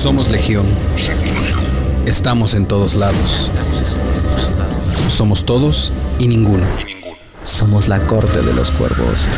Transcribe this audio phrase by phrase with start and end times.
[0.00, 0.64] Somos Legión.
[2.06, 3.50] Estamos en todos lados.
[5.08, 6.64] Somos todos y ninguno.
[7.42, 9.28] Somos la corte de los cuervos.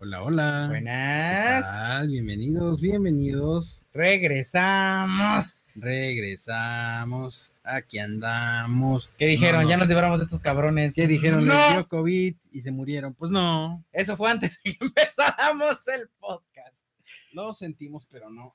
[0.00, 0.66] Hola, hola.
[0.68, 1.64] Buenas.
[1.64, 2.08] ¿Qué tal?
[2.08, 3.86] Bienvenidos, bienvenidos.
[3.92, 5.59] Regresamos.
[5.80, 7.54] Regresamos.
[7.64, 9.10] Aquí andamos.
[9.18, 9.62] ¿Qué dijeron?
[9.62, 10.94] No, ya no nos libramos de estos cabrones.
[10.94, 11.46] ¿Qué dijeron?
[11.46, 11.54] No.
[11.54, 13.14] Les dio COVID y se murieron.
[13.14, 13.84] Pues no.
[13.92, 16.84] Eso fue antes de que empezáramos el podcast.
[17.32, 18.54] Lo sentimos, pero no.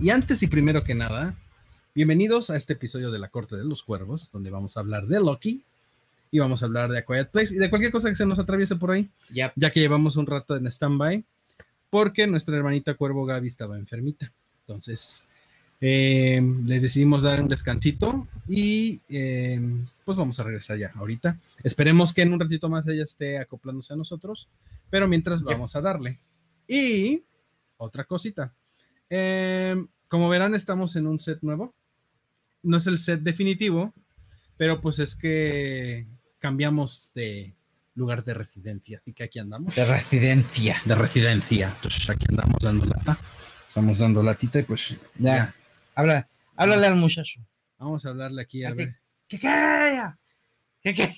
[0.00, 1.34] Y antes y primero que nada,
[1.94, 5.20] bienvenidos a este episodio de La Corte de los Cuervos, donde vamos a hablar de
[5.20, 5.64] Loki
[6.30, 8.38] y vamos a hablar de A Quiet Place y de cualquier cosa que se nos
[8.38, 9.52] atraviese por ahí, Ya.
[9.56, 11.24] ya que llevamos un rato en stand-by,
[11.90, 14.32] porque nuestra hermanita Cuervo Gaby estaba enfermita.
[14.66, 15.22] Entonces,
[15.80, 19.60] eh, le decidimos dar un descansito y eh,
[20.04, 21.38] pues vamos a regresar ya ahorita.
[21.62, 24.48] Esperemos que en un ratito más ella esté acoplándose a nosotros,
[24.90, 26.20] pero mientras vamos a darle.
[26.66, 27.22] Y
[27.76, 28.54] otra cosita.
[29.10, 29.76] Eh,
[30.08, 31.74] como verán, estamos en un set nuevo.
[32.62, 33.92] No es el set definitivo,
[34.56, 36.06] pero pues es que
[36.38, 37.54] cambiamos de
[37.94, 38.98] lugar de residencia.
[39.02, 39.74] Así que aquí andamos.
[39.74, 40.80] De residencia.
[40.84, 41.72] De residencia.
[41.74, 43.18] Entonces aquí andamos dando lata.
[43.68, 45.36] Estamos dando latita y pues Ya.
[45.36, 45.54] ya.
[45.94, 47.40] Habla, háblale al muchacho.
[47.78, 48.76] Vamos a hablarle aquí a Así.
[48.84, 48.96] ver.
[49.28, 49.38] ¿Qué
[50.94, 51.14] qué?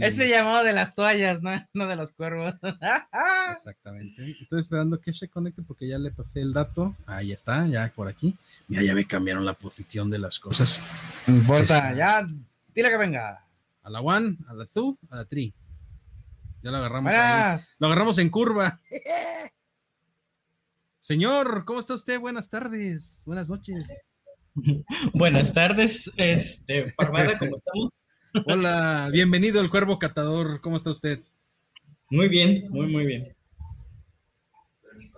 [0.00, 1.50] Ese llamado de las toallas, ¿no?
[1.74, 2.54] No de los cuervos.
[3.52, 4.30] Exactamente.
[4.40, 6.96] Estoy esperando que se conecte porque ya le pasé el dato.
[7.06, 8.34] Ahí está, ya por aquí.
[8.66, 10.80] Mira, ya me cambiaron la posición de las cosas.
[11.26, 11.96] No importa, sí.
[11.96, 12.26] ya.
[12.74, 13.44] Dile que venga.
[13.82, 15.52] A la one, a la two, a la three.
[16.62, 17.12] Ya lo agarramos.
[17.78, 18.80] Lo agarramos en curva.
[21.08, 22.20] Señor, ¿cómo está usted?
[22.20, 24.04] Buenas tardes, buenas noches.
[25.14, 27.92] Buenas tardes, este, Parvada, ¿cómo estamos?
[28.46, 30.60] Hola, bienvenido el Cuervo Catador.
[30.60, 31.22] ¿Cómo está usted?
[32.10, 33.34] Muy bien, muy, muy bien.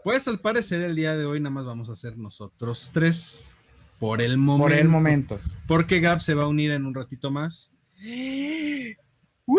[0.04, 3.56] Pues al parecer el día de hoy nada más vamos a hacer nosotros tres
[3.98, 4.68] por el momento.
[4.68, 5.40] Por el momento.
[5.66, 7.72] Porque Gab se va a unir en un ratito más.
[9.44, 9.58] ¡Woo!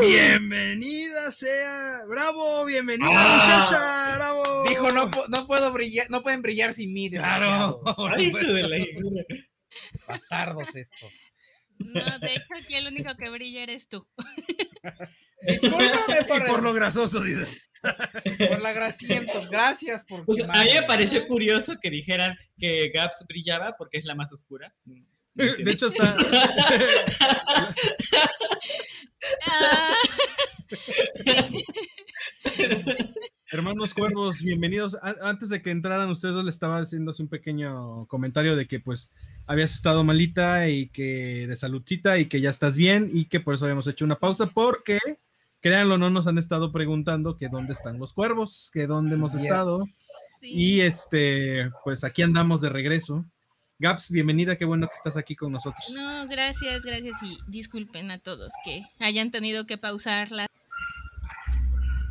[0.00, 3.66] Bienvenida sea, bravo, bienvenida Ah.
[3.68, 4.64] muchacha, bravo.
[4.68, 7.10] Dijo, no, no puedo brillar, no pueden brillar sin mí.
[7.10, 7.80] Claro.
[8.14, 8.32] Ay,
[10.06, 11.12] Bastardos estos.
[11.78, 14.06] No, de hecho aquí el único que brilla eres tú.
[15.46, 17.46] Discúlpame por, Y por lo grasoso, dice.
[18.48, 19.32] por la grasiento.
[19.50, 24.04] Gracias por Pues, a mí me pareció curioso que dijeran que Gaps brillaba porque es
[24.06, 24.74] la más oscura.
[25.34, 26.16] De hecho está.
[29.46, 29.94] Ah,
[33.50, 34.96] Hermanos cuervos, bienvenidos.
[35.22, 39.10] Antes de que entraran ustedes, le estaba haciendo un pequeño comentario de que pues
[39.46, 43.54] habías estado malita y que de saludcita y que ya estás bien y que por
[43.54, 44.98] eso habíamos hecho una pausa porque,
[45.60, 49.84] créanlo, no nos han estado preguntando que dónde están los cuervos, que dónde hemos estado
[50.40, 50.52] sí.
[50.52, 53.24] y este, pues aquí andamos de regreso.
[53.78, 55.84] Gaps, bienvenida, qué bueno que estás aquí con nosotros.
[55.94, 60.48] No, gracias, gracias y disculpen a todos que hayan tenido que pausar las,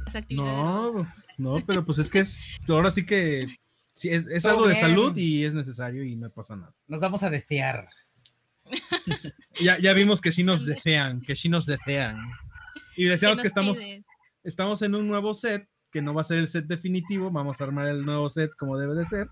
[0.05, 0.55] las actividades.
[0.55, 1.07] No,
[1.39, 3.47] no, pero pues es que es, ahora sí que
[3.95, 6.71] sí, es, es algo de salud y es necesario y no pasa nada.
[6.87, 7.89] Nos vamos a desear.
[9.61, 12.19] Ya, ya vimos que sí nos desean, que sí nos desean.
[12.97, 14.03] Y deseamos que estamos, piden?
[14.43, 17.63] estamos en un nuevo set, que no va a ser el set definitivo, vamos a
[17.63, 19.29] armar el nuevo set como debe de ser,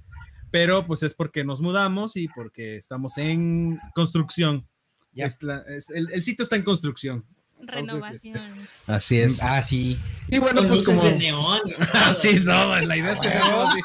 [0.53, 4.67] pero pues es porque nos mudamos y porque estamos en construcción.
[5.11, 5.25] Ya.
[5.25, 7.25] Es la- es- el, el sitio está en construcción.
[7.59, 8.67] Renovación.
[8.85, 9.41] Así es.
[9.41, 9.99] Ah, sí.
[10.27, 11.03] Y bueno, Con pues luces como...
[11.09, 11.59] de neón.
[12.05, 13.81] Así, no, la idea es que así.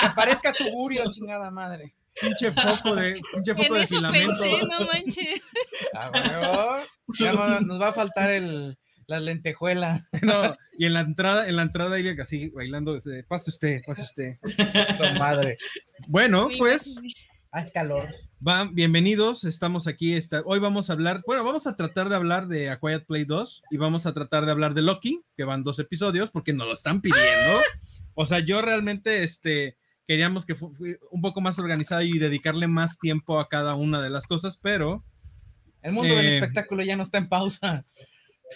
[0.00, 1.94] Que parezca tu burio, chingada madre.
[2.20, 4.38] Pinche foco de, pinche En foco de eso filamento.
[4.38, 5.40] pensé, no manches.
[5.94, 6.76] Ah, huevo.
[7.20, 10.08] Ya no- nos va a faltar el, las lentejuelas.
[10.22, 14.02] No, y en la entrada, en la entrada, Ilia, así bailando, este, pase usted, pase
[14.02, 14.34] usted.
[14.42, 15.56] Su madre.
[16.08, 17.14] Bueno, pues, imaginé.
[17.52, 18.04] Hay calor.
[18.38, 22.48] van, bienvenidos, estamos aquí, esta, hoy vamos a hablar, bueno, vamos a tratar de hablar
[22.48, 25.64] de A Quiet Play 2 y vamos a tratar de hablar de Loki, que van
[25.64, 27.60] dos episodios, porque nos lo están pidiendo.
[28.14, 32.66] O sea, yo realmente, este, queríamos que fu- fui un poco más organizado y dedicarle
[32.66, 35.02] más tiempo a cada una de las cosas, pero
[35.82, 36.34] El mundo del Eh.
[36.34, 37.86] espectáculo ya no está en pausa.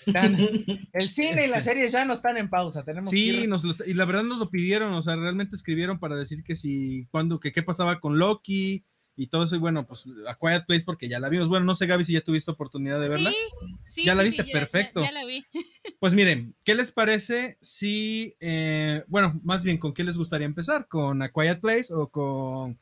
[0.07, 0.37] Están-
[0.93, 2.85] el cine y las series ya no están en pausa.
[2.85, 5.57] Tenemos que Sí, ir- nos lo- y la verdad nos lo pidieron, o sea, realmente
[5.57, 8.85] escribieron para decir que si, cuando, que qué pasaba con Loki
[9.17, 11.49] y todo eso, y bueno, pues A Quiet Place porque ya la vimos.
[11.49, 13.31] Bueno, no sé, Gaby, si ya tuviste oportunidad de verla.
[13.31, 13.37] Sí,
[13.85, 14.45] sí, ¿Ya la viste?
[14.45, 15.03] sí, Perfecto.
[15.03, 15.45] Ya, la vi.
[15.99, 20.89] Pues miren, ¿qué les parece si, eh, bueno, más bien, ¿con qué les gustaría empezar?
[20.89, 22.79] ¿Con A Quiet Place o con,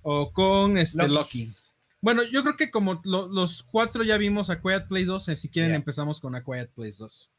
[0.00, 1.06] o con este.
[1.06, 1.46] Loki?
[2.04, 5.36] Bueno, yo creo que como lo- los cuatro ya vimos A Quiet Place 2, eh,
[5.38, 5.76] si quieren Ya.
[5.76, 7.30] empezamos con A Quiet Place 2.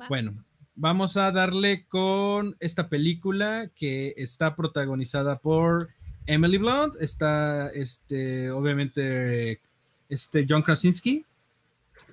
[0.00, 0.08] Va.
[0.08, 0.44] Bueno,
[0.78, 5.88] Vamos a darle con esta película que está protagonizada por
[6.26, 9.62] Emily Blunt, está este, obviamente,
[10.10, 11.24] este John Krasinski.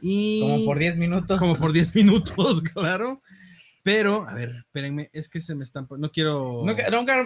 [0.01, 1.37] Y Como por 10 minutos.
[1.39, 3.21] como por 10 minutos, claro.
[3.83, 5.85] Pero, a ver, espérenme, es que se me están.
[5.97, 6.63] No quiero.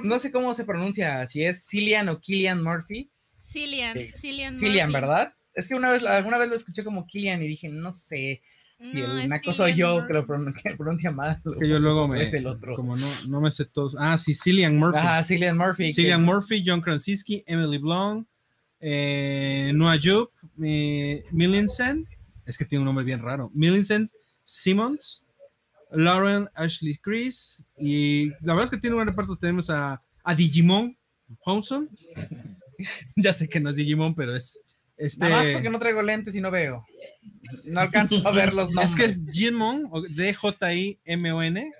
[0.03, 3.11] No sé cómo se pronuncia, si es Cillian o Killian Murphy.
[3.51, 4.11] Cillian, Sí.
[4.13, 4.57] Cillian.
[4.59, 5.01] Cillian, Murphy.
[5.01, 5.33] ¿verdad?
[5.53, 8.41] Es que una vez, alguna vez lo escuché como Killian y dije, no sé
[8.79, 11.41] si No, el naco soy yo que lo pronuncia mal.
[11.45, 12.21] Es que yo luego me.
[12.21, 12.75] Es el otro.
[12.75, 13.95] Como no, no me sé todos.
[13.99, 14.99] Ah, sí, Cillian Murphy.
[14.99, 15.87] Ajá, Cillian Murphy.
[15.87, 18.27] que- Cillian Murphy, John Krasinski, Emily Blunt,
[18.79, 20.31] eh, Noah Jupe,
[20.63, 21.99] eh, Millicent,
[22.45, 24.11] es que tiene un nombre bien raro, Millicent
[24.43, 25.23] Simmons,
[25.91, 29.35] Lauren Ashley Chris, y la verdad es que tiene un buen reparto.
[29.35, 30.95] Tenemos a, a Digimon
[31.45, 31.89] Honson.
[33.15, 34.59] ya sé que no es Digimon, pero es
[34.97, 35.29] este.
[35.29, 36.85] Nada más porque no traigo lentes y no veo.
[37.65, 38.89] No alcanzo a ver los nombres.
[38.89, 39.51] Es que es
[39.91, 41.71] o D-J-I-M-O-N.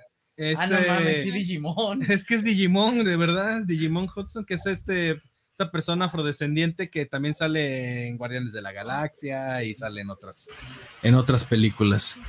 [0.56, 2.04] Ah, no Este- mames, sí, Digimon.
[2.12, 5.18] Es que es Digimon, de verdad, es Digimon Hudson, que es este,
[5.50, 10.50] esta persona afrodescendiente que también sale en Guardianes de la Galaxia y sale en otras,
[11.02, 12.20] en otras películas.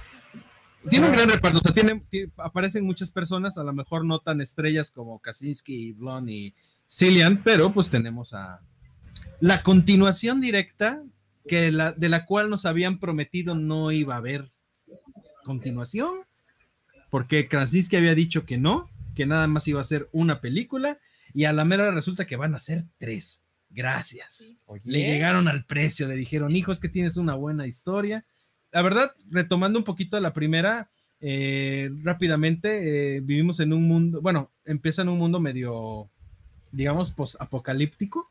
[0.88, 2.02] Tiene un gran reparto, o sea, tiene,
[2.38, 6.54] aparecen muchas personas, a lo mejor no tan estrellas como Kaczynski, Blon y
[6.90, 8.60] Cillian, pero pues tenemos a
[9.40, 11.02] la continuación directa
[11.46, 14.50] que la, de la cual nos habían prometido no iba a haber
[15.44, 16.20] continuación,
[17.10, 20.98] porque Krasinski había dicho que no, que nada más iba a ser una película,
[21.34, 23.44] y a la mera resulta que van a ser tres.
[23.70, 24.56] Gracias.
[24.66, 28.24] Oye, Le llegaron al precio, le dijeron, hijo, es que tienes una buena historia.
[28.72, 34.52] La verdad, retomando un poquito la primera, eh, rápidamente, eh, vivimos en un mundo, bueno,
[34.64, 36.08] empieza en un mundo medio,
[36.72, 38.30] digamos, post-apocalíptico,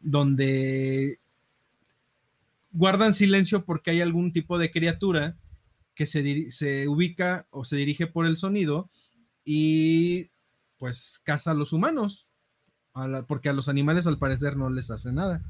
[0.00, 1.18] donde
[2.72, 5.36] guardan silencio porque hay algún tipo de criatura
[5.94, 8.90] que se, se ubica o se dirige por el sonido
[9.44, 10.30] y
[10.78, 12.28] pues caza a los humanos,
[13.26, 15.42] porque a los animales al parecer no les hace nada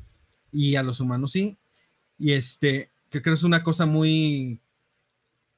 [0.53, 1.59] y a los humanos sí.
[2.19, 4.61] Y este, que creo es una cosa muy...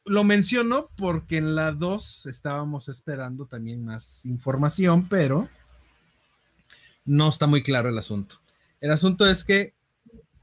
[0.05, 5.49] Lo menciono porque en la 2 estábamos esperando también más información, pero
[7.08, 8.40] no está muy claro el asunto.
[8.81, 9.72] El asunto es que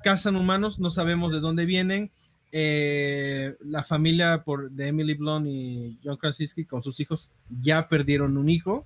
[0.04, 2.12] cazan humanos, no sabemos de dónde vienen.
[2.52, 7.32] eh, la familia por, de Emily Blunt y John Krasinski con sus hijos
[7.62, 8.86] ya perdieron un hijo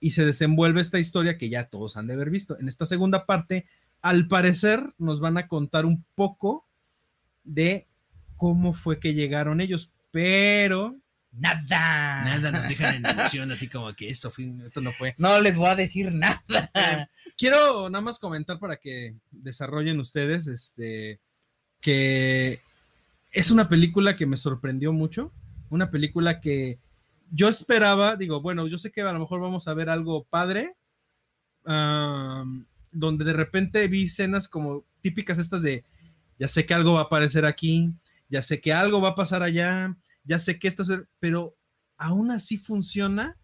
[0.00, 2.58] y se desenvuelve esta historia que ya todos han de haber visto.
[2.58, 3.66] En esta segunda parte,
[4.02, 6.66] al parecer, nos van a contar un poco
[7.44, 7.86] de
[8.36, 10.96] cómo fue que llegaron ellos, pero
[11.32, 12.24] Nada.
[12.24, 15.14] nada nos dejan en ilusión, así como que esto, fue, esto no fue.
[15.18, 16.42] No les voy a decir nada.
[16.74, 21.20] Eh, quiero nada más comentar para que desarrollen ustedes este
[21.80, 22.60] que
[23.32, 25.32] es una película que me sorprendió mucho,
[25.70, 26.78] una película que
[27.30, 30.76] yo esperaba, digo, bueno, yo sé que a lo mejor vamos a ver algo padre,
[31.64, 35.84] donde de repente vi escenas como típicas estas de,
[36.38, 37.92] ya sé que algo va a aparecer aquí,
[38.28, 39.94] ya sé que algo va a pasar allá,
[40.28, 41.56] ya sé que esto es, pero
[41.96, 43.36] aún así funciona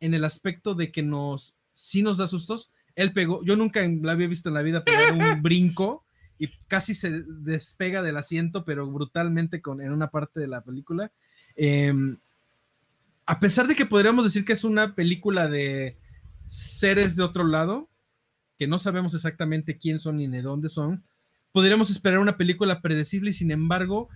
[0.00, 2.70] en el aspecto de que nos, sí nos da sustos.
[2.96, 6.04] Él pegó, yo nunca la había visto en la vida pegar un brinco
[6.38, 11.12] y casi se despega del asiento, pero brutalmente con, en una parte de la película.
[11.56, 12.16] Em,
[13.26, 15.98] a pesar de que podríamos decir que es una película de
[16.46, 17.88] seres de otro lado,
[18.58, 21.04] que no sabemos exactamente quién son ni de dónde son,
[21.52, 24.08] podríamos esperar una película predecible y sin embargo,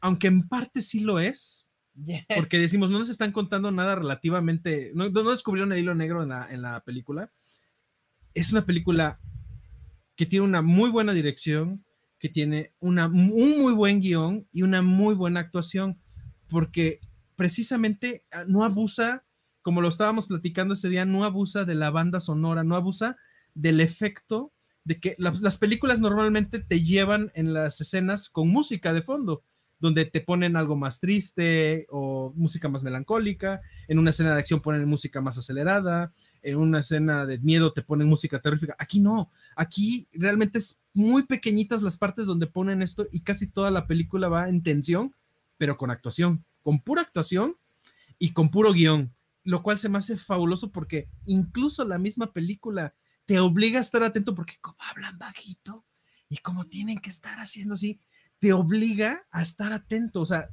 [0.00, 1.68] aunque en parte sí lo es,
[2.04, 2.24] Yeah.
[2.36, 6.28] porque decimos, no nos están contando nada relativamente, no, no descubrieron el hilo negro en
[6.28, 7.32] la, en la película.
[8.34, 9.20] Es una película
[10.14, 11.84] que tiene una muy buena dirección,
[12.18, 16.00] que tiene una, un muy buen guion y una muy buena actuación,
[16.48, 17.00] porque
[17.34, 19.24] precisamente ah, no abusa,
[19.62, 23.16] como lo estábamos platicando ese día, no abusa de la banda sonora, no abusa
[23.54, 24.52] del efecto
[24.84, 29.44] de que las, las películas normalmente te llevan en las escenas con música de fondo
[29.80, 34.60] donde te ponen algo más triste o música más melancólica, en una escena de acción
[34.60, 38.74] ponen música más acelerada, en una escena de miedo te ponen música terrorífica.
[38.78, 43.70] Aquí no, aquí realmente es muy pequeñitas las partes donde ponen esto y casi toda
[43.70, 45.14] la película va en tensión,
[45.56, 47.56] pero con actuación, con pura actuación
[48.18, 52.94] y con puro guion, lo cual se me hace fabuloso porque incluso la misma película
[53.26, 55.84] te obliga a estar atento porque como hablan bajito
[56.28, 58.00] y como tienen que estar haciendo así,
[58.38, 60.20] te obliga a estar atento.
[60.20, 60.48] O sea,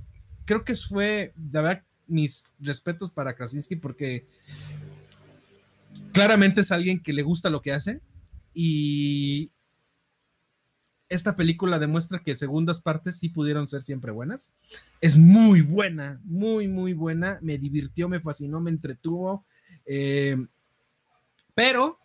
[0.45, 4.27] creo que fue, de verdad, mis respetos para Krasinski porque
[6.11, 7.99] claramente es alguien que le gusta lo que hace
[8.53, 9.51] y
[11.09, 14.51] esta película demuestra que segundas partes sí pudieron ser siempre buenas.
[15.01, 17.37] Es muy buena, muy, muy buena.
[17.41, 19.45] Me divirtió, me fascinó, me entretuvo.
[19.85, 20.35] Eh,
[21.53, 21.99] pero,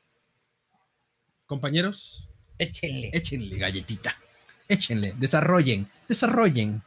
[1.46, 3.10] compañeros, Échenle.
[3.14, 4.16] échenle galletita.
[4.70, 6.80] Échenle, desarrollen, desarrollen.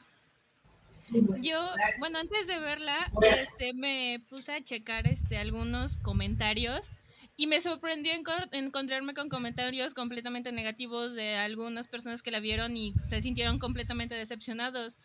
[1.41, 1.59] Yo,
[1.99, 3.11] bueno, antes de verla,
[3.41, 6.91] este, me puse a checar este, algunos comentarios
[7.35, 8.13] y me sorprendió
[8.53, 14.15] encontrarme con comentarios completamente negativos de algunas personas que la vieron y se sintieron completamente
[14.15, 14.97] decepcionados.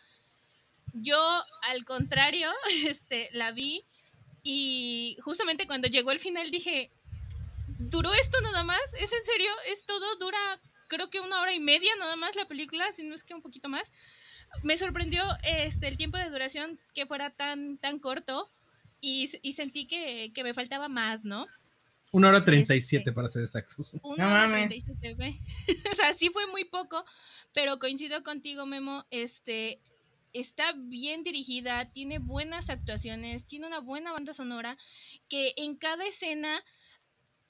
[0.93, 1.19] Yo,
[1.63, 2.49] al contrario,
[2.87, 3.83] este, la vi
[4.41, 6.89] y justamente cuando llegó el final dije,
[7.77, 8.81] ¿duró esto nada más?
[9.01, 9.51] ¿Es en serio?
[9.67, 10.15] ¿Es todo?
[10.15, 12.91] ¿Dura creo que una hora y media nada más la película?
[12.91, 13.93] Si no es que un poquito más
[14.63, 18.51] me sorprendió este el tiempo de duración que fuera tan tan corto
[18.99, 21.47] y, y sentí que, que me faltaba más, ¿no?
[22.11, 23.13] Una hora treinta y siete Este.
[23.13, 23.93] para ser exactos.
[24.01, 24.67] Una No hora mames.
[24.67, 25.39] 37, ve.
[25.91, 27.05] o sea, sí fue muy poco,
[27.53, 29.79] pero coincido contigo, Memo, este
[30.33, 34.77] está bien dirigida, tiene buenas actuaciones, tiene una buena banda sonora
[35.27, 36.63] que en cada escena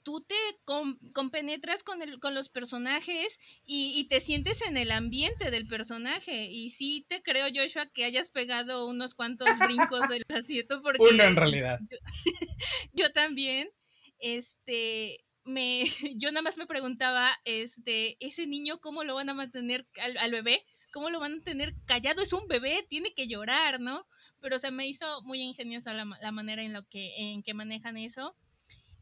[0.02, 4.90] tú te com- compenetras con, el, con los personajes y, y te sientes en el
[4.90, 6.46] ambiente del personaje.
[6.46, 11.22] Y sí te creo, Joshua, que hayas pegado unos cuantos brincos del asiento porque Uno
[11.24, 11.78] en realidad.
[12.92, 13.70] yo también,
[14.18, 15.84] este, me,
[16.16, 20.30] yo nada más me preguntaba, este, ese niño, ¿cómo lo van a mantener al, al
[20.30, 20.64] bebé?
[20.92, 22.22] ¿Cómo lo van a tener callado?
[22.22, 24.06] Es un bebé, tiene que llorar, ¿no?
[24.40, 27.96] Pero se me hizo muy ingeniosa la, la manera en lo que, en que manejan
[27.96, 28.34] eso.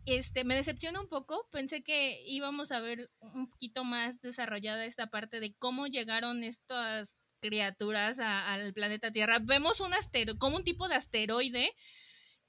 [0.07, 5.09] Este, me decepciona un poco, pensé que íbamos a ver un poquito más desarrollada esta
[5.09, 9.39] parte de cómo llegaron estas criaturas a- al planeta Tierra.
[9.41, 11.71] Vemos un asteroide, como un tipo de asteroide,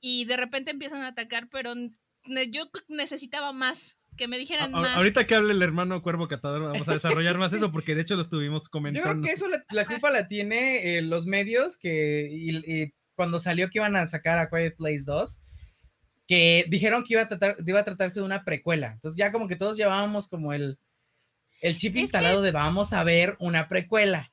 [0.01, 4.79] y de repente empiezan a atacar, pero ne- yo necesitaba más, que me dijeran A-
[4.81, 4.95] más.
[4.97, 8.15] ahorita que hable el hermano Cuervo Catador, vamos a desarrollar más eso porque de hecho
[8.15, 9.09] lo estuvimos Yo comentando.
[9.11, 13.39] creo que eso la, la culpa la tiene eh, los medios que y- y cuando
[13.41, 15.41] salió que iban a sacar a Quiet Place 2,
[16.29, 18.91] que dijeron que iba a tratar, iba a tratarse de una precuela.
[18.93, 20.77] Entonces ya como que todos llevábamos como el,
[21.61, 24.31] el chip Es instalado de vamos a ver una precuela.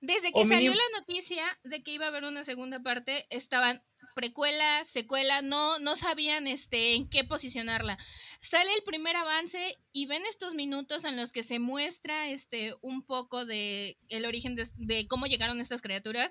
[0.00, 3.26] Desde que o salió mínimo- la noticia de que iba a haber una segunda parte,
[3.28, 3.82] estaban
[4.14, 7.98] precuela, secuela, no, no sabían este, en qué posicionarla.
[8.40, 13.02] Sale el primer avance y ven estos minutos en los que se muestra este, un
[13.04, 16.30] poco de el origen de, de cómo llegaron estas criaturas.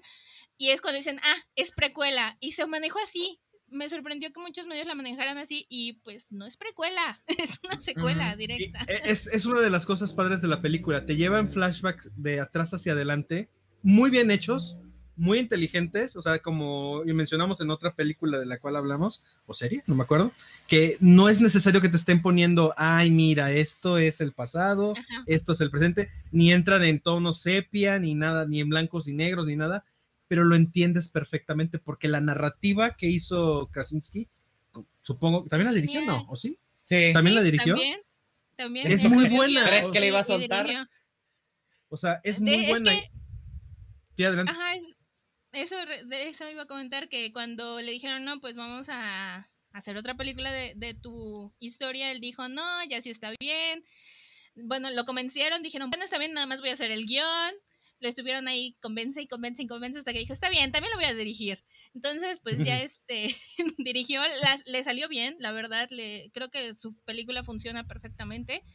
[0.58, 2.36] Y es cuando dicen, ah, es precuela.
[2.39, 3.39] Y se manejó así.
[3.74, 7.80] Me sorprendió que muchos medios la manejaran así y pues no es precuela, es una
[7.82, 8.80] secuela directa.
[8.88, 11.06] e- es, es una de las cosas padres de la película.
[11.06, 13.50] Te lleva en flashbacks de atrás hacia adelante,
[13.82, 14.77] muy bien hechos,
[15.15, 16.15] muy inteligentes.
[16.15, 19.96] O sea, como y mencionamos en otra película de la cual hablamos, o serie, no
[19.96, 20.32] me acuerdo,
[20.68, 25.24] que no es necesario que te estén poniendo, ay, mira, esto es el pasado, Ajá.
[25.27, 29.13] esto es el presente, ni entran en tono sepia, ni nada, ni en blancos y
[29.13, 29.84] negros, ni nada,
[30.34, 34.28] pero lo entiendes perfectamente porque la narrativa que hizo Krasinski,
[35.00, 36.25] supongo, ¿también la dirigió, no?
[36.28, 36.58] ¿O sí?
[36.82, 37.13] Sí.
[37.13, 37.75] ¿También Sí, la dirigió?
[37.75, 38.00] También,
[38.56, 39.63] también Es muy buena.
[39.63, 40.88] ¿Crees que le iba a soltar?
[41.88, 42.92] O sea, es De- muy es buena.
[43.00, 43.12] que-
[44.18, 44.52] Sí, adelante.
[44.52, 44.98] Ajá, es-
[45.52, 45.75] eso,
[46.08, 50.16] de eso iba a comentar que cuando le dijeron, no, pues vamos a hacer otra
[50.18, 53.84] película de, de tu historia, él dijo, no, ya sí está bien.
[54.56, 57.54] Bueno, lo convencieron, dijeron, bueno, está bien, nada más voy a hacer el guion.
[58.04, 60.98] Lo estuvieron ahí, convence y convence y convence hasta que dijo, está bien, también lo
[60.98, 61.64] voy a dirigir.
[61.94, 63.34] Entonces, pues ya este,
[63.78, 68.66] dirigió, la- le salió bien, la verdad, le, creo que su película funciona perfectamente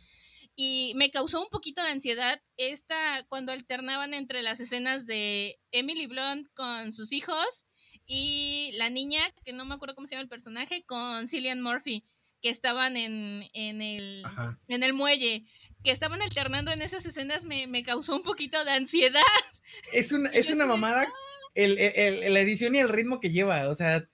[0.56, 6.06] y me causó un poquito de ansiedad esta cuando alternaban entre las escenas de Emily
[6.06, 7.66] Blunt con sus hijos
[8.06, 12.02] y la niña, que no me acuerdo cómo se llama el personaje, con Cillian Murphy,
[12.40, 14.58] que estaban en, en, el, Ajá.
[14.68, 15.44] en el muelle,
[15.84, 19.20] que estaban alternando en esas escenas me, me causó un poquito de ansiedad.
[19.92, 21.06] Es una, Y es una mamada
[21.54, 23.68] el, el- el- la edición y el ritmo que lleva.
[23.68, 24.04] O sea,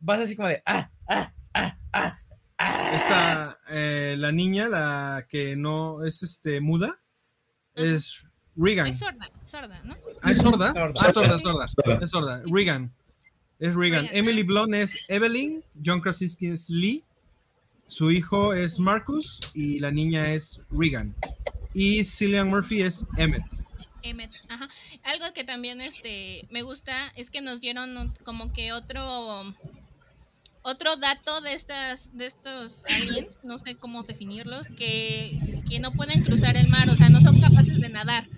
[0.00, 2.18] vas así como de ah, ah, ah, ah,
[2.58, 2.90] ah.
[2.94, 7.00] Esta, eh, la niña, la que no es este muda,
[7.74, 7.86] Ajá.
[7.86, 8.22] es
[8.54, 8.86] Regan.
[8.86, 9.96] Es sorda, sorda, ¿no?
[10.20, 10.72] Ah, ¿es sorda?
[10.74, 10.92] Sorda.
[11.00, 11.66] Ah, sorda, sorda.
[11.68, 12.04] Sorda.
[12.04, 12.42] Es sorda.
[12.46, 12.92] Regan.
[13.58, 14.04] Es Regan.
[14.04, 14.46] Regan, Emily ah.
[14.46, 15.64] Blunt es Evelyn.
[15.84, 17.02] John Krasinski es Lee.
[17.86, 21.14] Su hijo es Marcus y la niña es Regan.
[21.74, 23.44] Y Cillian Murphy es Emmett.
[24.02, 24.68] Emmet, ajá.
[25.04, 29.54] Algo que también este me gusta es que nos dieron como que otro
[30.62, 36.22] otro dato de estas de estos aliens, no sé cómo definirlos, que, que no pueden
[36.22, 38.28] cruzar el mar, o sea, no son capaces de nadar.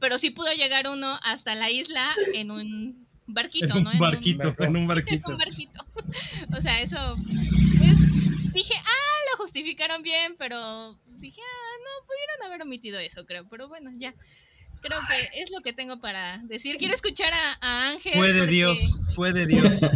[0.00, 3.90] Pero sí pudo llegar uno hasta la isla en un barquito, En ¿no?
[3.92, 5.30] un barquito, en un En barquito.
[5.30, 5.86] un barquito.
[6.56, 7.16] O sea, eso
[7.78, 8.01] pues,
[8.54, 13.68] dije, ah, lo justificaron bien, pero dije, ah, no, pudieron haber omitido eso, creo, pero
[13.68, 14.14] bueno, ya.
[14.80, 16.76] Creo que es lo que tengo para decir.
[16.76, 18.14] Quiero escuchar a, a Ángel.
[18.14, 19.80] Fue de porque- Dios, fue de Dios.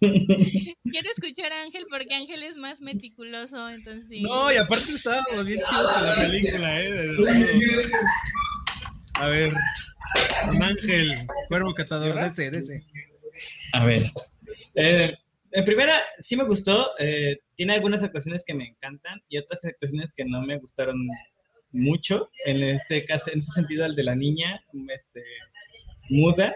[0.00, 4.20] Quiero escuchar a Ángel porque Ángel es más meticuloso, entonces.
[4.20, 6.90] No, y aparte estábamos bien chidos con la película, ¿eh?
[6.92, 7.90] De.
[9.14, 9.52] A ver,
[10.60, 12.84] ángel, cuervo catador, dese, dese.
[13.72, 14.10] A ver.
[14.74, 15.16] Eh,
[15.52, 16.90] en primera, sí me gustó.
[16.98, 20.96] eh, tiene algunas actuaciones que me encantan y otras actuaciones que no me gustaron
[21.72, 22.30] mucho.
[22.44, 25.22] En este caso, en ese sentido, el de la niña, este,
[26.08, 26.54] muda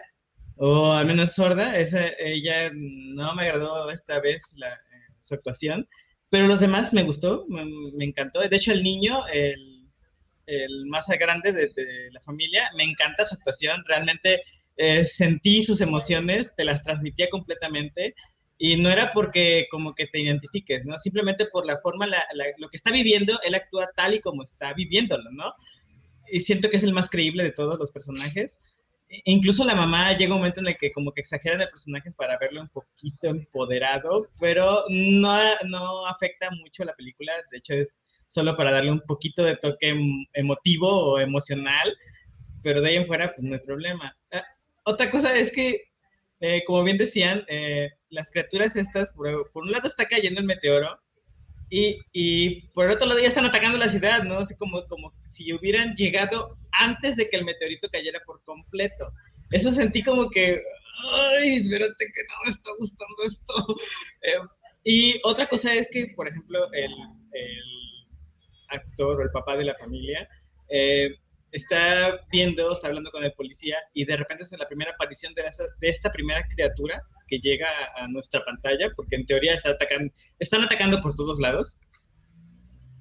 [0.57, 1.77] o al menos sorda.
[1.77, 4.79] Esa, ella no me agradó esta vez la, eh,
[5.21, 5.89] su actuación,
[6.31, 7.65] pero los demás me gustó, me,
[7.97, 8.41] me encantó.
[8.41, 9.83] De hecho, el niño, el,
[10.47, 13.83] el más grande de, de la familia, me encanta su actuación.
[13.87, 14.43] Realmente
[14.77, 18.15] eh, sentí sus emociones, te las transmitía completamente.
[18.67, 20.99] Y no era porque como que te identifiques, ¿no?
[20.99, 24.43] Simplemente por la forma, la- la- lo que está viviendo, él actúa tal y como
[24.45, 25.53] está viviéndolo, ¿no?
[26.31, 28.59] Y siento que es el más creíble de todos los personajes.
[29.09, 32.15] E- Incluso la mamá llega un momento en el que como que exageran de personajes
[32.17, 38.01] para verlo un poquito empoderado, pero no, no afecta mucho la película, de hecho es
[38.27, 41.95] solo para darle un poquito de toque em- emotivo o emocional,
[42.63, 44.17] pero de ahí en fuera pues no hay problema.
[44.33, 44.45] Ah,
[44.85, 45.83] otra cosa es que,
[46.47, 51.01] eh, como bien decían, eh, las criaturas estas, por, un lado está cayendo el meteoro
[51.71, 54.37] y, y por el otro lado ya están atacando la ciudad, ¿no?
[54.37, 59.11] Así como, como si hubieran llegado antes de que el meteorito cayera por completo.
[59.53, 60.63] Eso sentí como que,
[61.39, 63.55] ay, espérate que no me está gustando esto.
[64.27, 64.39] Eh,
[64.85, 66.93] y otra cosa es que, por ejemplo, el,
[67.33, 67.63] el
[68.69, 70.29] actor o el papá de la familia
[70.69, 71.15] eh,
[71.55, 75.43] está viendo, está hablando con el policía y de repente es la primera aparición de,
[75.43, 79.71] esa- de esta primera criatura que llega a, a nuestra pantalla, porque en teoría está
[79.71, 81.79] atacando, están atacando por todos lados.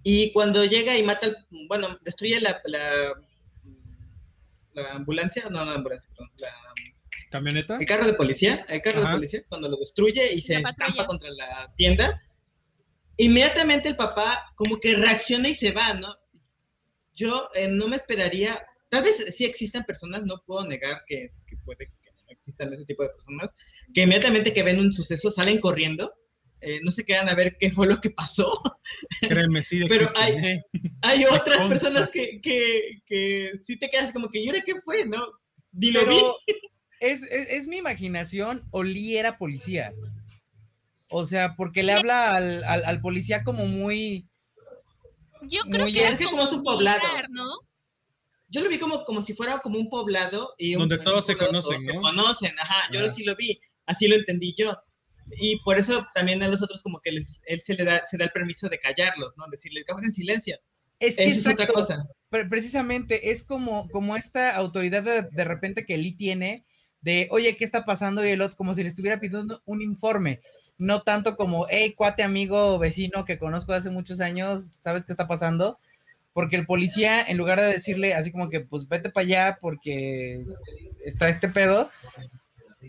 [0.03, 3.13] Y cuando llega y mata, al- bueno, destruye la, la,
[4.73, 6.73] la ambulancia, no, no la ambulancia, perdón, la-
[7.31, 7.77] ¿Camioneta?
[7.79, 9.09] el carro de policía, el carro Ajá.
[9.09, 12.21] de policía, cuando lo destruye y se estampa contra la tienda,
[13.17, 16.15] inmediatamente el papá como que reacciona y se va, ¿no?
[17.15, 21.57] Yo eh, no me esperaría, tal vez sí existan personas, no puedo negar que, que
[21.57, 23.51] puede que no existan ese tipo de personas,
[23.93, 26.13] que inmediatamente que ven un suceso salen corriendo,
[26.61, 28.51] eh, no se quedan a ver qué fue lo que pasó,
[29.21, 30.61] Créeme, sí Pero existe, hay- ¿eh?
[31.01, 31.69] Hay otras consta.
[31.69, 35.05] personas que, que, que sí te quedas como que, ¿y ahora qué fue?
[35.05, 35.25] ¿No?
[35.73, 36.15] Ni lo vi.
[36.15, 36.35] Pero
[37.01, 39.93] es, es, es mi imaginación, Oli era policía.
[41.09, 44.29] O sea, porque le habla al, al, al policía como muy...
[45.49, 46.99] Yo creo Muy que es que como como es un poblado.
[47.01, 47.45] militar, ¿no?
[48.49, 51.35] Yo lo vi como, como si fuera como un poblado y un- Donde todos se
[51.35, 51.93] conocen, todos ¿no?
[51.93, 53.09] Se conocen, ajá, yo Ah.
[53.09, 54.75] sí lo vi, así lo entendí yo.
[55.39, 58.17] Y por eso también a los otros como que les, él se le da, se
[58.17, 59.45] da el permiso de callarlos, ¿no?
[59.49, 60.57] Decirle, cabrón, en silencio.
[60.99, 62.05] Es que Esa es otra cosa.
[62.29, 66.65] pre- precisamente es como, como esta autoridad de, de repente que Lee tiene
[67.01, 68.23] de, oye, ¿qué está pasando?
[68.25, 70.41] Y el otro, como si le estuviera pidiendo un informe.
[70.83, 75.27] No tanto como, hey, cuate, amigo, vecino que conozco hace muchos años, ¿sabes qué está
[75.27, 75.79] pasando?
[76.33, 80.45] Porque el policía, en lugar de decirle así como que, pues vete para allá porque
[81.05, 81.89] está este pedo,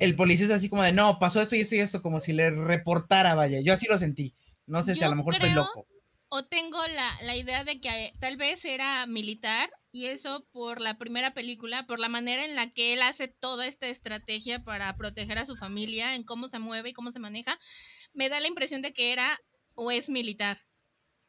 [0.01, 2.33] el policía es así como de, no, pasó esto y esto y esto, como si
[2.33, 3.61] le reportara, vaya.
[3.61, 4.35] Yo así lo sentí.
[4.67, 5.87] No sé si a lo mejor estoy loco.
[6.37, 10.99] O tengo la, la idea de que tal vez era militar y eso por la
[10.99, 15.39] primera película, por la manera en la que él hace toda esta estrategia para proteger
[15.39, 17.57] a su familia, en cómo se mueve y cómo se maneja,
[18.15, 19.39] me da la impresión de que era
[19.77, 20.59] o es militar.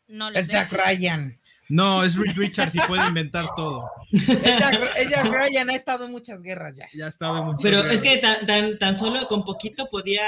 [0.07, 0.53] No lo Es sé.
[0.53, 1.39] Jack Ryan.
[1.69, 3.87] No, es Rick Richards y puede inventar todo.
[4.11, 6.87] Es Jack Ryan, ha estado en muchas guerras ya.
[6.93, 7.93] Ya ha estado en muchas Pero guerras.
[7.95, 10.27] es que tan, tan, tan solo con poquito podía,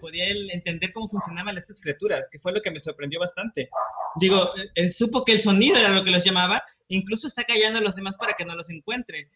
[0.00, 3.70] podía él entender cómo funcionaban estas criaturas, que fue lo que me sorprendió bastante.
[4.16, 7.82] Digo, eh, supo que el sonido era lo que los llamaba, incluso está callando a
[7.82, 9.28] los demás para que no los encuentren.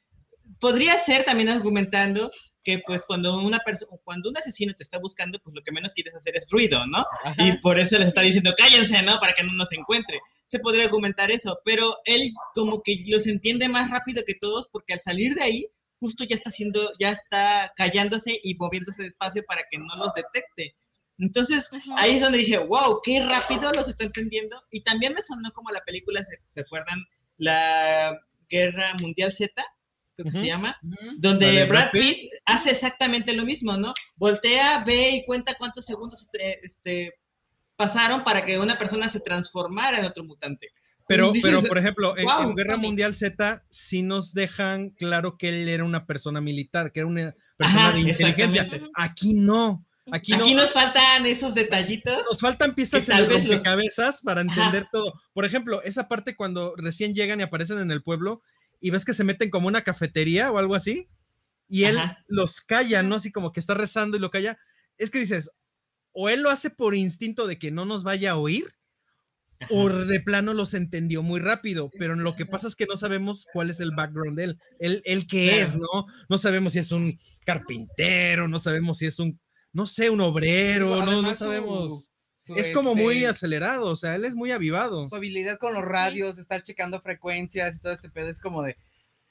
[0.59, 2.31] Podría ser también argumentando
[2.65, 5.93] que pues cuando una persona, cuando un asesino te está buscando, pues lo que menos
[5.93, 7.05] quieres hacer es ruido, ¿no?
[7.39, 9.21] Y por eso les está diciendo cállense, ¿no?
[9.21, 10.21] Para que no nos encuentre.
[10.45, 14.95] Se podría argumentar eso, pero él como que los entiende más rápido que todos porque
[14.95, 15.69] al salir de ahí
[16.05, 20.77] justo ya está haciendo, ya está callándose y moviéndose despacio para que no los detecte.
[21.19, 21.95] Entonces Ujú.
[21.97, 24.63] ahí es donde dije, wow, qué rápido los está entendiendo.
[24.71, 26.99] Y también me sonó como la película, ¿se, se acuerdan?
[27.39, 29.51] La Guerra Mundial Z,
[30.15, 30.79] creo que se llama,
[31.17, 32.03] donde ¿La de Brad Pitt?
[32.03, 33.95] Pitt hace exactamente lo mismo, ¿no?
[34.17, 37.15] Voltea, ve y cuenta cuántos segundos este, este,
[37.77, 40.69] pasaron para que una persona se transformara en otro mutante.
[41.07, 42.87] Pero, Dices, pero por ejemplo, en, "Wow, en Guerra cómic".
[42.89, 47.35] Mundial Z sí nos dejan claro que él era una persona militar, que era una
[47.59, 48.67] persona Ajá, de inteligencia.
[48.95, 49.85] Aquí no.
[50.13, 52.15] Aquí, Aquí no, nos faltan esos detallitos.
[52.31, 55.13] nos faltan piezas en el los- rompecabezas para entender todo.
[55.33, 58.43] Por ejemplo, esa parte cuando recién llegan y aparecen en el pueblo
[58.81, 61.09] y ves que se meten como una cafetería o algo así
[61.69, 62.19] y él Ajá.
[62.29, 63.15] los calla, ¿no?
[63.15, 64.59] Así como que está rezando y lo calla.
[64.99, 65.51] Es que dices,
[66.13, 68.75] o él lo hace por instinto de que no nos vaya a oír
[69.71, 73.47] o de plano los entendió muy rápido, pero lo que pasa es que no sabemos
[73.53, 75.63] cuál es el background de él, él, él qué Claro.
[75.63, 76.07] es, ¿no?
[76.29, 77.19] No sabemos si es un
[77.69, 79.41] carpintero, no sabemos si es un,
[79.73, 82.11] no sé, un obrero, no, no su- sabemos.
[82.43, 85.09] su, es como muy este, acelerado, o sea, él es muy avivado.
[85.09, 88.77] su habilidad con los radios, estar checando frecuencias y todo este pedo es como de,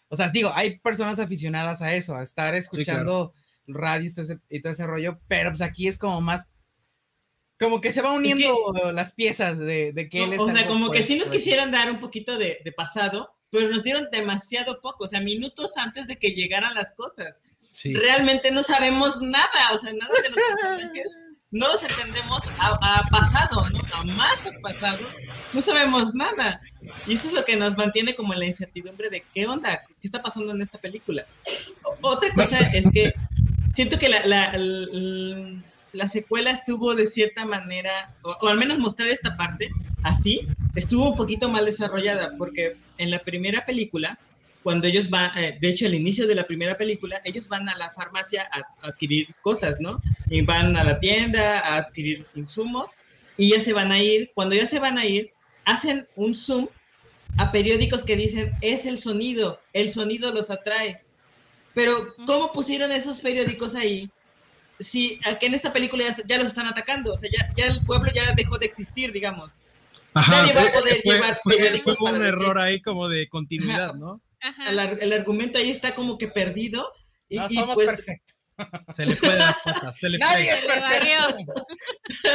[0.10, 3.34] o sea, digo, hay personas aficionadas a eso, a estar escuchando
[3.68, 6.50] radios todo ese- y todo ese rollo, pero pues aquí es como más,
[7.60, 10.40] como que se va uniendo las piezas de, de que él es.
[10.40, 13.84] o sea, como que sí nos quisieran dar un poquito de, de pasado, pero nos
[13.84, 17.36] dieron demasiado poco, o sea, minutos antes de que llegaran las cosas.
[17.72, 17.94] Sí.
[17.96, 21.12] Realmente no sabemos nada, o sea, nada de los personajes.
[21.56, 23.80] No los entendemos a, a pasado, ¿no?
[23.94, 24.98] A más a pasado.
[25.54, 26.60] No sabemos nada.
[27.06, 30.08] Y eso es lo que nos mantiene como en la incertidumbre de qué onda, qué
[30.08, 31.28] está pasando en esta película.
[31.84, 33.14] O- otra cosa es que
[33.72, 35.62] siento que la, la, l-
[35.94, 39.70] la secuela estuvo de cierta manera, o, al menos mostrar esta parte
[40.04, 44.20] así, estuvo un poquito mal desarrollada, porque en la primera película,
[44.64, 47.78] cuando ellos van, eh, de hecho, al inicio de la primera película, ellos van a
[47.78, 50.02] la farmacia a adquirir cosas, ¿no?
[50.30, 52.96] Y van a la tienda a adquirir insumos
[53.38, 54.32] y ya se van a ir.
[54.34, 55.32] Cuando ya se van a ir,
[55.66, 56.68] hacen un zoom
[57.38, 61.04] a periódicos que dicen, es el sonido, el sonido los atrae.
[61.74, 64.10] Pero, ¿cómo pusieron esos periódicos ahí?
[64.80, 67.82] Si aquí en esta película ya, ya los están atacando, o sea, ya, ya el
[67.86, 69.52] pueblo ya dejó de existir, digamos.
[70.16, 73.28] Nadie va a poder fue, llevar fue- fue un para decir- error ahí como de
[73.30, 74.22] continuidad, ¿no?
[74.42, 74.70] Ajá.
[74.70, 76.92] El, el argumento ahí está como que perdido.
[77.30, 78.36] Y, No y somos pues, perfectos.
[78.96, 80.76] Se le fue de las patas, se le Nadie fue.
[80.76, 81.46] le.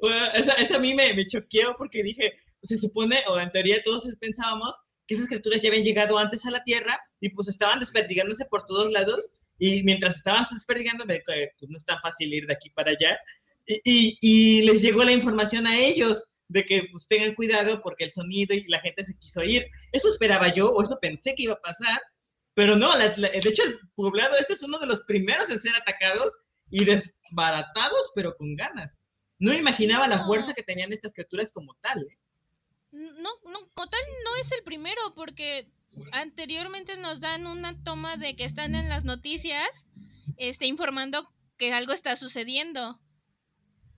[0.00, 3.82] Bueno, eso, eso a mí me, me choqueó porque dije, se supone, o en teoría
[3.84, 7.80] todos pensábamos que esas criaturas ya habían llegado antes a la Tierra y pues estaban
[7.80, 12.46] desperdigándose por todos lados y mientras estaban desperdigándome, que, pues no es tan fácil ir
[12.46, 13.18] de aquí para allá
[13.66, 18.04] y, y- y les llegó la información a ellos de que pues tengan cuidado porque
[18.04, 19.66] el sonido y la gente se quiso ir.
[19.92, 22.00] Eso esperaba yo o eso pensé que iba a pasar,
[22.54, 25.60] pero no, la- la- de hecho el poblado este es uno de los primeros en
[25.60, 26.34] ser atacados
[26.70, 28.98] y desbaratados, pero con ganas.
[29.38, 30.26] No me imaginaba la No.
[30.26, 31.98] fuerza que tenían estas criaturas como tal.
[32.00, 32.18] ¿eh?
[32.92, 35.68] No, no, como tal no es el primero, porque
[36.12, 39.86] anteriormente nos dan una toma de que están en las noticias,
[40.36, 43.00] este, informando que algo está sucediendo.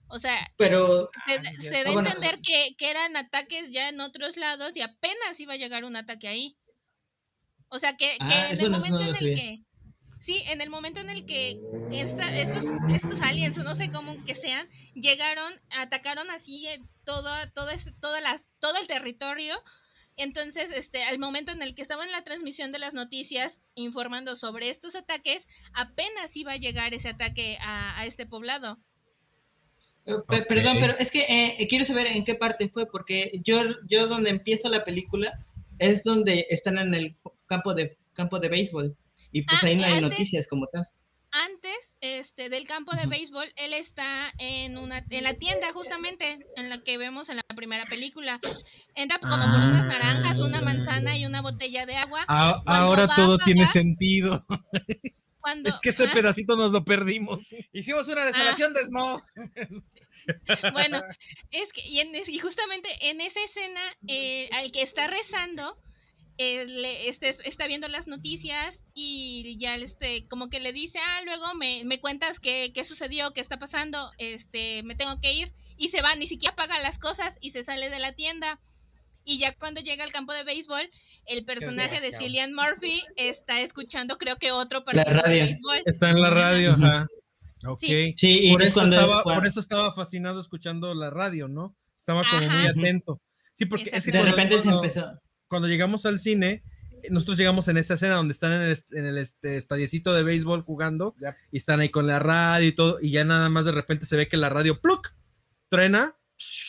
[0.09, 2.09] O sea, Pero se, Ah, se da a Bueno.
[2.09, 5.94] entender que, que eran ataques ya en otros lados y apenas iba a llegar un
[5.96, 6.57] ataque ahí.
[7.68, 9.62] O sea, que, que Ah, en el momento no en el que...
[10.18, 11.61] Sí, en el momento en el que
[11.92, 17.31] esta- estos, estos aliens, o no sé cómo que sean, llegaron, atacaron así eh, todo,
[17.55, 19.62] todo, ese- todas las, todo el territorio.
[20.22, 24.37] Entonces, este, al momento en el que estaba en la transmisión de las noticias informando
[24.37, 28.78] sobre estos ataques, apenas iba a llegar ese ataque a, a este poblado.
[30.06, 30.14] Eh.
[30.48, 34.30] Perdón, pero es que eh, quiero saber en qué parte fue, porque yo, yo donde
[34.30, 35.44] empiezo la película
[35.78, 37.14] es donde están en el
[37.46, 38.96] campo de campo de béisbol
[39.33, 40.87] y pues Ah, ahí no hay antes- noticias como tal.
[42.02, 46.82] Este, del campo de béisbol, él está en, una, en la tienda justamente en la
[46.82, 48.40] que vemos en la primera película.
[48.94, 52.24] Entra como por unas naranjas, una manzana y una botella de agua.
[52.26, 54.42] Ah, ahora todo pagar- tiene sentido.
[55.40, 57.42] Cuando, Es que ese ah, pedacito nos lo perdimos.
[57.72, 59.24] Hicimos una desolación de Smoke.
[60.72, 61.02] Bueno,
[61.50, 65.78] es que, y, en es- y justamente en esa escena, eh, al que está rezando,
[66.68, 71.55] le- este, está viendo las noticias y ya este, como que le dice, ah, luego
[71.55, 75.53] me, me cuentas qué, qué sucedió, qué está pasando, este, me tengo que ir.
[75.76, 78.61] Y se va, ni siquiera paga las cosas y se sale de la tienda.
[79.24, 80.83] Y ya cuando llega al campo de béisbol,
[81.26, 82.11] el personaje de.
[82.12, 85.44] Cillian Murphy está escuchando, creo que otro partido de radio.
[85.44, 85.83] béisbol.
[85.85, 87.07] Está en la radio, ajá.
[87.66, 87.79] Ok.
[87.81, 88.14] Sí.
[88.16, 91.76] Sí, y Por, es eso estaba, cuando- por eso estaba fascinado escuchando la radio, ¿no?
[91.98, 93.20] Estaba como muy atento.
[93.55, 95.12] Sí, porque es que de cuando, repente se empezó.
[95.50, 96.62] Cuando llegamos al cine,
[97.10, 100.62] nosotros llegamos en esa escena donde están en el, en el este, estadiecito de béisbol
[100.62, 101.34] jugando Yep.
[101.50, 104.16] y están ahí con la radio y todo, y ya nada más de repente se
[104.16, 105.14] ve que la radio ¡pluc!
[105.68, 106.16] truena,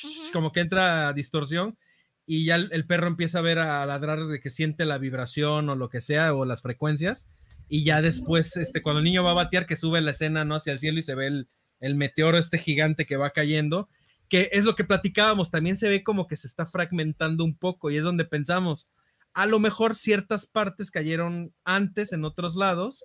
[0.04, 0.32] Ujú.
[0.34, 1.78] como que entra distorsión,
[2.26, 5.70] y ya el, el perro empieza a ver a ladrar de que siente la vibración
[5.70, 7.28] o lo que sea, o las frecuencias,
[7.68, 10.56] y ya después, este, cuando el niño va a batear, que sube la escena ¿no?
[10.56, 11.48] hacia el cielo y se ve el,
[11.80, 13.90] el meteoro este gigante que va cayendo,
[14.32, 17.92] que es lo que platicábamos, también se ve como que se está fragmentando un poco
[17.92, 18.88] y es donde pensamos,
[19.34, 23.04] a lo mejor ciertas partes cayeron antes en otros lados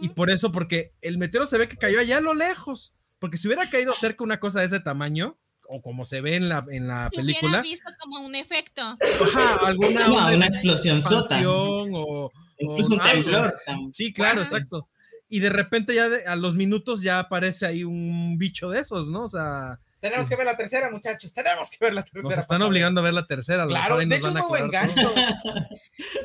[0.00, 0.14] y Ujú.
[0.14, 3.48] por eso, porque el meteoro se ve que cayó allá a lo lejos, porque si
[3.48, 5.36] hubiera caído cerca una cosa de ese tamaño,
[5.68, 8.82] o como se ve en la, en la Se película, hubiera visto como un efecto.
[9.24, 11.40] ajá, alguna No, una explosión sota.
[11.44, 13.56] o, Incluso o un temblor.
[13.92, 14.48] Sí, claro, Ajá.
[14.56, 14.88] exacto.
[15.28, 19.10] Y de repente ya de- a los minutos ya aparece ahí un bicho de esos,
[19.10, 19.24] ¿no?
[19.24, 21.32] O sea, Tenemos que ver la tercera, muchachos.
[21.34, 22.22] Tenemos que ver la tercera.
[22.28, 23.66] nos están obligando a ver la tercera.
[23.66, 25.12] Claro, de nos hecho, van a un buen gancho.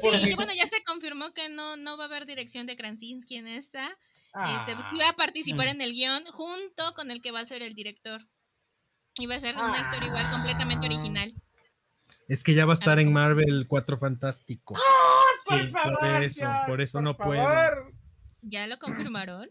[0.02, 3.38] Sí, y bueno, ya se confirmó que no, no va a haber dirección de Krasinski
[3.38, 3.98] en esta.
[4.34, 4.66] Ah.
[4.68, 5.70] Este, va a participar Mm.
[5.70, 8.22] en el guion junto con el que va a ser el director.
[9.18, 10.08] Y va a ser una historia Ah.
[10.08, 11.34] igual completamente original.
[12.28, 14.76] Es que ya va a estar en Marvel 4 Fantástico.
[15.46, 17.44] Por Sí, favor, por eso, George, por eso por no puede.
[17.44, 17.94] favor.
[18.42, 19.50] ¿Ya lo confirmaron?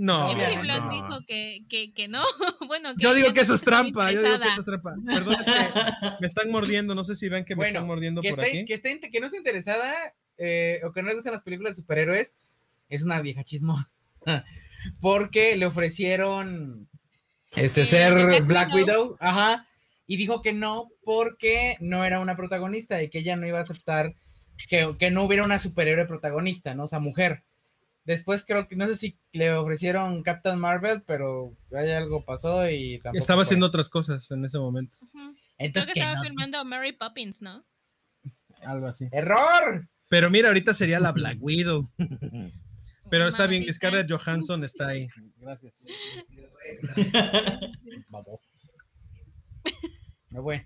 [0.00, 0.90] No, Emily Emily Blunt no.
[0.92, 2.22] dijo que, que, que no.
[2.68, 4.94] bueno, que Yo digo que eso es trampa, yo digo que eso es trampa.
[5.04, 5.52] Perdón, es que
[6.20, 8.50] me están mordiendo, no sé si ven que me Bueno, están mordiendo que, por está,
[8.56, 8.64] aquí.
[8.64, 9.92] que, está- que no esté interesada
[10.38, 12.36] eh, o que no le gustan las películas de superhéroes
[12.88, 13.76] es una vieja chismo.
[15.00, 16.88] Porque le ofrecieron
[17.56, 19.02] este ser Black Black, Widow.
[19.02, 19.16] Widow.
[19.20, 19.66] ajá,
[20.06, 23.62] y dijo que no porque no era una protagonista y que ella no iba a
[23.62, 24.14] aceptar
[24.68, 26.84] que, que no hubiera una superhéroe protagonista, ¿no?
[26.84, 27.42] O sea, mujer.
[28.08, 32.98] Después creo que, no sé si le ofrecieron Captain Marvel, pero ahí algo pasó y
[33.00, 33.42] tampoco Estaba fue.
[33.42, 34.96] haciendo otras cosas en ese momento.
[35.02, 35.12] Ujú.
[35.12, 36.24] Creo Entonces, que que estaba no.
[36.24, 37.66] filmando Mary Poppins, ¿no?
[38.62, 39.08] Algo así.
[39.12, 39.90] ¡Error!
[40.08, 41.86] Pero mira, ahorita sería la Black Widow.
[43.10, 43.70] Pero está bien.
[43.70, 45.08] Scarlett Johansson está ahí.
[45.36, 45.84] Gracias.
[48.08, 48.40] Vamos.
[50.30, 50.62] Me voy.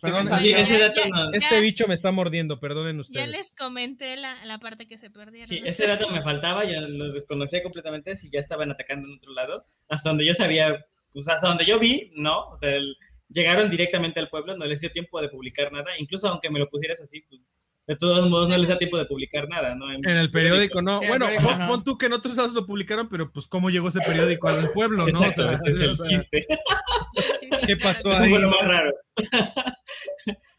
[0.00, 2.96] Perdón, Estoy Sí, pensando- ese Ya, dato ya, no- Este bicho me está mordiendo, perdonen
[2.96, 3.28] Ya ustedes.
[3.28, 5.46] les comenté la, la parte que se perdieron.
[5.46, 9.32] Sí, ese dato me faltaba, ya lo desconocía completamente, si ya estaban atacando en otro
[9.32, 9.64] lado.
[9.88, 12.96] Hasta donde yo sabía, pues hasta donde yo vi, no, o sea, el-
[13.28, 16.68] llegaron directamente al pueblo, no les dio tiempo de publicar nada, incluso aunque me lo
[16.68, 17.46] pusieras así, pues
[17.86, 19.92] de todos modos no les da tiempo de publicar nada, ¿no?
[19.92, 20.98] En el periódico, no.
[20.98, 23.88] Bueno, periódico, pon, pon tú que en otros lados lo publicaron, pero pues cómo llegó
[23.88, 25.18] ese periódico al pueblo, ¿no?
[25.18, 26.46] O sea, ese es el o sea, chiste.
[27.66, 28.30] ¿Qué pasó ahí?
[28.30, 28.92] fue lo más raro.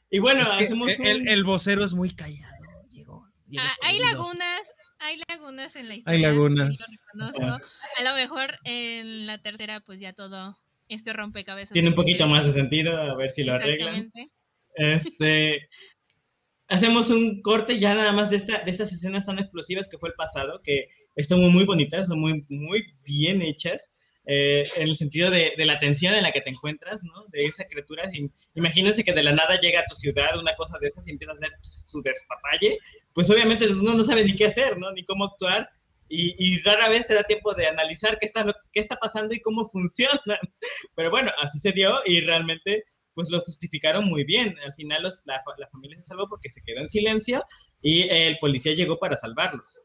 [0.10, 1.06] y bueno, Es que hacemos un...
[1.06, 2.56] el, el vocero es muy callado.
[2.92, 3.28] Llegó.
[3.48, 6.18] llegó Ah, hay lagunas, hay lagunas en la historia.
[6.18, 6.78] Hay lagunas.
[6.78, 7.68] sí lo reconozco.
[7.98, 11.74] A lo mejor en la tercera, pues ya todo este rompecabezas.
[11.74, 13.96] Tiene un poquito más de sentido, a ver si lo arreglan.
[13.96, 14.32] Exactamente.
[14.76, 15.70] Este,
[16.68, 20.10] hacemos un corte ya nada más de, esta, de estas escenas tan explosivas que fue
[20.10, 23.92] el pasado, que están muy, muy bonitas, son muy, muy bien hechas,
[24.26, 27.26] eh, en el sentido de, de la tensión en la que te encuentras, ¿no?
[27.30, 28.08] De esa criatura.
[28.10, 31.12] sin- imagínense que de la nada llega a tu ciudad una cosa de esas y
[31.12, 32.78] empieza a hacer su despapalle,
[33.14, 34.92] pues obviamente uno no sabe ni qué hacer, ¿no?
[34.92, 35.70] Ni cómo actuar.
[36.14, 39.40] Y, y rara vez te da tiempo de analizar qué está, qué está pasando y
[39.40, 40.20] cómo funcionan.
[40.96, 44.56] Pero bueno, así se dio y realmente pues lo justificaron muy bien.
[44.66, 47.44] Al final los- la, la familia se salvó porque se quedó en silencio
[47.82, 49.80] y el policía llegó para salvarlos.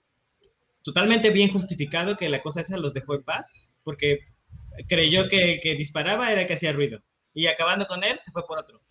[0.83, 3.51] Totalmente bien justificado que la cosa esa los dejó en paz
[3.87, 4.19] porque
[4.89, 7.01] creyó que el que disparaba era el que hacía ruido.
[7.33, 8.83] Y acabando con él, se fue por otro.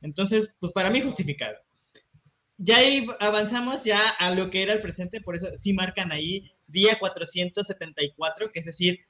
[0.00, 1.56] Entonces, pues para mí justificado.
[2.56, 6.48] Ya ahí avanzamos ya a lo que era el presente, por eso sí marcan ahí
[6.68, 9.00] día 474, que es decir,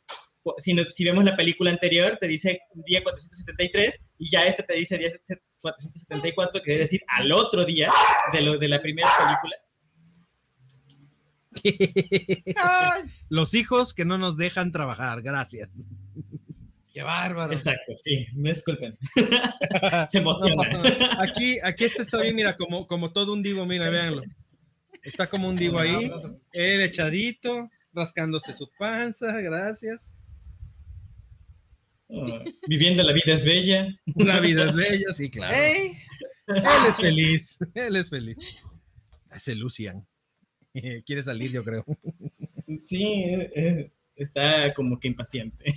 [0.59, 4.75] si, no- si vemos la película anterior, te dice día 473 y ya este te
[4.75, 5.11] dice día
[5.61, 7.91] 474, que quiere decir al otro día
[8.33, 9.57] de lo de la primera película.
[13.29, 15.89] Los hijos que no nos dejan trabajar, gracias.
[16.93, 17.53] ¡Qué bárbaro!
[17.53, 18.97] Exacto, sí, me disculpen.
[20.09, 20.63] Se No emociona.
[21.19, 24.23] Aquí, aquí este está bien, mira, como, como todo un divo, mira, véanlo.
[25.03, 26.11] Está como un divo ahí,
[26.53, 30.21] él echadito, rascándose su panza, gracias.
[32.07, 32.27] Oh,
[32.69, 33.89] viviendo la vida es bella.
[34.15, 35.57] La vida es bella, sí, claro.
[35.57, 35.97] Él
[36.89, 38.39] es feliz, él es feliz.
[39.33, 40.07] Ese Lucian.
[41.07, 41.85] Quiere salir, yo creo.
[42.85, 45.65] Sí, eh, eh, está como que impaciente.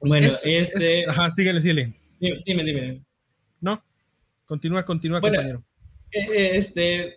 [0.00, 1.00] bueno, Es- este.
[1.00, 1.92] es- ajá, síguele, síguele.
[2.18, 2.62] Dime, dime.
[2.64, 3.04] dime.
[3.60, 3.82] No,
[4.46, 5.64] continúa, continúa, Bueno, compañero.
[6.12, 7.16] Eh, este,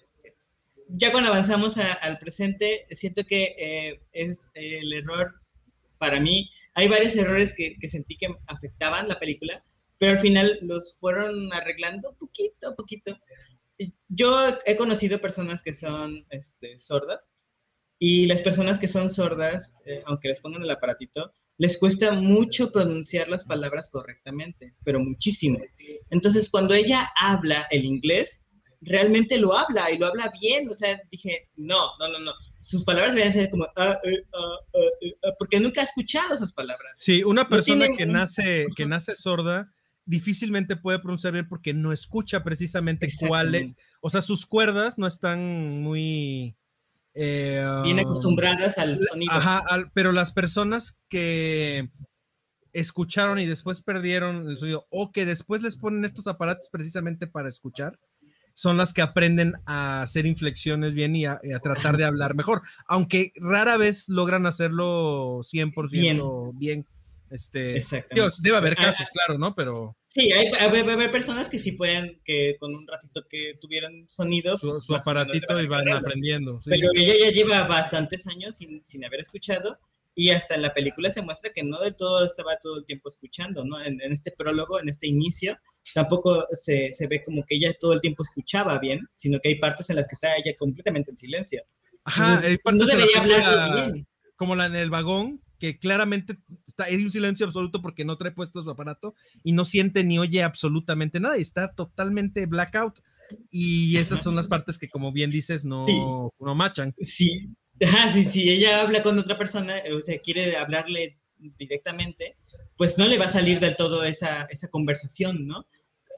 [0.87, 5.41] ya cuando avanzamos a- al presente, siento que eh, es el error
[5.97, 6.49] para mí.
[6.75, 9.63] Hay varios errores que, que sentí que afectaban la película,
[10.03, 13.17] pero al final los fueron arreglando poquito a poquito.
[14.09, 17.33] Yo he conocido personas que son este, sordas
[17.99, 22.69] y las personas que son sordas, eh, aunque les pongan el aparatito, les cuesta mucho
[22.73, 25.59] pronunciar las palabras correctamente, pero muchísimo.
[26.09, 28.41] Entonces, cuando ella habla el inglés,
[28.81, 30.69] realmente lo habla y lo habla bien.
[30.69, 32.33] O sea, dije, no, no, no, no.
[32.59, 36.33] Sus palabras deben ser como, ah, eh, ah, ah, eh, ah, porque nunca he escuchado
[36.35, 36.91] esas palabras.
[36.93, 39.71] Sí, una persona tiene que un- nace, que nace sorda
[40.05, 45.81] difícilmente puede pronunciar bien porque no escucha precisamente cuáles, o sea, sus cuerdas no están
[45.81, 46.55] muy,
[47.13, 49.31] eh, Bien acostumbradas al sonido.
[49.31, 51.89] Ajá, al- pero las personas que
[52.73, 57.47] escucharon y después perdieron el sonido o que después les ponen estos aparatos precisamente para
[57.49, 57.99] escuchar,
[58.55, 62.35] son las que aprenden a hacer inflexiones bien y a, y a tratar de hablar
[62.35, 66.85] mejor, aunque rara vez logran hacerlo 100% bien.
[67.33, 69.55] Este, digo, debe haber Ah, casos, claro, ¿no?
[69.55, 74.05] Pero Sí, hay, hay- haber personas que sí pueden, que con un ratito que tuvieran
[74.07, 74.57] sonido.
[74.59, 76.61] su, su aparatito y van aprendiendo.
[76.61, 76.69] sí.
[76.69, 79.79] Pero ella ya lleva bastantes años sin, sin haber escuchado
[80.15, 83.09] y hasta en la película se muestra que no del todo estaba todo el tiempo
[83.09, 83.81] escuchando, ¿no?
[83.81, 85.57] En, en este prólogo, en este inicio,
[85.95, 89.55] tampoco se, se ve como que ella todo el tiempo escuchaba bien, sino que hay
[89.55, 91.63] partes en las que está ella completamente en silencio.
[92.03, 94.07] Ajá, Entonces, hay partes no debería hablar bien.
[94.35, 96.35] como la en el vagón, que claramente
[96.73, 100.19] está, hay un silencio absoluto porque no trae puesto su aparato y no siente ni
[100.19, 102.99] oye absolutamente nada y está totalmente blackout.
[103.49, 105.93] Y esas son las partes que, como bien dices, no, Sí.
[106.39, 106.93] no machan.
[106.99, 107.49] Sí,
[107.81, 112.35] ajá, sí, si ella habla con otra persona, o sea, quiere hablarle directamente,
[112.77, 115.65] pues no le va a salir del todo esa, esa conversación, ¿no?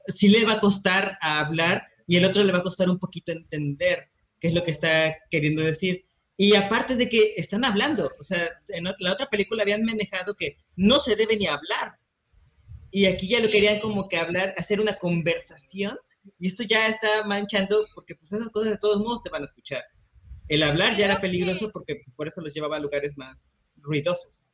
[0.08, 2.98] Sí le va a costar a hablar y el otro le va a costar un
[2.98, 4.08] poquito entender
[4.40, 6.05] qué es lo que está queriendo decir.
[6.36, 10.56] Y aparte de que están hablando, o sea, en la otra película habían manejado que
[10.76, 11.98] no se debe ni hablar.
[12.90, 15.98] Y aquí ya lo querían como que hablar, hacer una conversación.
[16.38, 19.46] Y esto ya está manchando porque pues esas cosas de todos modos te van a
[19.46, 19.82] escuchar.
[20.48, 24.48] El hablar ya era que- peligroso porque por eso los llevaba a lugares más ruidosos.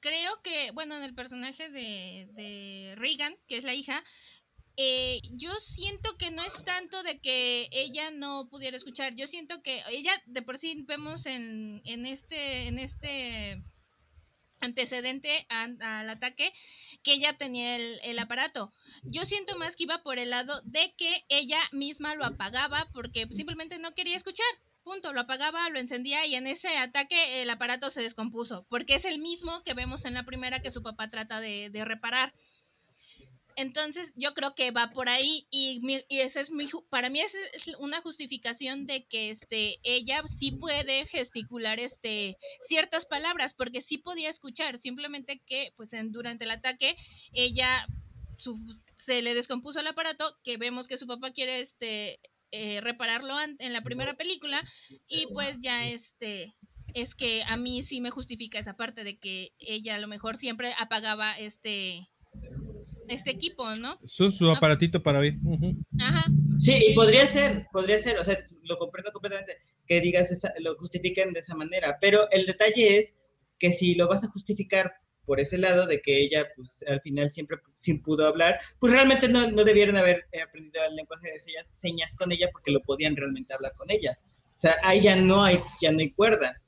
[0.00, 4.02] creo que, bueno, en el personaje de, de Regan, que es la hija,
[4.82, 9.62] eh, yo siento que no es tanto de que ella no pudiera escuchar, yo siento
[9.62, 13.62] que ella de por sí vemos en, en este, este
[14.58, 16.50] antecedente al ataque
[17.02, 18.72] que ella tenía el, el aparato.
[19.02, 23.26] Yo siento más que iba por el lado de que ella misma lo apagaba porque
[23.28, 24.46] simplemente no quería escuchar.
[24.82, 29.04] Punto, lo apagaba, lo encendía y en ese ataque el aparato se descompuso, porque es
[29.04, 32.32] el mismo que vemos en la primera que su papá trata de, de reparar.
[33.60, 37.36] Entonces yo creo que va por ahí y, mi- y es mi, para mí esa
[37.52, 43.98] es una justificación de que este, ella sí puede gesticular este, ciertas palabras, porque sí
[43.98, 46.96] podía escuchar, simplemente que pues en, durante el ataque
[47.32, 47.86] ella
[48.94, 52.18] se le descompuso el aparato, que vemos que su papá quiere este,
[52.52, 54.64] eh, repararlo en la primera película
[55.06, 56.54] y pues ya este
[56.94, 60.36] es que a mí sí me justifica esa parte de que ella a lo mejor
[60.38, 62.08] siempre apagaba este
[63.08, 63.98] este equipo, ¿no?
[64.04, 65.38] Su, su aparatito para oír.
[65.44, 65.74] Ujú.
[65.98, 66.24] Ajá.
[66.58, 70.74] Sí, y podría ser, podría ser, o sea, lo comprendo completamente que digas, esa, lo
[70.76, 73.16] justifiquen de esa manera, pero el detalle es
[73.58, 74.92] que si lo vas a justificar
[75.26, 79.28] por ese lado de que ella, pues, al final siempre sí pudo hablar, pues realmente
[79.28, 82.80] no, no debieron haber eh, aprendido el lenguaje de señas, señas con ella porque lo
[82.82, 84.18] podían realmente hablar con ella.
[84.54, 86.60] O sea, ahí ya no hay, ya no hay cuerda.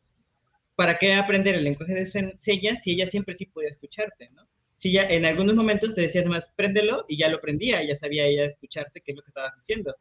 [0.77, 4.49] ¿Para qué aprender el lenguaje de se- señas si ella siempre sí podía escucharte, no?
[4.83, 8.25] Si ya en algunos momentos te decía nomás, préndelo, y ya lo prendía, ya sabía
[8.27, 9.95] ella escucharte qué es lo que estabas diciendo.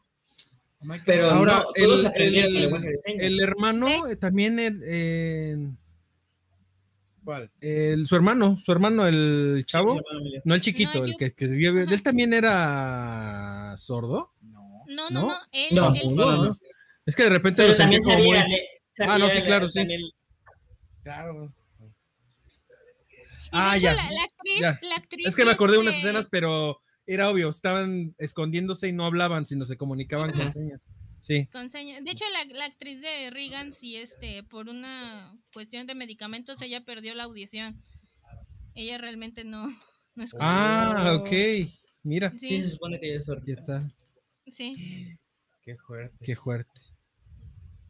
[1.05, 3.21] Pero Ahora, no, todos el- aprendieron el- el lenguaje de señas.
[3.23, 5.55] El hermano eh, también, el, eh,
[7.23, 7.51] ¿Cuál?
[7.61, 11.47] el- su hermano, su hermano, el chavo, Sí, no el chiquito, No, el que, que
[11.47, 14.31] se él también era sordo.
[14.41, 14.83] No.
[14.87, 15.27] No, ¿No?
[15.27, 16.41] no, él, No, él no, sí.
[16.47, 16.59] no.
[17.05, 19.37] Es que de repente Pero lo también como muy- sabía, le- sabía Ah, no, sí,
[19.37, 19.87] la- claro, sí.
[21.03, 21.53] Claro.
[23.51, 24.79] Ah, hecho, ya, La, la actriz, ya.
[24.81, 28.93] la actriz Es que me acordé de unas escenas, pero era obvio, estaban escondiéndose y
[28.93, 30.81] no hablaban, sino se comunicaban con señas.
[31.21, 31.47] Sí.
[31.51, 32.03] con señas.
[32.03, 36.83] De hecho, la, la actriz de Regan, sí, este, por una cuestión de medicamentos, ella
[36.83, 37.81] perdió la audición.
[38.73, 39.67] Ella realmente no,
[40.15, 40.43] no escucha.
[40.43, 41.29] Ah, ok.
[42.03, 43.43] Mira, Sí, sí, se supone que ella es sorda.
[43.45, 43.95] ¿qué tal?
[44.47, 45.17] sí.
[45.63, 46.17] Qué fuerte.
[46.25, 46.79] Qué fuerte.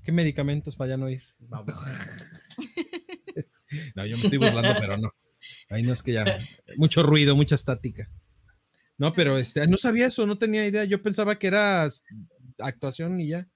[0.04, 1.24] ¿Qué medicamentos para ya no ir?
[1.40, 1.74] Vamos.
[3.96, 5.10] No, yo me estoy burlando, pero no.
[5.70, 6.24] Ahí no es que ya.
[6.78, 8.10] Mucho ruido, mucha estática.
[8.98, 10.86] No, pero este, no sabía eso, no tenía idea.
[10.86, 11.88] Yo pensaba que era
[12.60, 13.48] actuación y ya.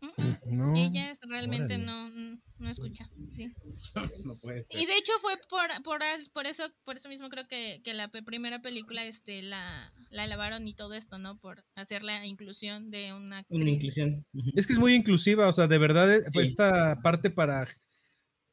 [0.46, 0.76] No.
[0.76, 3.08] Ella es, realmente no, no escucha.
[3.32, 3.52] Sí.
[4.24, 4.78] no puede ser.
[4.78, 6.00] Y de hecho fue por, por,
[6.32, 10.68] por eso, por eso mismo creo que, que la primera película este la, la elevaron
[10.68, 11.38] y todo esto, ¿no?
[11.38, 13.60] Por hacer la inclusión de una actriz.
[13.60, 14.26] Una inclusión.
[14.54, 16.38] Es que es muy inclusiva, o sea, de verdad, eh, Sí.
[16.40, 17.66] esta parte para.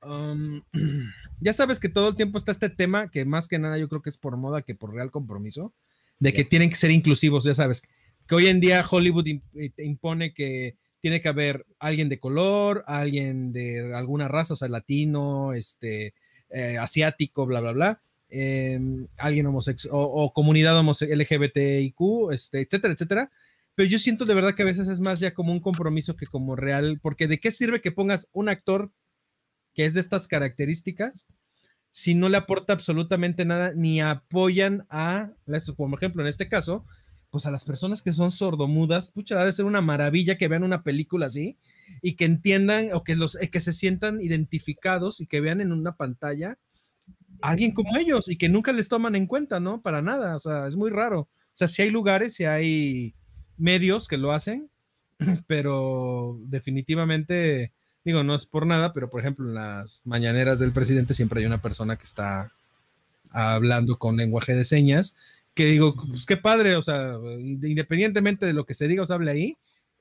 [0.03, 0.61] Um,
[1.41, 4.01] ya sabes que todo el tiempo está este tema, que más que nada yo creo
[4.01, 5.73] que es por moda que por real compromiso,
[6.19, 7.81] de que tienen que ser inclusivos, ya sabes,
[8.27, 13.53] que hoy en día Hollywood eh, impone que tiene que haber alguien de color, alguien
[13.53, 16.13] de alguna raza, o sea, latino, este,
[16.49, 18.01] eh, asiático, bla, bla, bla.
[18.29, 23.31] em, alguien homosexual o, o comunidad homose- LGBTIQ, este, etcétera, etcétera.
[23.75, 26.27] pero yo siento de verdad que a veces es más ya como un compromiso que
[26.27, 28.91] como real, porque ¿de qué sirve que pongas un actor
[29.73, 31.27] que es de estas características
[31.91, 35.33] si no le aporta absolutamente nada ni apoyan a,
[35.75, 36.85] por ejemplo, en este caso,
[37.29, 40.63] pues a las personas que son sordomudas, pucha, ha de ser una maravilla que vean
[40.63, 41.57] una película así
[42.01, 45.95] y que entiendan o que, los, que se sientan identificados y que vean en una
[45.95, 46.57] pantalla
[47.41, 49.81] a alguien como ellos y que nunca les toman en cuenta, ¿no?
[49.81, 51.21] Para nada, o sea, es muy raro.
[51.21, 53.15] O sea, si hay lugares, si hay
[53.57, 54.69] medios que lo hacen,
[55.47, 57.73] pero definitivamente
[58.03, 61.45] digo, no es por nada, pero por ejemplo en las mañaneras del presidente siempre hay
[61.45, 62.51] una persona que está
[63.29, 65.17] hablando con lenguaje de señas,
[65.53, 69.13] que digo, pues qué padre, o sea, independientemente de lo que se diga o se
[69.13, 69.57] hable ahí,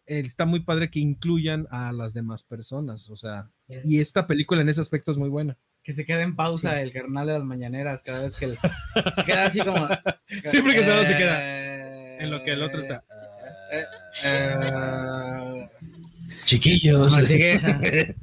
[0.07, 3.51] está muy padre que incluyan a las demás personas, o sea,
[3.85, 5.57] y esta película en ese aspecto es muy buena.
[5.83, 9.47] Que se quede en pausa el carnal de las mañaneras cada vez que se queda
[9.47, 9.89] así como...
[10.45, 12.19] Siempre que se, se queda.
[12.19, 13.03] En lo que el otro está...
[13.73, 13.85] Eh,
[14.25, 15.60] eh,
[16.51, 17.15] Chiquillos.
[17.15, 18.15] Así que.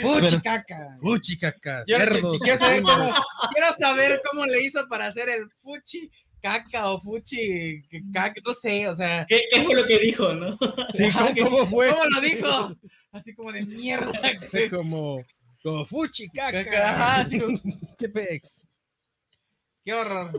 [0.00, 0.96] Fuchi caca.
[0.98, 1.84] Fuchi caca.
[1.84, 2.32] Quiero,
[3.78, 8.94] saber cómo, le hizo para hacer el fuchi caca o fuchi caca, no sé, o
[8.94, 9.26] sea.
[9.28, 10.56] ¿Qué, qué fue lo que dijo, no?
[10.90, 11.90] Sí, ¿cómo, fue?
[11.90, 12.74] ¿Cómo lo dijo?
[13.12, 14.10] Así como de mierda.
[14.70, 15.22] Como,
[15.62, 16.60] como fuchi caca.
[16.60, 17.58] Ajá, así como,
[17.98, 18.66] qué pex.
[19.84, 20.32] Qué horror.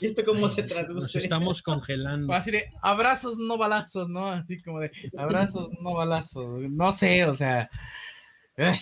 [0.00, 1.02] ¿Y esto cómo se traduce?
[1.02, 2.32] Nos estamos congelando.
[2.32, 4.30] Así de abrazos, no balazos, ¿no?
[4.30, 6.68] Así como de abrazos, no balazos.
[6.70, 7.68] No sé, o sea.
[8.56, 8.78] Ay,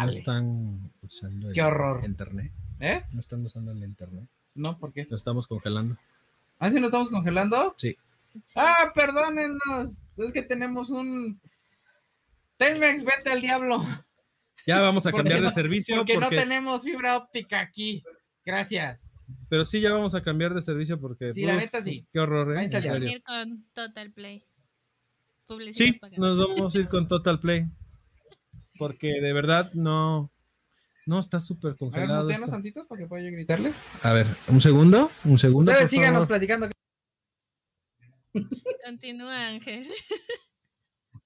[0.00, 2.04] No están usando el Qué horror.
[2.04, 2.52] internet.
[2.80, 3.02] ¿Eh?
[3.12, 4.28] No están usando el internet.
[4.54, 5.06] No, ¿por qué?
[5.08, 5.96] Lo estamos congelando.
[6.58, 7.74] ¿Ah, sí lo estamos congelando?
[7.78, 7.96] Sí.
[8.56, 10.02] Ah, perdónenos.
[10.16, 11.40] Es que tenemos un.
[12.56, 13.84] Telmex, vete al diablo.
[14.66, 15.96] Ya vamos a cambiar de servicio.
[15.96, 18.02] Porque, porque, no tenemos fibra óptica aquí.
[18.44, 19.08] Gracias.
[19.48, 21.32] Pero sí, ya vamos a cambiar de servicio porque.
[21.32, 22.06] Sí, la neta sí.
[22.12, 22.68] Qué horror, ¿eh?
[22.68, 24.44] Vamos a ir con Total Play.
[25.72, 27.66] sí, nos vamos a ir con Total Play.
[28.78, 30.32] Porque de verdad no.
[31.04, 32.28] No, está súper congelado.
[32.30, 33.82] A ver, tantito para que pueda yo gritarles.
[34.02, 35.72] A ver, un segundo, un segundo.
[35.72, 36.68] Ustedes síganos platicando.
[38.84, 39.86] Continúa, Ángel.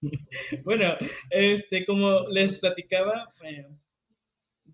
[0.64, 0.94] bueno,
[1.30, 3.66] este, como les platicaba, eh,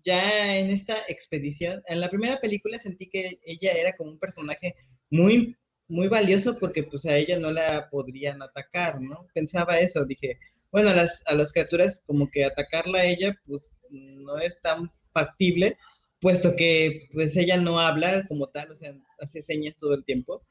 [0.03, 4.75] ya en esta expedición, en la primera película sentí que ella era como un personaje
[5.09, 5.55] muy,
[5.87, 9.27] muy valioso porque pues a ella no la podrían atacar, ¿no?
[9.33, 10.39] Pensaba eso, dije,
[10.71, 14.91] bueno, a las, a las criaturas como que atacarla a ella pues no es tan
[15.11, 15.77] factible,
[16.19, 20.41] puesto que pues ella no habla como tal, o sea, hace señas todo el tiempo.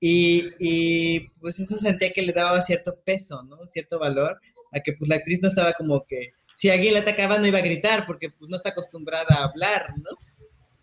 [0.00, 3.56] Y, y, pues eso sentía que le daba cierto peso, ¿no?
[3.68, 4.40] Cierto valor,
[4.72, 6.32] a que pues la actriz no estaba como que
[6.62, 9.92] si alguien le atacaba no iba a gritar porque pues, no está acostumbrada a hablar,
[9.96, 10.10] ¿no?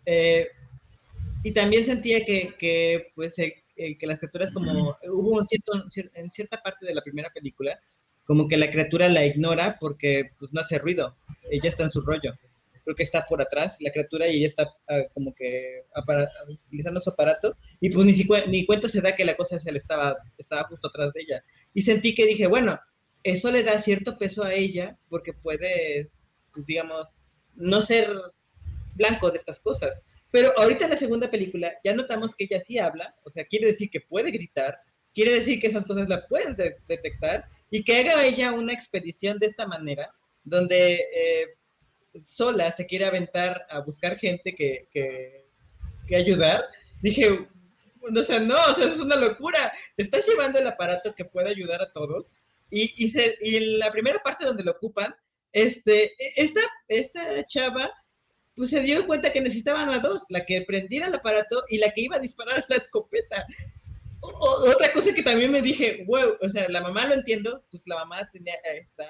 [0.04, 0.46] Eh,
[1.42, 5.72] y también sentía que, que pues, que las criaturas como, hubo un cierto,
[6.16, 7.80] en cierta parte de la primera película,
[8.26, 11.16] como que la criatura la ignora porque pues no hace ruido,
[11.50, 12.34] ella está en su rollo,
[12.84, 15.86] creo que está por atrás la criatura y ella está ah, como que
[16.66, 18.12] utilizando su aparato y pues ni,
[18.48, 21.44] ni cuenta se da que la cosa se le estaba, estaba justo atrás de ella.
[21.72, 22.78] Y sentí que dije, bueno,
[23.22, 26.10] eso le da cierto peso a ella porque puede,
[26.52, 27.16] pues digamos,
[27.54, 28.14] no ser
[28.94, 30.02] blanco de estas cosas.
[30.30, 33.66] Pero ahorita en la segunda película ya notamos que ella sí habla, o sea, quiere
[33.66, 34.78] decir que puede gritar,
[35.12, 36.56] quiere decir que esas cosas la pueden
[36.86, 40.12] detectar y que haga ella una expedición de esta manera,
[40.44, 41.46] donde eh,
[42.24, 45.46] sola se quiere aventar a buscar gente que, que,
[46.16, 46.64] ayudar.
[47.02, 47.46] Dije,
[48.02, 49.72] o sea, no, o sea, es una locura.
[49.94, 52.34] Te estás llevando el aparato que puede ayudar a todos
[52.70, 55.14] y, y, se, y en la primera parte donde lo ocupan,
[55.52, 57.90] este, e, esta, esta chava
[58.54, 61.90] pues se dio cuenta que necesitaban a dos, la que prendiera el aparato y la
[61.92, 63.46] que iba a disparar la escopeta.
[64.20, 67.96] otra cosa que también me dije, wow, o sea, la mamá lo entiendo, pues la
[67.96, 69.08] mamá tenía, está,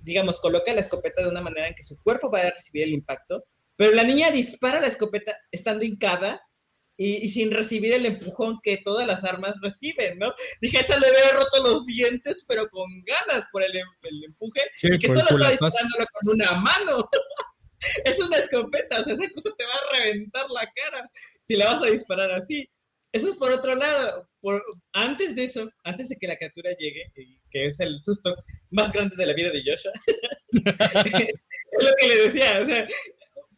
[0.00, 2.94] digamos, coloca la escopeta de una manera en que su cuerpo va a recibir el
[2.94, 3.44] impacto,
[3.76, 6.42] pero la niña dispara la escopeta estando hincada
[7.00, 10.34] y, sin recibir el empujón que todas las armas reciben, ¿no?
[10.60, 13.86] Dije, esa le había roto los dientes, pero con ganas por el, em,
[14.26, 17.08] empuje, y que solo está disparándolo con una mano.
[18.04, 21.08] es una escopeta, o sea, esa cosa te va a reventar la cara
[21.40, 22.68] si la vas a disparar así.
[23.12, 24.28] Eso es por otro lado.
[24.40, 28.36] Por, antes de eso, antes de que la criatura llegue, que es el susto
[28.70, 29.92] más grande de la vida de Joshua,
[30.52, 32.88] es lo que le decía, o sea,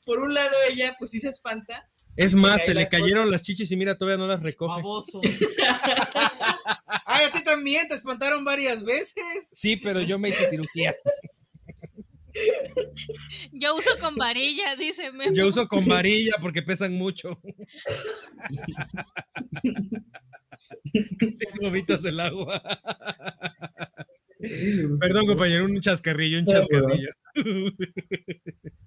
[0.05, 3.71] por un lado ella pues sí se espanta, es más, se le cayeron las chichis
[3.71, 4.81] y mira, todavía no las recoge.
[4.81, 5.21] Baboso.
[7.07, 9.51] Ay, a ti también te espantaron varias veces.
[9.53, 10.95] Sí, pero yo me hice cirugía.
[13.53, 15.35] Yo uso con varilla, dice Memo.
[15.35, 17.41] Yo uso con varilla porque pesan mucho.
[20.93, 22.63] Si vomitas el agua.
[25.01, 27.09] Perdón, compañero, un chascarrillo, un chascarrillo.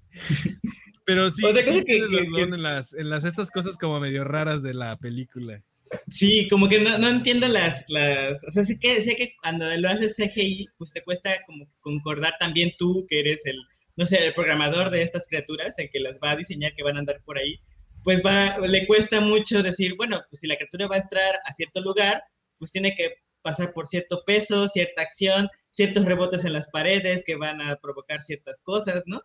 [1.06, 4.64] Pero sí, sí que- que- que- en las, en las estas cosas como medio raras
[4.64, 5.62] de la película.
[6.08, 9.66] Sí, como que no, no entiendo las, las, o sea, sé que, sé que cuando
[9.78, 13.58] lo haces CGI, pues te cuesta como concordar también tú, que eres el,
[13.96, 16.96] no sé, el programador de estas criaturas, el que las va a diseñar, que van
[16.96, 17.60] a andar por ahí,
[18.04, 21.54] pues va, le cuesta mucho decir, bueno, pues si la criatura va a entrar a
[21.54, 22.24] cierto lugar,
[22.58, 23.12] pues tiene que
[23.44, 28.24] pasar por cierto peso, cierta acción, ciertos rebotes en las paredes que van a provocar
[28.24, 29.22] ciertas cosas, ¿no?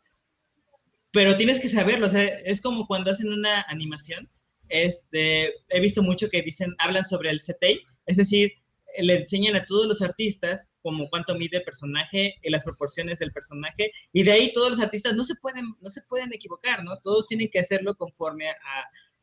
[1.12, 4.28] Pero tienes que saberlo, o sea, es como cuando hacen una animación,
[4.68, 8.52] este, he visto mucho que dicen, hablan sobre el CTI, es decir,
[8.98, 13.32] le enseñan a todos los artistas como cuánto mide el personaje y las proporciones del
[13.32, 16.98] personaje, y de ahí todos los artistas no se pueden, no se pueden equivocar, ¿no?
[16.98, 18.48] Todos tienen que hacerlo conforme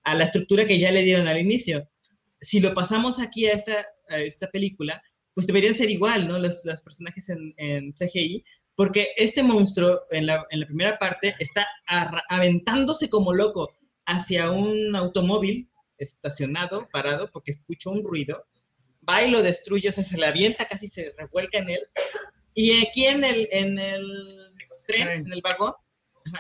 [0.03, 1.87] a la estructura que ya le dieron al inicio.
[2.39, 5.01] Si lo pasamos aquí a esta, a esta película,
[5.33, 6.39] pues deberían ser igual, ¿no?
[6.39, 8.43] Los, los personajes en, en CGI,
[8.75, 11.67] porque este monstruo en la, en la primera parte está
[12.29, 13.69] aventándose como loco
[14.05, 18.45] hacia un automóvil estacionado, parado, porque escuchó un ruido,
[19.07, 21.87] va y lo destruye, o sea, se le avienta, casi se revuelca en él,
[22.53, 24.51] y aquí en el, en el
[24.87, 25.73] tren, en el vagón,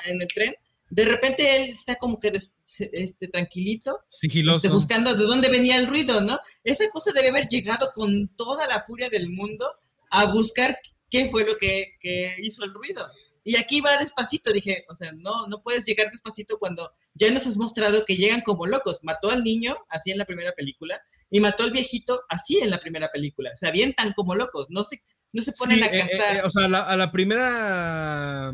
[0.05, 0.55] en el tren,
[0.89, 2.53] de repente él está como que des-
[2.91, 4.57] este, tranquilito, Sigiloso.
[4.57, 6.39] este, buscando de dónde venía el ruido, ¿no?
[6.63, 9.67] Esa cosa debe haber llegado con toda la furia del mundo
[10.11, 10.77] a buscar
[11.09, 13.07] qué fue lo que, que hizo el ruido.
[13.47, 17.45] Y aquí va despacito, dije, o sea, no, no puedes llegar despacito cuando ya nos
[17.45, 18.99] has mostrado que llegan como locos.
[19.03, 22.79] Mató al niño, así en la primera película, y mató al viejito, así en la
[22.79, 23.51] primera película.
[23.53, 24.99] Se avientan como locos, no se,
[25.31, 26.35] no se ponen Sí, a eh, eh, cazar.
[26.37, 28.51] eh, o sea, la, a la primera.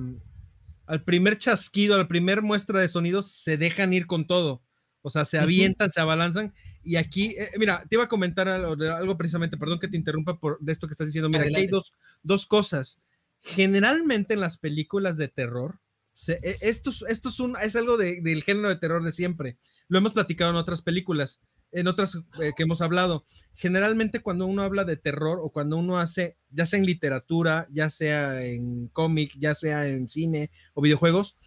[0.92, 4.62] Al primer chasquido, a la primera muestra de sonidos, se dejan ir con todo.
[5.02, 6.54] O sea, se avientan, se abalanzan.
[6.84, 10.39] Y aquí, eh, mira, te iba a comentar algo, algo precisamente, perdón que te interrumpa
[10.39, 11.30] por de esto que estás diciendo.
[11.30, 11.72] Mira, aquí hay Adelante.
[11.72, 13.02] dos, dos cosas.
[13.42, 15.80] Generalmente en las películas de terror,
[16.14, 19.12] se- eh, esto, es- esto es, un, es algo de- del género de terror de
[19.12, 19.58] siempre.
[19.88, 23.26] Lo hemos platicado en otras películas, en otras eh, que hemos hablado.
[23.55, 27.89] Generalmente cuando uno habla de terror o cuando uno hace, ya sea en literatura, ya
[27.89, 31.38] sea en cómic, ya sea en cine o videojuegos,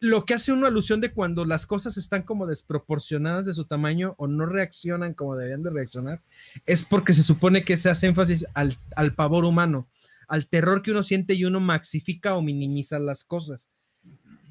[0.00, 4.14] lo que hace una alusión de cuando las cosas están como desproporcionadas de su tamaño
[4.16, 6.22] o no reaccionan como deberían de reaccionar,
[6.64, 9.88] es porque se supone que se hace énfasis al, al pavor humano,
[10.26, 13.68] al terror que uno siente y uno maxifica o minimiza las cosas.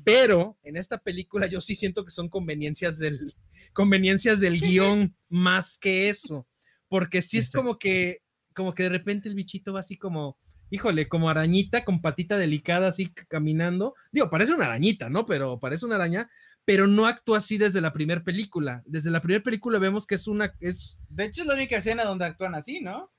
[0.10, 3.34] Pero en esta película yo sí siento que son conveniencias del,
[3.74, 6.48] conveniencias del guion más que eso,
[6.88, 10.38] porque sí es como que, como que de repente el bichito va así como,
[10.72, 13.94] híjole, como arañita con patita delicada así caminando.
[14.12, 15.26] Digo, parece una arañita, ¿no?
[15.28, 16.30] Pero parece una araña,
[16.66, 18.82] pero no actúa así desde la primera película.
[18.88, 22.04] Desde la primera película vemos que es una, es, De hecho, es la única escena
[22.04, 23.12] donde actúan así, ¿no?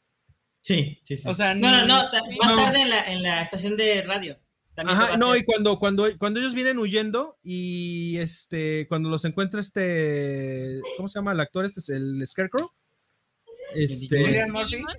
[0.61, 1.29] Sí, sí, sí.
[1.29, 2.57] O sea, no, no, no, más no.
[2.57, 4.39] tarde en la, en la estación de radio.
[4.87, 10.81] Ajá, no, y cuando, cuando, cuando ellos vienen huyendo y este, cuando los encuentra este,
[10.97, 11.65] ¿cómo se llama el actor?
[11.65, 12.71] Este es el Scarecrow.
[13.75, 14.19] Este,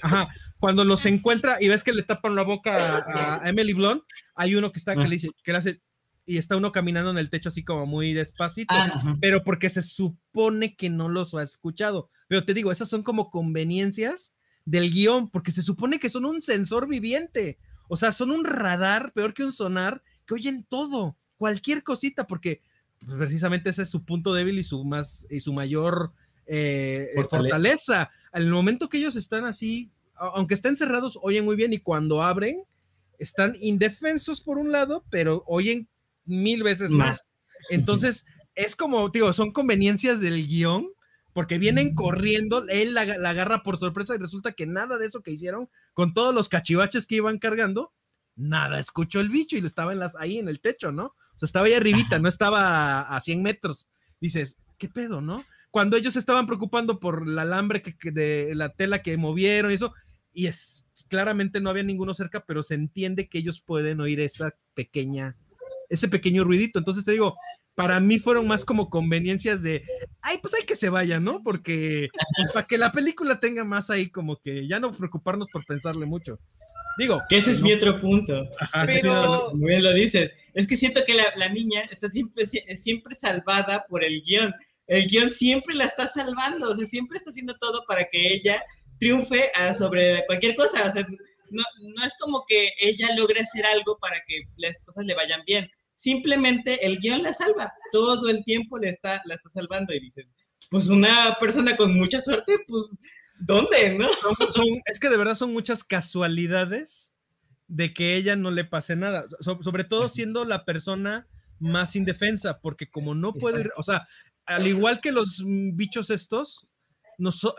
[0.02, 0.28] ajá,
[0.60, 4.02] cuando los encuentra y ves que le tapan la boca a, a Emily Blunt,
[4.36, 5.08] hay uno que está, que Ah.
[5.08, 5.82] le dice, que le hace,
[6.26, 8.74] y está uno caminando en el techo así como muy despacito.
[8.74, 9.18] Ah, ajá.
[9.20, 12.10] pero porque se supone que no los ha escuchado.
[12.30, 16.42] Pero te digo, esas son como conveniencias del guion, porque se supone que son un
[16.42, 17.58] sensor viviente.
[17.94, 22.62] O sea, son un radar, peor que un sonar, que oyen todo, cualquier cosita, porque
[23.00, 26.14] pues, precisamente ese es su punto débil y su más y su mayor
[26.46, 28.10] eh, eh, Fortaleza.
[28.32, 32.64] Al momento que ellos están así, aunque estén cerrados, oyen muy bien y cuando abren,
[33.20, 35.90] están indefensos por un lado, pero oyen
[36.24, 36.98] mil veces más.
[37.10, 37.34] Más.
[37.72, 38.26] Entonces,
[38.56, 40.88] es como, digo, son conveniencias del guion,
[41.34, 45.22] porque vienen corriendo, él la, la agarra por sorpresa y resulta que nada de eso
[45.22, 47.94] que hicieron, con todos los cachivaches que iban cargando,
[48.36, 51.06] nada escuchó el bicho y lo estaba en las, ahí en el techo, ¿no?
[51.06, 53.88] O sea, estaba ahí arribita, no estaba a, a 100 metros.
[54.20, 55.44] Dices, ¿qué pedo, no?
[55.70, 59.72] Cuando ellos se estaban preocupando por el alambre que, que de la tela que movieron
[59.72, 59.94] y eso,
[60.34, 64.56] y es claramente no había ninguno cerca, pero se entiende que ellos pueden oír esa
[64.74, 65.38] pequeña,
[65.90, 66.80] ese pequeño ruidito.
[66.80, 67.36] Entonces te digo,
[67.76, 69.84] para mí fueron más como conveniencias de,
[70.22, 71.42] ay, pues hay que se vaya, ¿no?
[71.44, 75.66] Porque pues, para que la película tenga más ahí como que ya no preocuparnos por
[75.66, 76.40] pensarle mucho.
[76.98, 78.46] Digo, Que ese es mi otro punto.
[78.60, 80.36] Ajá, Pero- Como bien lo dices.
[80.54, 84.54] Es que siento que la, la niña está siempre, sie- siempre salvada por el guion.
[84.88, 88.62] El guion siempre la está salvando, o sea, siempre está haciendo todo para que ella
[89.00, 90.90] triunfe ah, sobre cualquier cosa.
[90.90, 91.08] O sea,
[91.50, 91.64] no,
[91.96, 95.72] no es como que ella logre hacer algo para que las cosas le vayan bien.
[96.02, 97.72] Simplemente el guion la salva.
[97.92, 100.26] Todo el tiempo le está, la está salvando y dices,
[100.72, 102.98] pues una persona con mucha suerte, pues,
[103.38, 104.08] ¿dónde, no?
[104.88, 107.14] es que de verdad son muchas casualidades
[107.68, 111.28] de que ella no le pase nada, sobre todo siendo la persona
[111.60, 114.04] más indefensa, porque como no puede, ir, o sea,
[114.48, 116.68] al igual que los bichos estos,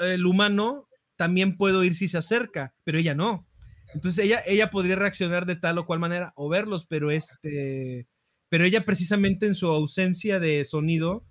[0.01, 3.47] el humano también puede ir si se acerca, pero ella no.
[3.95, 8.09] Entonces ella, ella podría reaccionar de tal o cual manera o verlos, pero este,
[8.53, 11.25] pero ella precisamente en su ausencia de sonido,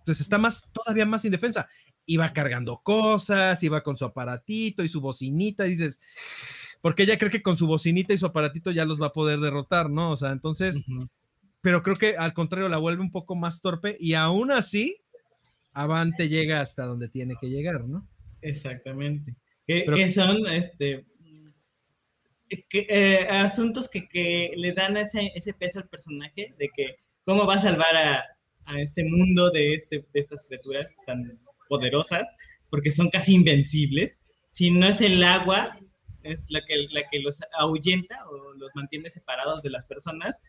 [0.00, 1.68] entonces está más, todavía más indefensa.
[2.06, 6.00] Iba cargando cosas, iba con su aparatito y su bocinita, dices,
[6.80, 9.38] porque ella cree que con su bocinita y su aparatito ya los va a poder
[9.38, 10.10] derrotar, ¿no?
[10.10, 10.86] O sea, entonces,
[11.60, 14.96] pero creo que al contrario la vuelve un poco más torpe y aún así,
[15.72, 18.08] Avante llega hasta donde tiene que llegar, ¿no?
[18.42, 19.36] Exactamente.
[19.68, 21.06] Que, son este,
[22.50, 27.60] eh, asuntos que, le dan ese, ese, peso al personaje de que cómo va a
[27.60, 28.24] salvar a,
[28.64, 32.36] a este mundo de, este, de estas criaturas tan poderosas,
[32.70, 34.18] porque son casi invencibles.
[34.50, 35.78] Si no es el agua,
[36.22, 40.40] es la que, la que los ahuyenta o los mantiene separados de las personas,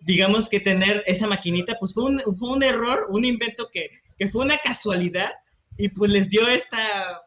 [0.00, 4.28] digamos que tener esa maquinita, pues fue un, fue un error, un invento que, que,
[4.28, 5.30] fue una casualidad
[5.78, 7.22] y pues les dio esta,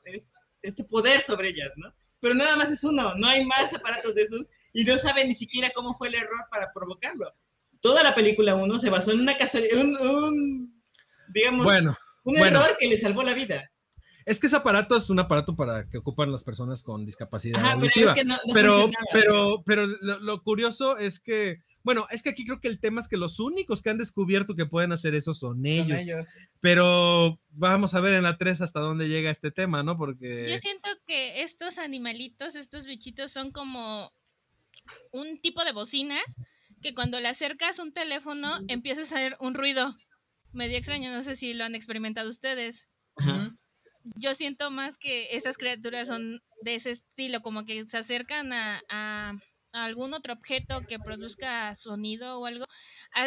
[0.62, 1.94] este poder sobre ellas, ¿no?
[2.20, 5.36] Pero nada más es uno, no hay más aparatos de esos y no saben ni
[5.36, 7.34] siquiera cómo fue el error para provocarlo.
[7.82, 10.84] Toda la película uno se basó en una casualidad, un,
[11.30, 13.72] digamos, bueno, un error que le salvó la vida.
[14.30, 18.14] Es que ese aparato es un aparato para que ocupan las personas con discapacidad auditiva.
[18.54, 23.02] Pero, pero, pero, lo, curioso es que bueno, es que aquí creo que el tema
[23.02, 26.04] es que los únicos que han descubierto que pueden hacer eso son ellos.
[26.60, 29.98] Pero vamos a ver en la 3 hasta dónde llega este tema, ¿no?
[29.98, 30.46] Porque...
[30.48, 34.14] Yo siento que estos animalitos, estos bichitos son como
[35.12, 36.20] un tipo de bocina
[36.84, 39.98] que cuando le acercas un teléfono empieza a hacer un ruido
[40.52, 41.12] medio extraño.
[41.12, 42.88] No sé si lo han experimentado ustedes.
[44.16, 49.34] Yo siento más que esas criaturas son de ese estilo, como que se acercan a
[49.74, 52.66] algún otro objeto que produzca sonido o algo,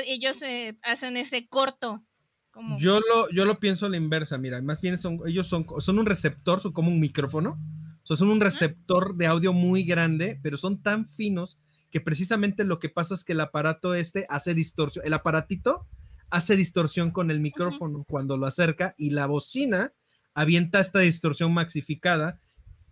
[0.07, 2.03] ellos eh, hacen ese corto.
[2.51, 2.79] Como...
[2.79, 5.99] Yo, lo, yo lo pienso a la inversa, mira, más bien son, ellos son, son
[5.99, 7.59] un receptor, son como un micrófono,
[8.03, 11.59] son un receptor de audio muy grande, pero son tan finos
[11.91, 15.87] que precisamente lo que pasa es que el aparato este hace distorsión, el aparatito
[16.31, 19.93] hace distorsión con el micrófono cuando lo acerca y la bocina
[20.35, 22.41] avienta esta distorsión maxificada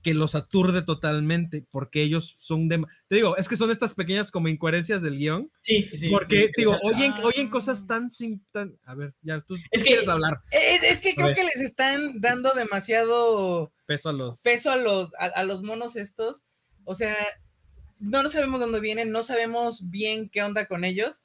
[0.03, 2.85] que los aturde totalmente, porque ellos son de...
[3.09, 5.51] Te digo, es que son estas pequeñas como incoherencias del guion.
[5.59, 6.11] Sí, sí, sí.
[6.11, 8.79] Porque, digo, oyen, oyen cosas tan, sin, tan...
[8.85, 10.41] A ver, ya tú es quieres hablar.
[10.51, 13.73] Es, que creo que les están dando demasiado...
[13.87, 14.41] Peso a los...
[14.41, 16.45] Peso a los, a, los monos estos.
[16.85, 17.15] O sea,
[17.99, 21.25] no, no sabemos dónde vienen, no sabemos bien qué onda con ellos.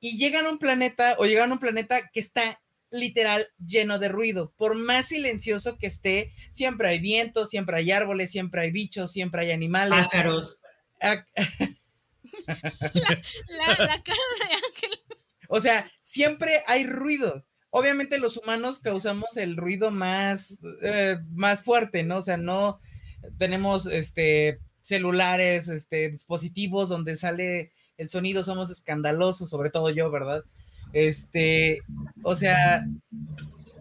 [0.00, 2.60] Y llegan a un planeta, o llegan a un planeta que está
[2.90, 4.52] literal lleno de ruido.
[4.56, 9.42] Por más silencioso que esté, siempre hay viento, siempre hay árboles, siempre hay bichos, siempre
[9.42, 10.06] hay animales.
[10.10, 10.60] Pájaros.
[11.00, 11.36] la,
[13.76, 14.90] cara de Ángel.
[15.48, 17.44] O sea, siempre hay ruido.
[17.70, 22.18] Obviamente los humanos causamos el ruido más, eh, más fuerte, ¿no?
[22.18, 22.80] O sea, no
[23.38, 30.44] tenemos este celulares, este dispositivos donde sale el sonido, somos escandalosos, sobre todo yo, ¿verdad?
[30.92, 31.82] Este,
[32.22, 32.86] o sea,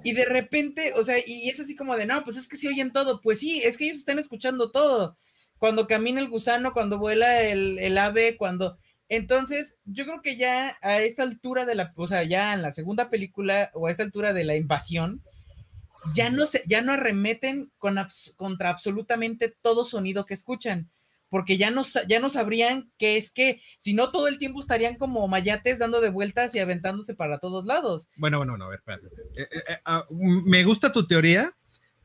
[0.03, 2.67] y de repente, o sea, y es así como de, no, pues es que si
[2.67, 5.17] oyen todo, pues sí, es que ellos están escuchando todo.
[5.57, 8.77] Cuando camina el gusano, cuando vuela el, ave, cuando...
[9.07, 12.71] Entonces, yo creo que ya a esta altura de la, o sea, ya en la
[12.71, 15.21] segunda película o a esta altura de la invasión,
[16.15, 17.97] ya no se, ya no arremeten con
[18.35, 20.89] contra absolutamente todo sonido que escuchan
[21.35, 24.95] porque ya no, ya no sabrían qué es qué, si no todo el tiempo estarían
[24.95, 28.07] como mayates dando de vueltas y aventándose para todos lados.
[28.15, 29.07] Bueno, bueno, no, a ver, espérate.
[29.35, 31.51] Eh, eh, eh, ah, me gusta tu teoría,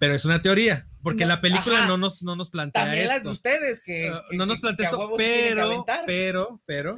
[0.00, 3.28] pero es una teoría, porque la película no nos, no nos plantea También las de
[3.28, 6.96] ustedes, que, ah, no nos plantea esto, pero, pero, pero,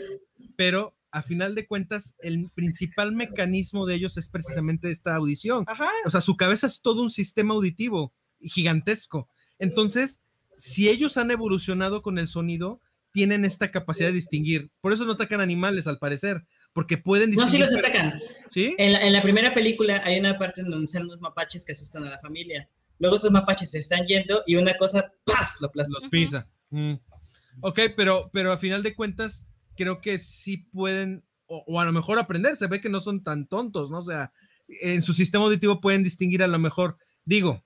[0.56, 5.66] pero, a final de cuentas, el principal mecanismo de ellos es precisamente esta audición.
[6.06, 9.28] O sea, su cabeza es todo un sistema auditivo gigantesco.
[9.58, 10.22] Entonces,
[10.56, 12.80] si ellos han evolucionado con el sonido,
[13.12, 14.70] tienen esta capacidad de distinguir.
[14.80, 17.60] Por eso no atacan animales, al parecer, porque pueden distinguir.
[17.60, 18.20] No, sí los atacan.
[18.50, 18.74] ¿Sí?
[18.78, 22.10] En la, primera película hay una parte en donde salen unos mapaches que asustan a
[22.10, 22.68] la familia.
[22.98, 25.56] Luego esos mapaches se están yendo y una cosa, ¡paz!
[25.60, 26.48] Lo Los pisa.
[26.70, 26.94] Mm.
[27.60, 31.92] Ok, pero, pero a final de cuentas, creo que sí pueden, o, o, a lo
[31.92, 32.56] mejor aprender.
[32.56, 33.98] Se ve que no son tan tontos, ¿no?
[33.98, 34.32] O sea,
[34.68, 36.96] en su sistema auditivo pueden distinguir a lo mejor.
[37.24, 37.62] Digo,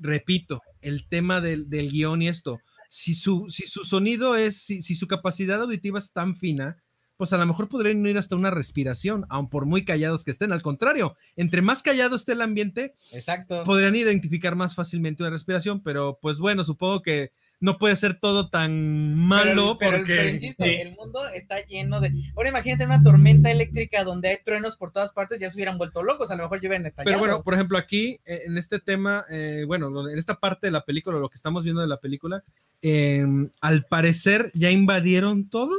[0.00, 2.58] repito, el tema del, del guion y esto.
[2.88, 6.82] Si su, si su sonido es, si, su capacidad auditiva es tan fina,
[7.16, 10.52] pues a lo mejor podrían ir hasta una respiración, aun por muy callados que estén.
[10.52, 13.62] Al contrario, entre más callado esté el ambiente, Exacto.
[13.64, 18.48] podrían identificar más fácilmente una respiración, pero pues bueno, supongo que no puede ser todo
[18.48, 20.14] tan malo pero, porque...
[20.16, 22.12] pero insisto, el mundo está lleno de.
[22.34, 26.02] Ahora imagínate una tormenta eléctrica donde hay truenos por todas partes, ya se hubieran vuelto
[26.02, 27.10] locos, a lo mejor lleven estallado.
[27.10, 30.70] Pero bueno, por ejemplo, aquí eh, en este tema, eh, bueno, en esta parte de
[30.72, 32.42] la película, lo que estamos viendo de la película,
[32.82, 33.24] eh,
[33.60, 35.76] al parecer ya invadieron todo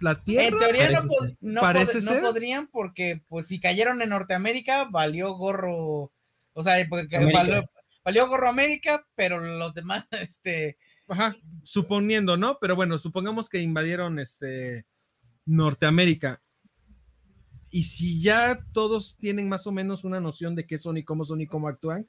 [0.00, 0.46] la Tierra.
[0.48, 1.02] En teoría no,
[1.40, 6.12] no, Parece pod- no podrían porque pues si cayeron en Norteamérica, valió gorro,
[6.52, 7.38] o sea, porque América.
[7.38, 7.70] valió,
[8.04, 10.76] valió gorro América, pero los demás, este,
[11.08, 12.58] Ajá, suponiendo, ¿no?
[12.60, 14.86] Pero bueno, supongamos que invadieron este
[15.44, 16.42] Norteamérica.
[17.70, 21.24] Y si ya todos tienen más o menos una noción de qué son y cómo
[21.24, 22.08] son y cómo actúan,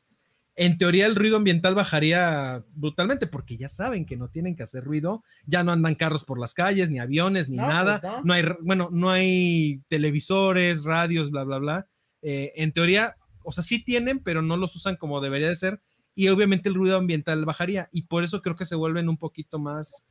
[0.56, 4.84] en teoría el ruido ambiental bajaría brutalmente porque ya saben que no tienen que hacer
[4.86, 8.22] ruido, ya no andan carros por las calles, ni aviones, ni No, nada, pues no.
[8.24, 8.34] no.
[8.34, 11.88] hay, bueno, no hay televisores, radios, bla, bla, bla.
[12.22, 15.82] Eh, en teoría, o sea, sí tienen, pero no los usan como debería de ser
[16.16, 19.60] y obviamente el ruido ambiental bajaría y por eso creo que se vuelven un poquito
[19.60, 20.08] más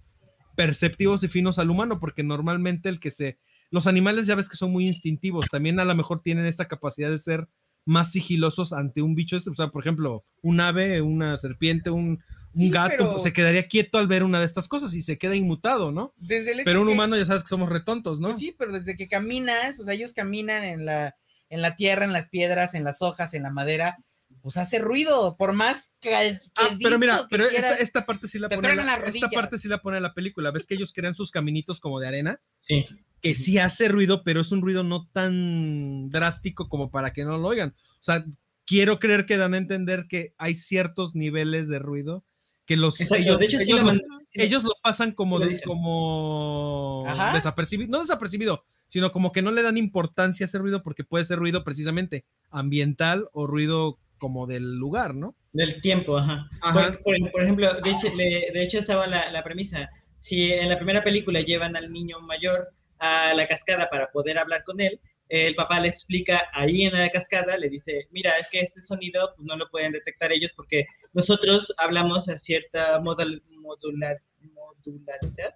[0.57, 3.39] perceptivos y finos al humano porque normalmente el que se
[3.71, 7.11] los animales ya ves que son muy instintivos, también a lo mejor tienen esta capacidad
[7.11, 7.49] de ser
[7.85, 12.09] más sigilosos ante un bicho, este, o sea, por ejemplo, un ave, una serpiente, un,
[12.11, 12.23] un
[12.55, 15.91] Sí, gato, se quedaría quieto al ver una de estas cosas y se queda inmutado,
[15.91, 16.13] ¿no?
[16.19, 18.29] desde el hecho Pero un que- humano ya sabes que somos retontos, ¿no?
[18.29, 21.17] Pues sí, pero desde que caminas, o sea, ellos caminan en la,
[21.51, 23.99] en la tierra, en las piedras, en las hojas, en la madera,
[24.45, 26.15] pues hace ruido, por más que.
[26.55, 27.81] Ah, pero mira, que pero esta, quieras.
[27.81, 30.51] esta parte sí la pone la, esta parte sí la pone la película.
[30.51, 32.41] ¿Ves que ellos crean sus caminitos como de arena?
[32.59, 32.85] Sí.
[33.23, 37.39] que sí hace ruido, pero es un ruido no tan drástico como para que no
[37.39, 37.71] lo oigan.
[37.71, 38.23] O sea,
[38.67, 42.23] quiero creer que dan a entender que hay ciertos niveles de ruido
[42.67, 44.01] que los Exacto, ellos, de hecho, sí ellos lo los-
[44.35, 47.33] ellos lo pasan como, de- como Ajá.
[47.33, 51.25] desapercibido, no desapercibido, sino como que no le dan importancia a ese ruido porque puede
[51.25, 55.37] ser ruido precisamente ambiental o ruido como del lugar, ¿no?
[55.53, 56.49] Del tiempo, ajá.
[56.63, 56.73] Ajá.
[56.73, 59.91] Por, por- por ejemplo, de hecho, le- de hecho estaba la, la premisa.
[60.19, 64.65] Si en la primera película llevan al niño mayor a la cascada para poder hablar
[64.65, 64.99] con él,
[65.29, 69.35] el papá le explica ahí en la cascada, le dice, mira, es que este sonido
[69.37, 74.23] pues, no lo pueden detectar ellos porque nosotros hablamos a cierta modal- modular-
[74.55, 75.55] modularidad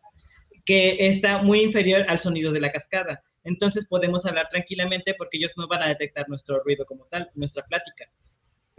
[0.67, 3.23] que está muy inferior al sonido de la cascada.
[3.45, 7.65] Entonces podemos hablar tranquilamente porque ellos no van a detectar nuestro ruido como tal, nuestra
[7.65, 8.05] plática.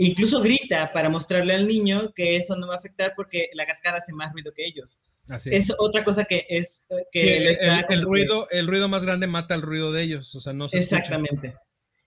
[0.02, 3.98] Incluso grita para mostrarle al niño que eso no va a afectar porque la cascada
[3.98, 5.00] hace más ruido que ellos.
[5.28, 9.06] Así Es otra cosa que es eh, que Sí, el, el- ruido, el ruido más
[9.06, 10.78] grande mata el ruido de ellos, o sea, no se.
[10.80, 11.54] Exactamente.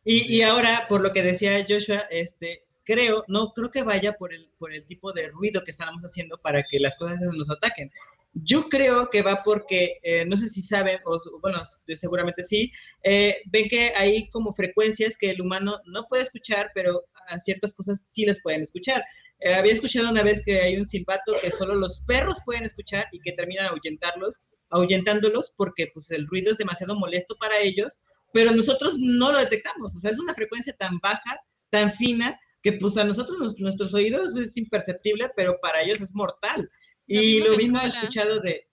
[0.05, 4.33] Y, y ahora, por lo que decía Joshua, este, creo, no creo que vaya por
[4.33, 7.91] el, por el tipo de ruido que estamos haciendo para que las cosas nos ataquen.
[8.35, 11.61] Yo creo que va porque, eh, no sé si saben, o bueno,
[11.97, 12.73] seguramente sí,
[13.05, 17.75] eh, ven que hay como frecuencias que el humano no puede escuchar, pero a ciertas
[17.75, 19.05] cosas sí les pueden escuchar.
[19.41, 23.07] Eh, había escuchado una vez que hay un silbato que solo los perros pueden escuchar
[23.13, 28.01] y que terminan ahuyentarlos, ahuyentándolos porque pues el ruido es demasiado molesto para ellos,
[28.33, 29.95] pero nosotros no lo detectamos.
[29.95, 33.93] O sea, es una frecuencia tan baja, tan fina, que pues a nosotros nos- nuestros
[33.93, 36.71] oídos es imperceptible, pero para ellos es mortal.
[37.07, 38.69] Y lo mismo he escuchado de...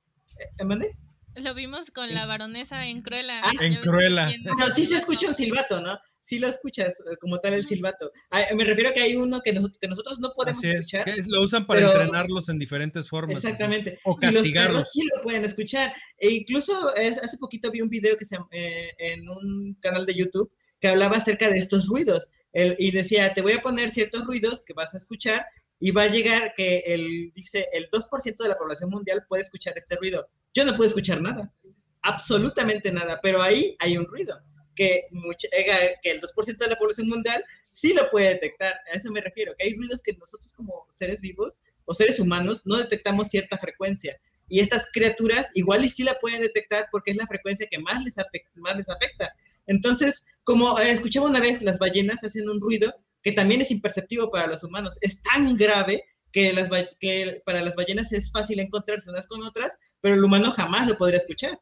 [0.58, 0.96] ¿eh, ¿mande?
[1.36, 3.42] Lo vimos con la baronesa en Cruella.
[3.44, 4.32] Ah, en Cruella.
[4.44, 5.98] No, sí se escucha un silbato, ¿no?
[6.20, 8.12] Sí lo escuchas eh, como tal el silbato.
[8.30, 11.06] Ah, me refiero a que hay uno que, nos- que nosotros no podemos es, escuchar.
[11.06, 13.38] que es- lo usan para pero- entrenarlos en diferentes formas.
[13.38, 13.48] así.
[13.48, 14.00] Exactamente.
[14.04, 14.92] O Y los castigarlos.
[14.92, 15.94] sí lo pueden escuchar.
[16.18, 20.16] E incluso es- hace poquito vi un video que se, eh, en un canal de
[20.16, 20.52] YouTube
[20.82, 22.30] que hablaba acerca de estos ruidos.
[22.54, 25.46] El- y decía, te voy a poner ciertos ruidos que vas a escuchar
[25.80, 29.74] y va a llegar que el, dice, el 2% de la población mundial puede escuchar
[29.78, 30.28] este ruido.
[30.54, 31.54] Yo no puedo escuchar nada,
[32.02, 34.40] absolutamente nada, pero ahí hay un ruido
[34.76, 38.74] que, mucha- eh, que el 2% de la población mundial sí lo puede detectar.
[38.92, 42.62] A eso me refiero, que hay ruidos que nosotros como seres vivos o seres humanos
[42.66, 44.18] no detectamos cierta frecuencia.
[44.48, 48.02] Y estas criaturas igual y sí la pueden detectar porque es la frecuencia que más
[48.04, 48.16] les,
[48.56, 49.34] más les afecta.
[49.68, 52.92] Entonces, como eh, escuchaba una vez, las ballenas hacen un ruido
[53.24, 54.98] que también es imperceptivo para los humanos.
[55.02, 60.24] Es tan grave que, para las ballenas es fácil encontrarse unas con otras, pero el
[60.24, 61.60] humano jamás lo podría escuchar.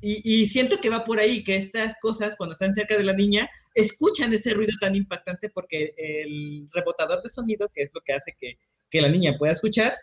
[0.00, 3.50] Y, siento que va por ahí, que estas cosas, cuando están cerca de la niña,
[3.74, 8.36] escuchan ese ruido tan impactante porque el rebotador de sonido, que es lo que hace
[8.38, 8.58] que,
[9.00, 9.98] la niña pueda escuchar,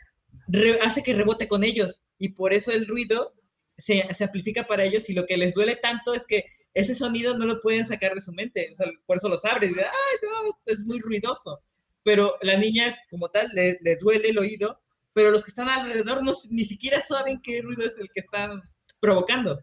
[0.82, 2.04] hace que rebote con ellos.
[2.20, 3.36] Y por eso el ruido
[3.78, 6.44] se amplifica para ellos y lo que les duele tanto es que
[6.76, 8.70] ese sonido no lo pueden sacar de su mente.
[8.72, 11.62] O sea, por eso los abre y dicen, ay, no, es muy ruidoso.
[12.04, 14.80] Pero la niña, como tal, le, le duele el oído,
[15.14, 18.62] pero los que están alrededor no, ni siquiera saben qué ruido es el que están
[19.00, 19.60] provocando.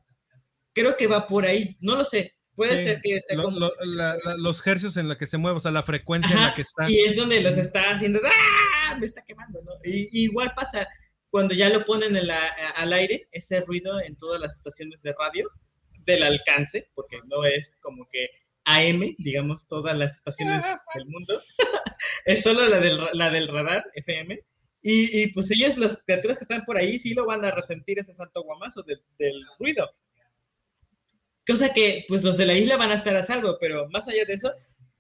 [0.75, 2.35] creo que va por ahí, no lo sé.
[2.55, 5.27] Puede Sí, ser que sea lo- como- lo- la- la- los hercios en la que
[5.27, 6.91] se mueve, o sea, la frecuencia en la que está.
[6.91, 8.97] Y es donde los está haciendo, ¡ah!
[8.99, 9.73] Me está quemando, ¿no?
[9.85, 10.89] Y, y igual pasa
[11.31, 15.15] cuando ya lo ponen en la- al aire, ese ruido en todas las estaciones de
[15.19, 15.51] radio,
[16.05, 18.28] del alcance, porque no es como que
[18.64, 20.62] AM, digamos, todas las estaciones
[20.94, 21.42] del mundo,
[22.26, 24.38] es solo la del, la del radar FM.
[24.84, 28.00] Y, y, pues ellos, las criaturas que están por ahí, sí lo van a resentir
[28.00, 29.88] ese santo guamazo del, del ruido.
[31.46, 34.24] Cosa que, pues los de la isla van a estar a salvo, pero más allá
[34.24, 34.53] de eso,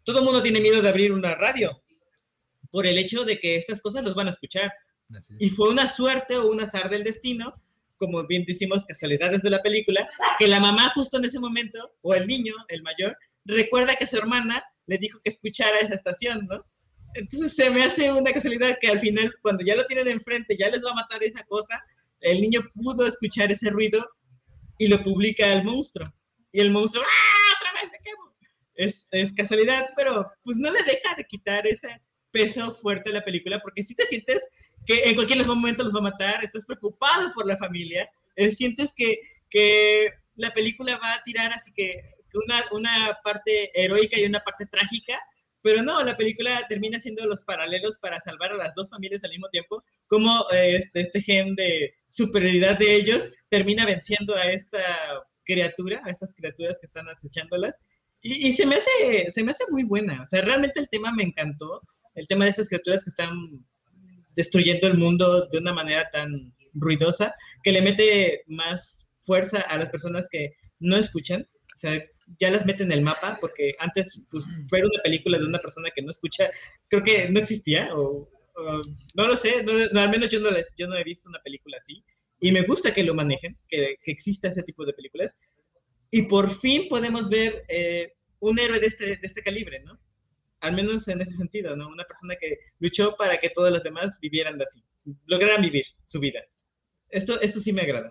[0.04, 1.82] todo el mundo tiene miedo de abrir una radio
[2.70, 4.72] por el hecho de que estas cosas los van a escuchar.
[5.10, 5.28] Es.
[5.38, 7.52] Y fue una suerte o un azar del destino,
[8.02, 12.14] como bien decimos, casualidades de la película, que la mamá justo en ese momento, o
[12.14, 16.66] el niño, el mayor, recuerda que su hermana le dijo que escuchara esa estación, ¿no?
[17.14, 20.68] Entonces se me hace una casualidad que al final, cuando ya lo tienen enfrente, ya
[20.68, 21.80] les va a matar esa cosa,
[22.18, 24.04] el niño pudo escuchar ese ruido
[24.78, 26.12] y lo publica el monstruo.
[26.50, 27.56] Y el monstruo, ¡ah!
[27.56, 28.34] ¡Otra vez me quemo!
[28.74, 33.24] Es, es casualidad, pero pues no le deja de quitar ese peso fuerte a la
[33.24, 34.42] película, porque si te sientes
[34.86, 38.92] que en cualquier momento los va a matar, estás preocupado por la familia, eh, sientes
[38.94, 39.18] que,
[39.50, 42.00] que la película va a tirar así que
[42.34, 45.18] una, una parte heroica y una parte trágica,
[45.62, 49.30] pero no, la película termina siendo los paralelos para salvar a las dos familias al
[49.30, 54.82] mismo tiempo, como eh, este, este gen de superioridad de ellos termina venciendo a esta
[55.44, 57.78] criatura, a estas criaturas que están acechándolas,
[58.22, 61.12] y, y se, me hace, se me hace muy buena, o sea, realmente el tema
[61.12, 61.80] me encantó,
[62.14, 63.64] el tema de estas criaturas que están
[64.34, 69.90] destruyendo el mundo de una manera tan ruidosa, que le mete más fuerza a las
[69.90, 72.02] personas que no escuchan, o sea,
[72.38, 75.90] ya las mete en el mapa, porque antes pues, ver una película de una persona
[75.94, 76.50] que no escucha,
[76.88, 78.28] creo que no existía, o,
[79.14, 82.04] no lo sé, no, al menos yo no, yo no he visto una película así,
[82.40, 85.36] y me gusta que lo manejen, que, que exista ese tipo de películas,
[86.10, 89.98] y por fin podemos ver eh, un héroe de este, de este calibre, ¿no?
[90.62, 91.88] Al menos en ese sentido, ¿no?
[91.88, 94.82] Una persona que luchó para que todos los demás vivieran de así,
[95.26, 96.40] lograran vivir su vida.
[97.08, 98.10] Esto, esto sí me agrada.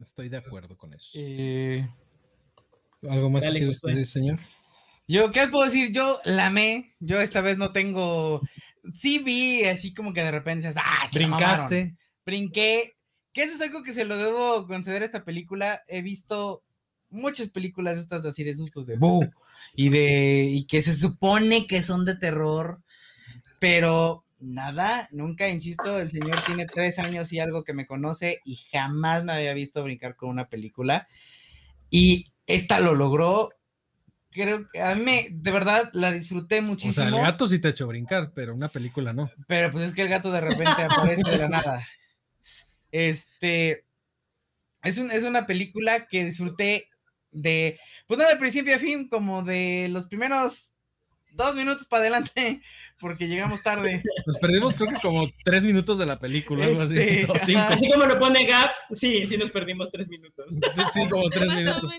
[0.00, 1.10] Estoy de acuerdo con eso.
[1.14, 1.86] Eh,
[3.08, 4.38] ¿Algo más Dale, que decir, señor?
[5.06, 5.92] Yo, ¿qué puedo decir?
[5.92, 6.94] Yo la amé.
[6.98, 8.40] Yo esta vez no tengo.
[8.92, 11.68] Sí vi así como que de repente dices, ah, se la mamaron".
[11.68, 11.96] Brincaste.
[12.24, 12.94] Brinqué.
[13.32, 15.82] Que eso es algo que se lo debo conceder a esta película.
[15.88, 16.64] He visto
[17.10, 19.30] muchas películas estas así de sustos de "Bu",
[19.74, 22.80] y de y que se supone que son de terror,
[23.58, 28.56] pero nada, nunca, insisto, el señor tiene tres años y algo que me conoce y
[28.72, 31.08] jamás me había visto brincar con una película.
[31.90, 33.50] Y esta lo logró.
[34.30, 37.06] Creo que a mí, me- de verdad, la disfruté O muchísimo.
[37.06, 39.30] sea, el gato sí te ha hecho brincar, pero una película no.
[39.48, 41.86] Pero pues es que el gato de repente aparece de la nada.
[42.90, 43.84] Este
[44.82, 46.88] es, un, es una película que disfruté
[47.30, 47.78] de,
[48.08, 50.70] pues no de principio a fin, como de los primeros
[51.34, 52.60] dos minutos para adelante,
[53.00, 54.02] porque llegamos tarde.
[54.26, 56.98] Nos perdimos creo que como tres minutos de la película, algo así.
[56.98, 57.60] Este, o cinco.
[57.68, 60.52] Así como lo pone Gaps, sí, sí nos perdimos tres minutos.
[60.92, 61.92] Sí, como tres minutos.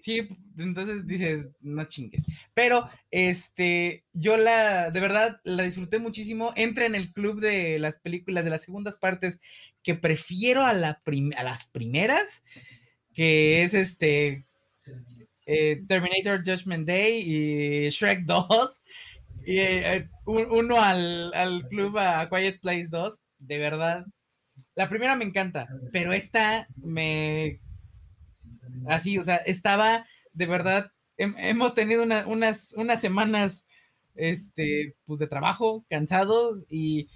[0.00, 2.22] Sí, entonces dices, no chingues.
[2.54, 6.52] Pero, este, yo la, de verdad, la disfruté muchísimo.
[6.54, 9.40] Entra en el club de las películas de las segundas partes
[9.82, 12.44] que prefiero a, la prim- a las primeras,
[13.14, 14.46] que es este,
[15.46, 18.82] eh, Terminator Judgment Day y Shrek 2.
[19.46, 24.06] Y, eh, un- uno al, al club a Quiet Place 2, de verdad.
[24.76, 27.60] La primera me encanta, pero esta me
[28.88, 33.66] así, o sea, estaba de verdad, hem- hemos tenido una- unas, unas semanas,
[34.14, 37.08] este, pues de trabajo, cansados y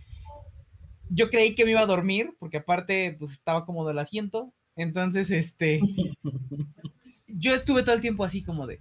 [1.08, 5.30] yo creí que me iba a dormir, porque aparte, pues estaba cómodo el asiento, entonces,
[5.30, 5.80] este,
[7.36, 8.80] yo estuve todo el tiempo así como de,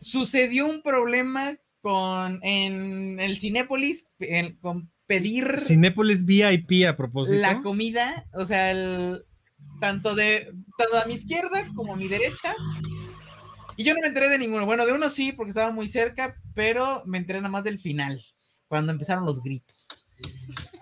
[0.00, 7.38] sucedió un problema con, en el Cinépolis, en- con pedir Cinépolis VIP a propósito.
[7.40, 9.24] la comida, o sea, el-
[9.80, 12.54] tanto de tanto a mi izquierda como a mi derecha.
[13.76, 14.66] Y yo no me enteré de ninguno.
[14.66, 18.22] Bueno, de uno sí, porque estaba muy cerca, pero me enteré nada más del final,
[18.68, 19.88] cuando empezaron los gritos.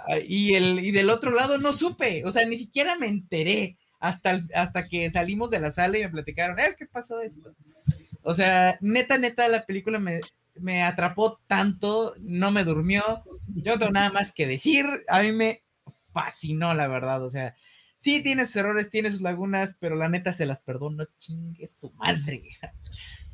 [0.08, 3.78] Ah, Y, el, y del otro lado no supe, o sea, ni siquiera me enteré
[4.02, 7.54] hasta, hasta que salimos de la sala y me platicaron, es que pasó esto.
[8.22, 10.20] O sea, neta, neta, la película me,
[10.56, 13.02] me atrapó tanto, no me durmió.
[13.46, 14.84] Yo no tengo nada más que decir.
[15.08, 15.62] A mí me
[16.12, 17.22] fascinó, la verdad.
[17.22, 17.54] O sea,
[17.94, 21.04] sí tiene sus errores, tiene sus lagunas, pero la neta se las perdono.
[21.18, 22.42] Chingue su madre.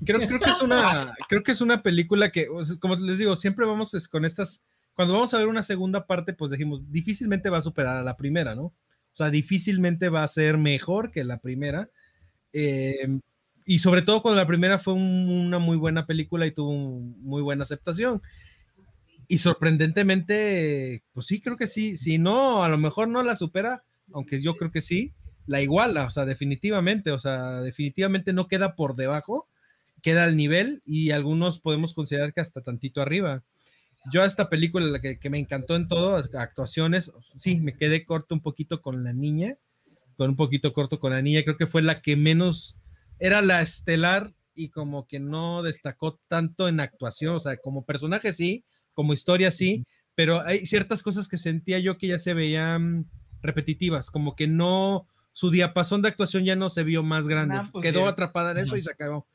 [0.04, 2.46] Creo, creo que es una, creo que es una película que,
[2.78, 6.50] como les digo, siempre vamos con estas, cuando vamos a ver una segunda parte, pues
[6.50, 8.74] dijimos, difícilmente va a superar a la primera, ¿no?
[9.18, 11.90] Sea, difícilmente va a ser mejor que la primera,
[12.54, 13.20] Eh,
[13.66, 17.42] y sobre todo cuando la primera fue un- una muy buena película y tuvo muy
[17.42, 18.22] buena aceptación.
[19.26, 21.96] Y sorprendentemente, pues sí, creo que sí.
[21.96, 25.12] Si no, a lo mejor no la supera, aunque yo creo que sí,
[25.46, 29.46] la iguala, o sea, definitivamente, o sea, definitivamente no queda por debajo,
[30.02, 33.42] queda al nivel y algunos podemos considerar que hasta tantito arriba.
[34.12, 38.05] Yo a esta película, la que, que me encantó en todo, actuaciones, sí, me quedé
[38.05, 39.55] corto un poquito con la niña,
[40.16, 42.76] con un poquito corto con la niña, creo que fue la que menos,
[43.18, 48.32] era la estelar y como que no destacó tanto en actuación, o sea, como personaje
[48.32, 49.84] sí, como historia sí,
[50.14, 53.09] pero hay ciertas cosas que sentía yo que ya se veían
[53.40, 57.70] repetitivas, como que no, su diapasón de actuación ya no se vio más grande, Nah,
[57.70, 58.09] pues quedó ya.
[58.09, 59.26] atrapada en eso y se acabó.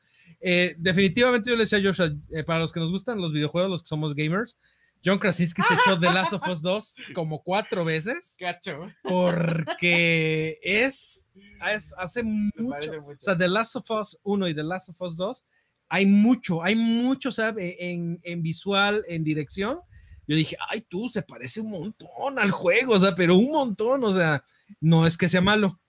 [0.46, 3.70] Eh, definitivamente yo le decía a Joshua, eh, para los que nos gustan los videojuegos,
[3.70, 4.58] los que somos gamers,
[5.06, 8.88] John Krasinski se echó The Last of Us 2 como cuatro veces Cacho.
[9.04, 11.30] porque es,
[11.74, 13.18] es- hace mucho, mucho.
[13.20, 15.46] o sea, The Last of Us 1 y The Last of Us 2,
[15.90, 17.76] hay mucho, hay mucho, ¿sabes?
[17.80, 19.80] En, en visual, en dirección.
[20.28, 24.04] Yo dije, ay, tú, se parece un montón al juego, o sea, pero un montón,
[24.06, 24.44] o sea,
[24.80, 25.80] no es que sea malo,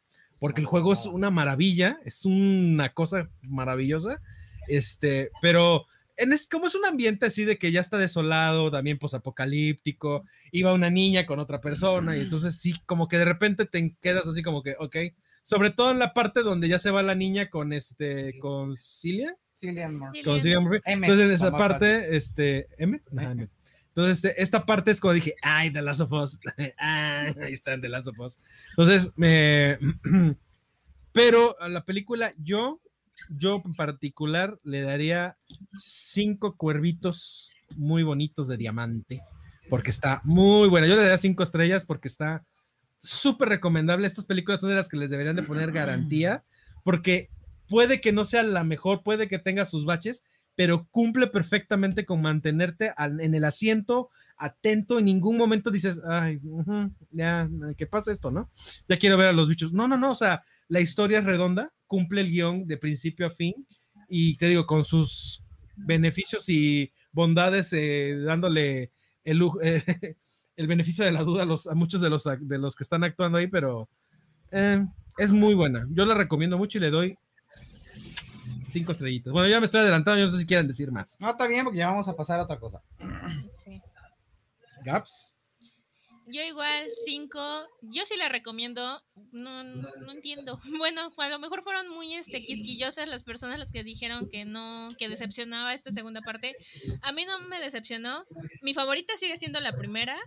[0.40, 4.20] porque el juego es una maravilla, es una cosa maravillosa,
[4.68, 5.86] este, pero
[6.16, 10.72] en es, como es un ambiente así de que ya está desolado, también posapocalíptico, iba
[10.72, 14.42] una niña con otra persona y entonces sí, como que de repente te quedas así
[14.42, 14.96] como que, ok,
[15.42, 19.36] sobre todo en la parte donde ya se va la niña con este, con Cilia,
[19.54, 20.22] Cillian Murphy.
[20.22, 20.80] con Cillian Murphy.
[20.86, 23.48] M, Entonces en esa parte, este, M, M.
[23.88, 26.40] Entonces este, esta parte es como dije, ay, The Last of Us,
[26.78, 28.38] ah, ahí está The Last of Us.
[28.70, 29.78] Entonces, me
[31.14, 32.80] pero la película yo,
[33.28, 35.36] yo en particular le daría
[35.78, 39.22] cinco cuervitos muy bonitos de diamante,
[39.70, 40.86] porque está muy buena.
[40.86, 42.44] Yo le daría cinco estrellas porque está
[42.98, 44.06] súper recomendable.
[44.06, 46.42] Estas películas son de las que les deberían de poner garantía,
[46.82, 47.30] porque
[47.68, 50.24] puede que no sea la mejor, puede que tenga sus baches,
[50.56, 56.40] pero cumple perfectamente con mantenerte en el asiento, atento, en ningún momento dices, ay,
[57.10, 58.50] ya, ¿qué pasa esto, no?
[58.88, 59.72] Ya quiero ver a los bichos.
[59.72, 63.30] No, no, no, o sea, la historia es redonda, cumple el guion de principio a
[63.30, 63.54] fin,
[64.08, 65.42] y te digo, con sus
[65.76, 68.92] beneficios y bondades, eh, dándole
[69.24, 69.82] el, eh,
[70.56, 73.04] el beneficio de la duda a, los, a muchos de los, de los que están
[73.04, 73.88] actuando ahí, pero
[74.50, 74.84] eh,
[75.18, 75.86] es muy buena.
[75.90, 77.18] Yo la recomiendo mucho y le doy
[78.68, 79.32] cinco estrellitas.
[79.32, 81.16] Bueno, ya me estoy adelantando, yo no sé si quieran decir más.
[81.20, 82.82] No, está bien porque ya vamos a pasar a otra cosa.
[83.56, 83.80] Sí.
[84.84, 85.34] Gaps.
[86.26, 87.38] Yo igual, cinco.
[87.82, 89.02] Yo sí la recomiendo.
[89.32, 90.58] No, no, no entiendo.
[90.78, 94.90] Bueno, a lo mejor fueron muy este, quisquillosas las personas las que dijeron que no,
[94.98, 96.54] que decepcionaba esta segunda parte.
[97.02, 98.24] A mí no me decepcionó.
[98.62, 100.18] Mi favorita sigue siendo la primera,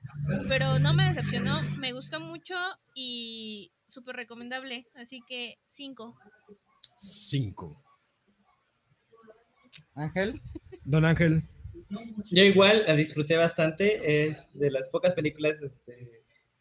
[0.47, 1.61] pero no me decepcionó.
[1.77, 2.55] Me gustó mucho
[2.95, 4.87] y súper recomendable.
[4.95, 6.15] Así que cinco.
[6.97, 7.81] Cinco.
[9.95, 10.39] Ángel.
[10.83, 11.43] Don Ángel.
[12.25, 15.93] Yo igual la disfruté bastante, es de las pocas películas este,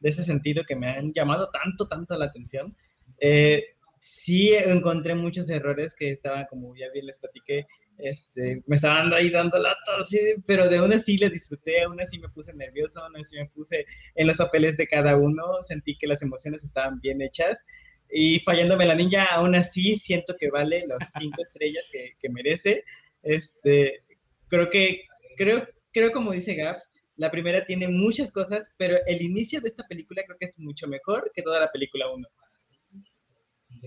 [0.00, 2.76] de ese sentido que me han llamado tanto, tanto la atención.
[3.20, 3.64] Eh,
[3.96, 7.66] sí encontré muchos errores que estaban, como ya bien les platiqué,
[7.98, 12.18] este, me estaban ahí dando lata, sí, pero de una sí la disfruté, aún así
[12.18, 16.06] me puse nervioso, aún así me puse en los papeles de cada uno, sentí que
[16.06, 17.64] las emociones estaban bien hechas.
[18.08, 22.84] Y fallándome la ninja, aún así siento que vale las cinco estrellas que, que merece.
[23.22, 24.00] Este,
[24.46, 25.00] creo que,
[25.36, 29.86] creo, creo como dice Gaps, la primera tiene muchas cosas, pero el inicio de esta
[29.86, 32.28] película creo que es mucho mejor que toda la película 1.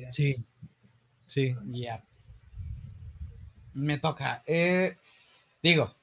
[0.10, 0.36] Sí.
[1.28, 1.56] Sí.
[1.68, 2.04] Ya.
[3.74, 4.44] Me toca.
[4.48, 4.96] Eh,
[5.62, 5.96] digo,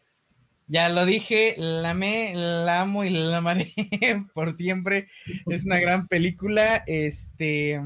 [0.69, 3.73] ya lo dije, la amé, la amo y la amaré
[4.35, 5.09] por siempre.
[5.47, 6.83] Es una gran película.
[6.87, 7.81] Este.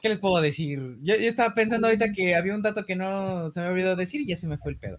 [0.00, 0.80] ¿Qué les puedo decir?
[1.02, 4.20] Yo, yo estaba pensando ahorita que había un dato que no se me olvidó decir
[4.20, 4.98] y ya se me fue el pedo.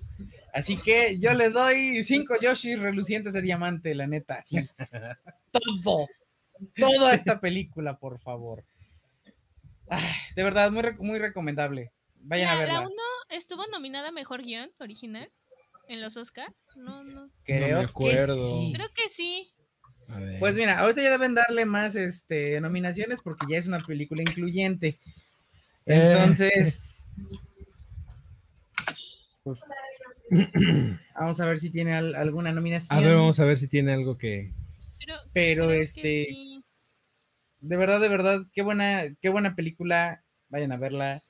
[0.54, 4.36] Así que yo le doy cinco Yoshis relucientes de diamante, la neta.
[4.36, 4.58] así.
[5.84, 6.08] Todo.
[6.76, 8.64] Toda esta película, por favor.
[9.90, 10.04] Ay,
[10.36, 11.92] de verdad, muy, re- muy recomendable.
[12.22, 12.74] Vayan a La, verla.
[12.76, 15.30] la uno estuvo nominada a mejor guion original
[15.88, 16.54] en los Oscar.
[16.76, 17.30] No, no.
[17.44, 18.36] Creo me acuerdo.
[18.36, 18.74] que sí.
[18.76, 19.52] Creo que sí.
[20.08, 20.40] A ver.
[20.40, 25.00] Pues mira, ahorita ya deben darle más este, nominaciones porque ya es una película incluyente.
[25.86, 26.16] Eh.
[26.18, 27.10] Entonces,
[29.44, 29.60] pues,
[31.20, 32.98] vamos a ver si tiene al- alguna nominación.
[32.98, 34.54] a ver, vamos a ver si tiene algo que.
[35.00, 36.64] Pero, Pero, creo que este, sí.
[37.62, 40.24] De verdad, de verdad, qué buena, qué buena película.
[40.50, 41.24] Vayan a verla.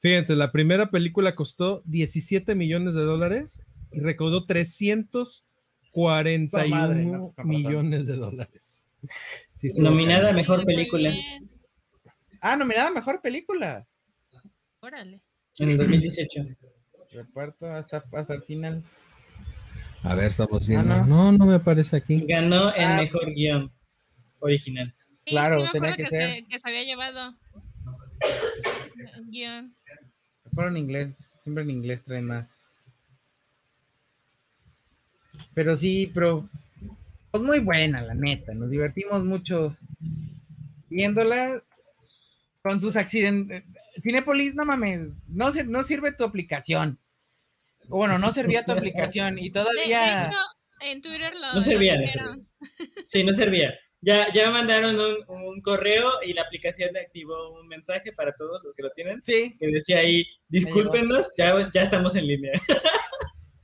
[0.00, 7.22] Fíjate, la primera película costó 17 millones de dólares y recaudó 341 Su madre, no,
[7.22, 8.86] pues, millones de dólares.
[9.60, 11.12] Sí, Nominada a mejor película.
[12.40, 13.86] Ah, nominada a mejor película.
[14.80, 15.22] Órale.
[15.58, 16.46] En el 2018.
[17.12, 18.82] Reparto hasta, hasta el final.
[20.02, 20.94] A ver, estamos viendo.
[20.94, 21.32] Ah, no.
[21.32, 22.24] no, me aparece aquí.
[22.26, 22.96] Ganó el Ah.
[22.96, 23.72] mejor guion
[24.40, 24.92] original.
[25.10, 26.30] Sí, Claro, sí me tenía que que, ser.
[26.36, 27.34] se, que se había llevado.
[29.30, 29.74] Guión.
[30.54, 32.60] Pero en inglés, siempre en inglés traen más.
[35.54, 36.48] Pero sí, pero
[37.30, 38.54] pues muy buena, la neta.
[38.54, 39.76] Nos divertimos mucho
[40.88, 41.62] viéndola
[42.68, 43.64] con tus accidentes.
[44.02, 46.98] Cinepolis, no mames, no, se- no sirve tu aplicación.
[47.88, 50.22] Bueno, no servía tu aplicación y De, de todavía.
[50.22, 50.36] hecho,
[50.80, 52.02] en Twitter lo, No servía, lo
[52.36, 52.44] no.
[53.08, 53.74] Sí, no servía.
[54.02, 58.74] Ya, ya mandaron un, un correo y la aplicación activó un mensaje para todos los
[58.76, 62.52] que lo tienen Sí, que decía ahí, discúlpenos, ya, ya estamos en línea.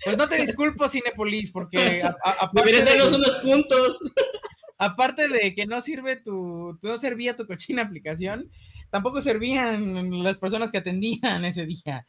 [0.04, 3.98] pues no te disculpo, Cinepolis, porque a- a- aparte Deberías de- darnos unos puntos.
[4.78, 8.50] aparte de que no sirve tu, no servía tu cochina aplicación,
[8.90, 12.06] tampoco servían las personas que atendían ese día.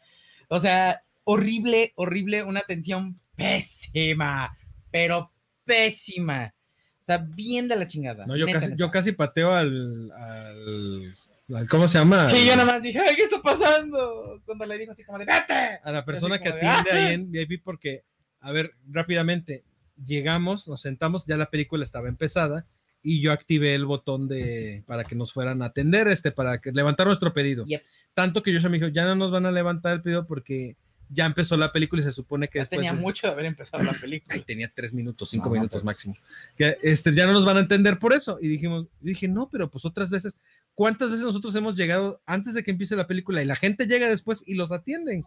[0.50, 4.58] O sea, horrible, horrible, una atención pésima,
[4.92, 5.32] pero
[5.66, 6.54] pésima.
[7.02, 8.26] O sea, bien de la chingada.
[8.26, 8.80] No, yo neta, casi, neta.
[8.80, 11.14] yo casi pateo al, al,
[11.54, 12.28] al- ¿cómo se llama?
[12.30, 14.42] Sí, yo nada más dije, ay, ¿qué está pasando?
[14.46, 15.80] Cuando le dijo así como de, vete.
[15.84, 17.08] a la persona que de, atiende ¡ah!
[17.08, 18.04] ahí en VIP porque,
[18.40, 19.64] a ver, rápidamente,
[20.04, 22.66] llegamos, nos sentamos, ya la película estaba empezada
[23.08, 26.72] y yo activé el botón de para que nos fueran a atender, este, para que
[26.72, 27.64] levantar nuestro pedido.
[27.68, 27.84] Yep.
[28.16, 30.76] Tanto que yo me dijo, ya no nos van a levantar el pedido porque
[31.10, 32.80] ya empezó la película y se supone que Ya después...
[32.80, 34.34] tenía mucho de haber empezado la película.
[34.34, 36.16] Ay, tenía tres minutos, cinco No, no, minutos pero- máximo.
[36.58, 38.40] Que este, ya no nos van a entender por eso.
[38.42, 40.36] Y dijimos, dije, no, pero pues otras veces,
[40.74, 44.10] ¿cuántas veces nosotros hemos llegado antes de que empiece la película y la gente llega
[44.10, 45.26] después y los atienden?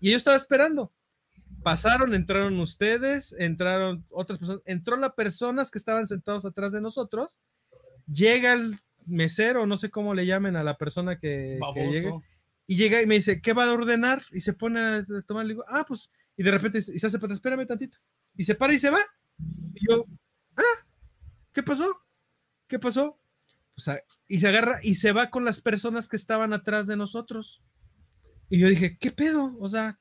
[0.00, 0.90] Y yo estaba esperando.
[1.62, 7.38] Pasaron, entraron ustedes, entraron otras personas, entró las personas que estaban sentados atrás de nosotros,
[8.06, 12.12] llega el mesero, no sé cómo le llamen a la persona que, que llega,
[12.66, 14.22] y llega y me dice, ¿qué va a ordenar?
[14.32, 17.18] Y se pone a tomar, le digo, ah, pues, y de repente y se hace
[17.18, 17.98] espérame tantito.
[18.34, 19.00] Y se para y se va.
[19.74, 20.06] Y yo,
[20.56, 20.86] ah,
[21.52, 21.86] ¿qué pasó?
[22.66, 23.20] ¿Qué pasó?
[23.76, 26.96] O sea, y se agarra y se va con las personas que estaban atrás de
[26.96, 27.62] nosotros.
[28.48, 29.56] Y yo dije, ¿qué pedo?
[29.58, 30.00] O sea,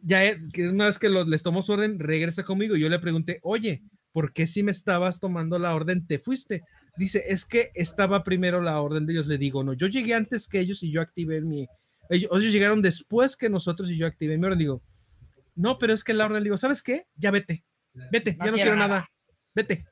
[0.00, 2.76] ya eh, que una vez que los- les tomó su orden, regresa conmigo.
[2.76, 3.82] Y yo le pregunté, oye,
[4.12, 6.62] ¿por qué si me estabas tomando la orden te fuiste?
[6.96, 9.26] Dice, es que estaba primero la orden de ellos.
[9.26, 11.66] Le digo, no, yo llegué antes que ellos y yo activé mi.
[12.10, 14.58] Ellos, ellos llegaron después que nosotros y yo activé mi orden.
[14.58, 14.82] Digo,
[15.56, 17.06] no, pero es que la orden, digo, ¿sabes qué?
[17.16, 17.64] Ya vete,
[18.10, 18.88] vete, No ya no quiero nada.
[18.88, 19.10] nada.
[19.54, 19.84] Vete,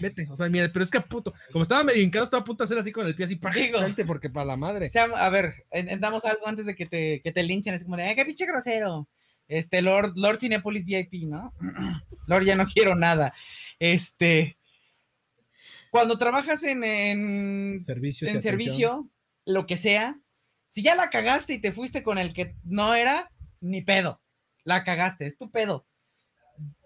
[0.00, 0.26] vete.
[0.30, 2.62] O sea, mira, pero es que a puto, como estaba medio hincado, estaba a punto
[2.62, 3.78] de hacer así con el pie así, Digo.
[4.06, 4.86] porque para la madre.
[4.86, 7.74] O sea, a ver, entendamos algo antes de que te, que te linchen.
[7.74, 9.08] Es como de, ¡ay, qué pinche grosero!
[9.48, 11.52] Este, Lord, Lord Cinepolis VIP, ¿no?
[12.26, 13.32] Lord, ya no quiero nada.
[13.78, 14.58] Este,
[15.90, 19.08] cuando trabajas en, en, Servicios en servicio,
[19.46, 20.20] lo que sea,
[20.66, 23.30] si ya la cagaste y te fuiste con el que no era,
[23.60, 24.20] ni pedo.
[24.64, 25.86] La cagaste, es tu pedo.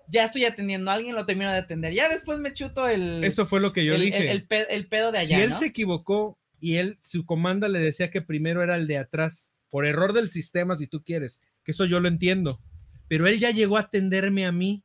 [0.08, 1.92] Ya estoy atendiendo a alguien, lo termino de atender.
[1.94, 4.18] Ya después me chuto el, Eso fue lo que yo el, dije.
[4.18, 5.36] el- el pe- el pedo de allá.
[5.36, 5.56] si él ¿no?
[5.58, 9.84] se equivocó y él, su comanda le decía que primero era el de atrás, por
[9.86, 12.60] error del sistema, si tú quieres, que eso yo lo entiendo,
[13.08, 14.84] pero él ya llegó a atenderme a mí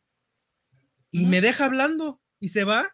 [1.12, 2.88] y me deja hablando y se va.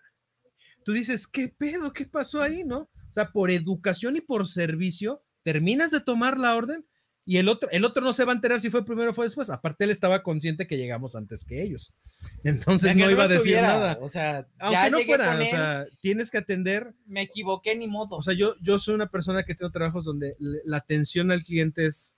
[0.85, 1.93] Tú dices, ¿qué pedo?
[1.93, 2.63] ¿Qué pasó ahí?
[2.63, 2.79] ¿No?
[2.79, 6.85] O sea, por educación y por servicio, terminas de tomar la orden
[7.25, 9.25] y el otro, el otro no se va a enterar si fue primero o fue
[9.25, 9.49] después.
[9.49, 11.93] Aparte, él estaba consciente que llegamos antes que ellos.
[12.43, 13.97] Entonces no iba a decir nada.
[14.01, 18.17] O sea, Aunque ya no fuera, o sea, tienes que atender me equivoqué ni modo.
[18.17, 21.85] o sea, yo, yo soy una persona que tengo trabajos donde la atención al cliente
[21.85, 22.17] es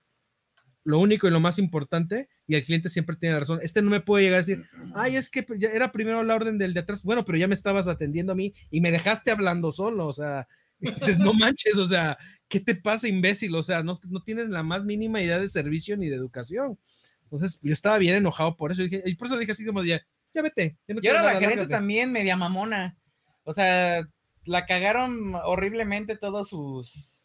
[0.85, 3.59] lo único y lo más importante y el cliente siempre tiene la razón.
[3.61, 4.63] Este no me puede llegar a decir,
[4.95, 7.01] ay, es que ya era primero la orden del de atrás.
[7.03, 10.05] Bueno, pero ya me estabas atendiendo a mí y me dejaste hablando solo.
[10.07, 10.47] O sea,
[10.79, 12.17] dices, no manches, o sea,
[12.47, 13.53] ¿qué te pasa, imbécil?
[13.55, 16.77] O sea, no, no tienes la más mínima idea de servicio ni de educación.
[17.23, 18.83] Entonces, yo estaba bien enojado por eso.
[18.83, 19.99] Y, dije- y por eso le dije así como, ya,
[20.33, 20.77] ya vete.
[20.87, 21.67] ya no y ahora la lárgate".
[21.67, 22.95] también media mamona.
[23.43, 24.07] O sea,
[24.45, 27.24] la cagaron horriblemente todos sus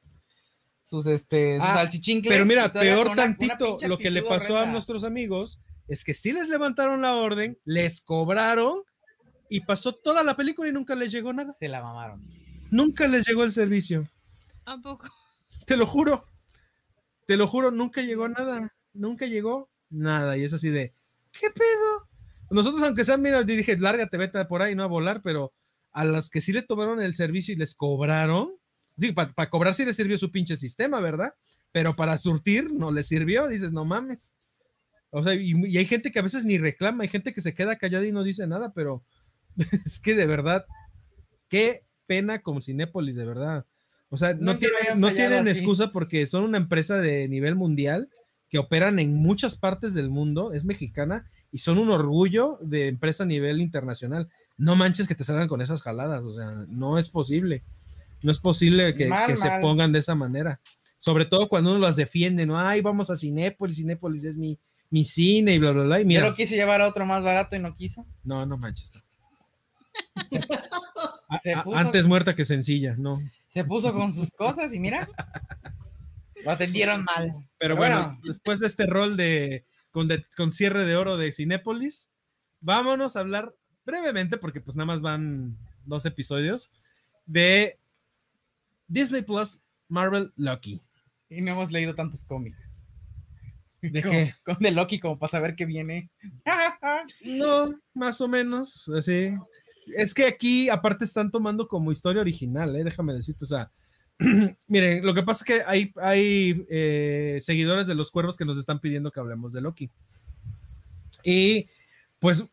[0.91, 2.35] sus este sus Ah, salchichincles.
[2.35, 6.49] Pero mira, peor tantito, lo que le pasó a nuestros amigos es que sí les
[6.49, 8.83] levantaron la orden, les cobraron
[9.49, 11.53] y pasó toda la película y nunca les llegó nada.
[11.53, 12.25] se la mamaron.
[12.71, 14.09] Nunca les llegó el servicio.
[14.65, 15.09] ¿A poco?
[15.65, 16.25] Te lo juro.
[17.27, 18.73] Te lo juro, nunca llegó nada.
[18.93, 20.37] Nunca llegó nada.
[20.37, 20.95] Y es así de,
[21.33, 22.09] ¿qué pedo?
[22.51, 25.53] Nosotros, aunque sean, mira, dije, lárgate, vete por ahí, no a volar, pero
[25.93, 28.57] a los que sí le tomaron el servicio y les cobraron,
[29.01, 31.35] sí, para cobrar sí les sirvió su pinche sistema, ¿verdad?
[31.73, 34.35] Pero para surtir no les sirvió, dices, no mames.
[35.11, 37.55] O sea, y, y hay gente que a veces ni reclama, hay gente que se
[37.55, 39.05] queda callada y no dice nada, pero
[39.85, 40.67] es que de verdad,
[41.49, 43.67] qué pena con Cinépolis, de verdad.
[44.09, 45.59] O sea, no, tienen, no tienen así.
[45.59, 48.11] excusa porque son una empresa de nivel mundial
[48.49, 53.23] que operan en muchas partes del mundo, es mexicana y son un orgullo de empresa
[53.23, 54.29] a nivel internacional.
[54.57, 57.63] No manches que te salgan con esas jaladas, o sea, no es posible.
[58.23, 60.61] No es posible que, Mal, que se pongan de esa manera.
[60.99, 62.59] Sobre todo cuando uno las defiende, ¿no?
[62.59, 64.59] Ay, vamos a Cinépolis, Cinépolis es mi,
[64.91, 65.99] mi cine y bla, bla, bla.
[66.01, 68.05] Y Yo mira, lo quise llevar a otro más barato y no quiso.
[68.23, 68.93] no, no manches.
[68.95, 69.01] no.
[71.43, 73.21] Se A- puso, Antes muerta que sencilla, no.
[73.49, 75.09] se puso con sus cosas y mira,
[76.45, 77.31] lo atendieron mal.
[77.59, 82.11] Pero bueno, después de este rol de con, de- con cierre de oro de Cinépolis,
[82.61, 83.55] vámonos a hablar
[83.87, 86.71] brevemente, porque pues nada más van dos episodios,
[87.27, 87.79] de
[88.91, 90.83] Disney Plus Marvel Lucky.
[91.29, 92.71] Y no hemos leído tantos cómics.
[93.81, 94.35] ¿De Con- qué?
[94.45, 96.11] Con The Loki como para saber qué viene.
[97.25, 99.31] No, más o menos, así.
[99.97, 102.85] Es que aquí aparte están tomando como historia original, ¿eh?
[102.85, 103.71] déjame decirte, o sea,
[104.69, 108.59] miren, lo que pasa es que hay, hay eh, seguidores de los cuervos que nos
[108.59, 109.91] están pidiendo que hablemos de Loki.
[111.25, 111.69] Y
[112.19, 112.45] pues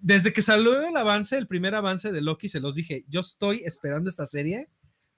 [0.00, 3.60] desde que salió el avance, el primer avance de Loki, se los dije, yo estoy
[3.64, 4.68] esperando esta serie,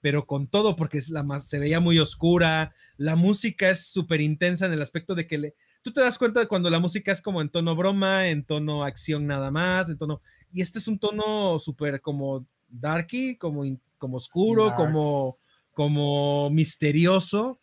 [0.06, 4.20] pero con todo, porque es la más, se veía muy oscura, la música es súper
[4.20, 7.10] intensa en el aspecto de que le, tú te das cuenta de cuando la música
[7.10, 10.20] es como en tono broma, en tono acción nada más, en tono,
[10.52, 13.64] y este es un tono súper como darky, como,
[13.98, 14.80] como oscuro, Darks.
[14.80, 15.36] como,
[15.72, 17.58] como misterioso,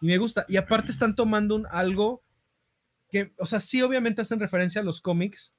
[0.00, 2.24] y me gusta, y aparte están tomando un algo
[3.08, 5.54] que, o sea, sí obviamente hacen referencia a los cómics,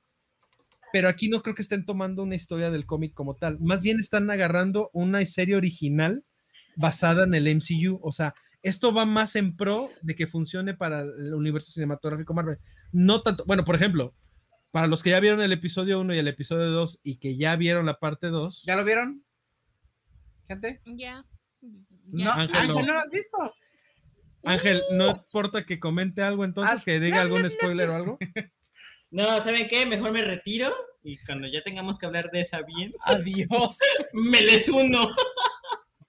[0.96, 4.00] pero aquí no creo que estén tomando una historia del cómic como tal, más bien
[4.00, 6.24] están agarrando una serie original
[6.78, 11.02] basada en el MCU, o sea, esto va más en pro de que funcione para
[11.02, 12.60] el universo cinematográfico Marvel.
[12.94, 14.16] No tanto, bueno, por ejemplo,
[14.72, 17.58] para los que ya vieron el episodio 1 y el episodio 2 y que ya
[17.58, 19.22] vieron la parte 2, ¿Ya lo vieron?
[20.48, 20.80] ¿Gente?
[20.86, 21.26] Ya.
[22.06, 22.32] No.
[22.32, 22.82] Ángel, Ángel, no.
[22.86, 23.54] no lo has visto.
[24.46, 28.18] Ángel, no importa que comente algo entonces, Ah, que diga algún spoiler o algo.
[29.16, 29.86] No, ¿saben qué?
[29.86, 33.78] Mejor me retiro y cuando ya tengamos que hablar de esa bien, Adiós.
[34.12, 35.08] me les uno.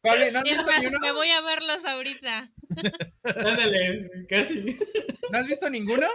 [0.01, 0.33] ¿Cuál es?
[0.33, 2.53] ¿No has Es visto más, me voy a verlos ahorita.
[3.23, 4.77] Ándale, casi.
[5.31, 6.09] ¿No has visto ninguno?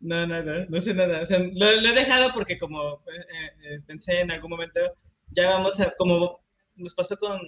[0.00, 1.20] No, no, no, no sé nada.
[1.20, 4.80] O sea, lo, lo he dejado porque como eh, eh, pensé en algún momento,
[5.28, 6.40] ya vamos a, como
[6.76, 7.38] nos pasó con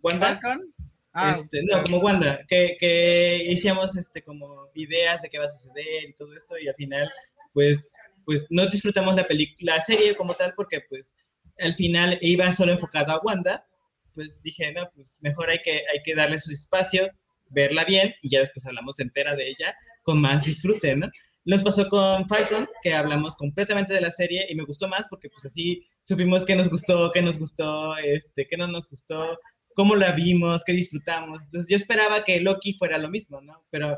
[0.00, 0.74] Wanda, ¿Falcon?
[1.12, 5.50] Ah, este, no, como Wanda, que, que hicimos este, como ideas de qué va a
[5.50, 7.10] suceder y todo esto, y al final,
[7.52, 7.94] pues,
[8.26, 11.14] pues no disfrutamos la película, la serie como tal, porque pues
[11.58, 13.66] al final iba solo enfocado a Wanda,
[14.14, 17.08] pues dije, no, pues mejor hay que, hay que darle su espacio,
[17.48, 21.08] verla bien, y ya después hablamos entera de ella con más disfrute, ¿no?
[21.44, 25.30] Nos pasó con Falcon, que hablamos completamente de la serie y me gustó más porque
[25.30, 29.38] pues así supimos qué nos gustó, qué nos gustó, este, qué no nos gustó,
[29.76, 31.44] cómo la vimos, qué disfrutamos.
[31.44, 33.64] Entonces yo esperaba que Loki fuera lo mismo, ¿no?
[33.70, 33.96] Pero,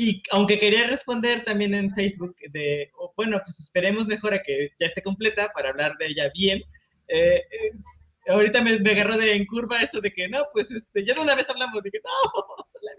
[0.00, 4.70] y aunque quería responder también en Facebook de, oh, bueno, pues esperemos mejor a que
[4.80, 6.62] ya esté completa para hablar de ella bien.
[7.08, 7.70] eh, eh,
[8.28, 11.34] ahorita me, agarró de en curva esto de que, no, pues este, ya de una
[11.34, 12.10] vez hablamos, dije, no,
[12.80, 12.92] la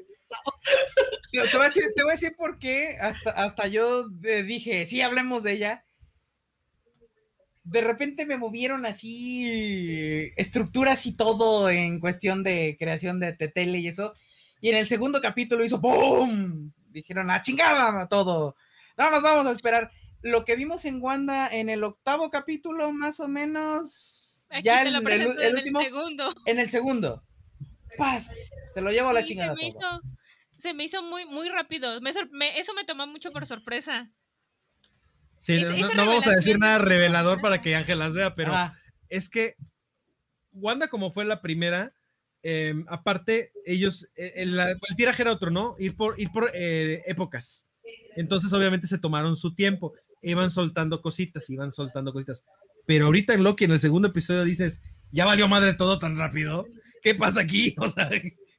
[1.34, 1.50] no".
[1.50, 5.86] Te voy a decir, por qué hasta, hasta yo eh, dije, sí, hablemos de ella.
[7.64, 13.88] De repente me movieron así estructuras y todo en cuestión de creación de, de y
[13.88, 14.14] eso.
[14.60, 16.72] Y en el segundo capítulo hizo ¡boom!
[16.92, 18.56] Dijeron, ¡a chingada todo!
[18.98, 19.92] No nos vamos a esperar.
[20.22, 24.48] Lo que vimos en Wanda en el octavo capítulo, más o menos.
[24.52, 26.34] Aquí ya te lo en el, presento el en último, el segundo.
[26.46, 27.24] en el segundo.
[27.98, 28.36] ¡Paz!
[28.74, 29.56] Se lo llevo a la Sí, chingada.
[29.56, 29.80] se me todo.
[29.80, 30.02] hizo,
[30.58, 32.00] se me hizo muy, muy rápido.
[32.02, 34.12] Me eso me tomó mucho por sorpresa.
[35.38, 35.60] Sí,
[35.96, 38.54] no, vamos a decir nada revelador para que Ángel las vea, pero
[39.10, 39.56] es que
[40.52, 41.94] Wanda, como fue la primera,
[42.44, 45.76] eh, aparte, ellos, eh, el, el tiraje era otro, ¿no?
[45.78, 47.68] Ir por, ir por eh, épocas.
[48.16, 49.94] Entonces, obviamente, se tomaron su tiempo.
[50.22, 52.44] Iban soltando cositas, iban soltando cositas.
[52.86, 54.82] Pero ahorita en Loki, en el segundo episodio, dices,
[55.12, 56.66] ya valió madre todo tan rápido.
[57.04, 57.76] ¿Qué pasa aquí?
[57.80, 58.10] O sea,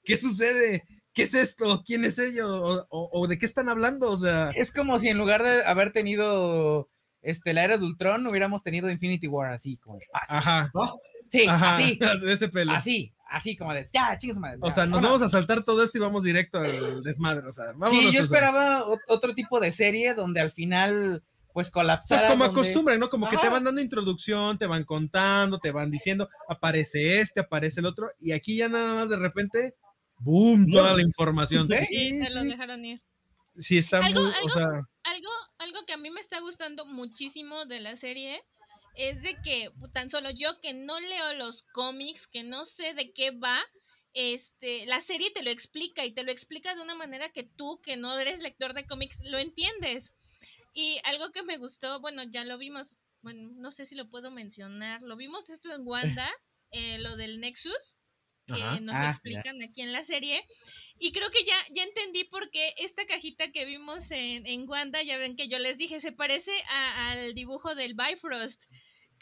[0.05, 0.85] ¿qué sucede?
[1.15, 1.83] ¿Qué es esto?
[1.87, 2.49] ¿Quién es ellos?
[2.49, 4.11] ¿O, o- o de qué están hablando?
[4.11, 6.89] O sea, es como si en lugar de haber tenido
[7.21, 10.73] este, la era de Ultron, hubiéramos tenido Infinity War así, como ajá,
[11.31, 12.73] Sí, ajá, así, de ese pelo.
[12.73, 14.59] así, así como de, ya, chingas madre.
[14.61, 15.21] O sea, nos vámonos".
[15.21, 17.47] vamos a saltar todo esto y vamos directo al desmadre.
[17.49, 21.23] O sea, Sí, yo esperaba ot- otro tipo de serie donde al final,
[21.53, 22.21] pues colapsara.
[22.23, 23.11] Pues como donde- acostumbran, ¿no?
[23.11, 27.81] Como que te van dando introducción, te van contando, te van diciendo, aparece este, aparece
[27.81, 29.75] el otro, y aquí ya nada más de repente,
[30.19, 30.71] ¡boom!
[30.71, 31.69] Toda la información.
[31.69, 33.03] Sí, Sí, Sí, se los dejaron ir.
[33.59, 34.65] sí, está muy, Algo- o sea,
[35.05, 38.41] Algo, algo que a mí me está gustando muchísimo de la serie
[38.95, 43.13] es de que tan solo yo que no leo los cómics, que no sé de
[43.13, 43.59] qué va,
[44.15, 47.81] este, la serie te lo explica y te lo explica de una manera que tú,
[47.83, 50.15] que no eres lector de cómics, lo entiendes.
[50.75, 54.31] Y algo que me gustó, bueno, ya lo vimos, bueno, no sé si lo puedo
[54.31, 56.31] mencionar, lo vimos esto en Wanda,
[56.71, 57.99] eh, lo del Nexus,
[58.47, 58.81] que Ajá.
[58.81, 59.11] nos Ah, lo ya.
[59.11, 60.45] explican aquí en la serie.
[61.05, 65.03] Y creo que ya, ya entendí por qué esta cajita que vimos en, en Wanda,
[65.03, 68.67] ya ven que yo les dije, se parece a- al dibujo del Bifrost.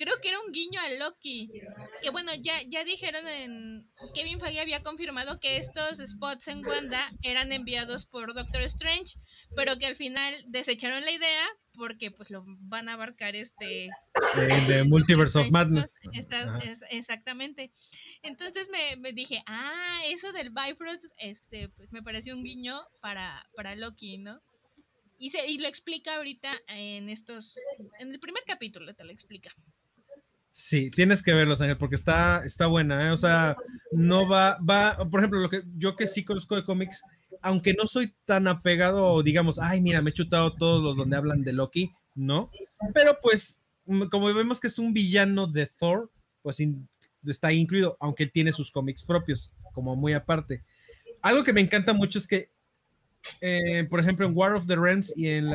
[0.02, 1.50] Creo que era un guiño a Loki.
[2.00, 3.86] Que bueno, ya, ya dijeron en.
[4.14, 9.18] Kevin Feige había confirmado que estos spots en Wanda eran enviados por Doctor Strange,
[9.54, 13.90] pero que al final desecharon la idea porque pues lo van a abarcar este
[14.66, 16.62] de Multiverse of Madness.
[16.62, 17.70] Es- exactamente.
[18.22, 23.46] Entonces me, me dije, ah, eso del Bifrost, este, pues me pareció un guiño para,
[23.54, 24.40] para Loki, ¿no?
[25.18, 27.54] Y, se, y lo explica ahorita en estos,
[27.98, 29.52] en el primer capítulo te lo explica.
[30.52, 33.10] Sí, tienes que verlos, Ángel, porque está, está buena, ¿eh?
[33.10, 33.56] O sea,
[33.92, 37.02] no va, va, por ejemplo, lo que yo que sí conozco de cómics,
[37.40, 41.42] aunque no soy tan apegado, digamos, ay, mira, me he chutado todos los donde hablan
[41.44, 42.50] de Loki, ¿no?
[42.92, 46.10] Pero pues, mm, como vemos que es un villano de Thor,
[46.42, 46.58] pues
[47.24, 50.64] está incluido, aunque él tiene sus cómics propios, como muy aparte.
[51.22, 52.50] Algo que me encanta mucho es que,
[53.40, 55.48] eh, por ejemplo, en War of the Realms y en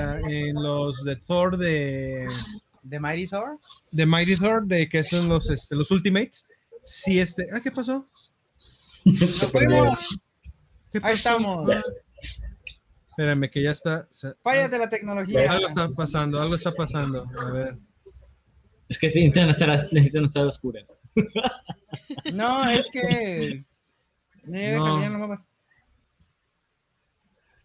[0.53, 2.27] los de Thor de
[2.87, 3.59] ¿De Mighty Thor?
[3.91, 6.45] de Mighty Thor, de que son los, este, los Ultimates.
[6.85, 7.47] Sí, este.
[7.51, 8.05] Ah, ¿qué pasó?
[10.91, 11.69] ¿Qué Ahí estamos.
[13.09, 14.07] Espérame, que ya está.
[14.11, 15.51] se- Fallas de la tecnología.
[15.51, 17.23] Algo está pasando, algo está pasando.
[17.41, 17.75] A ver.
[18.87, 20.93] Es que necesitan estar, necesitan estar oscuras.
[22.33, 23.65] No, es que.
[24.43, 25.35] No.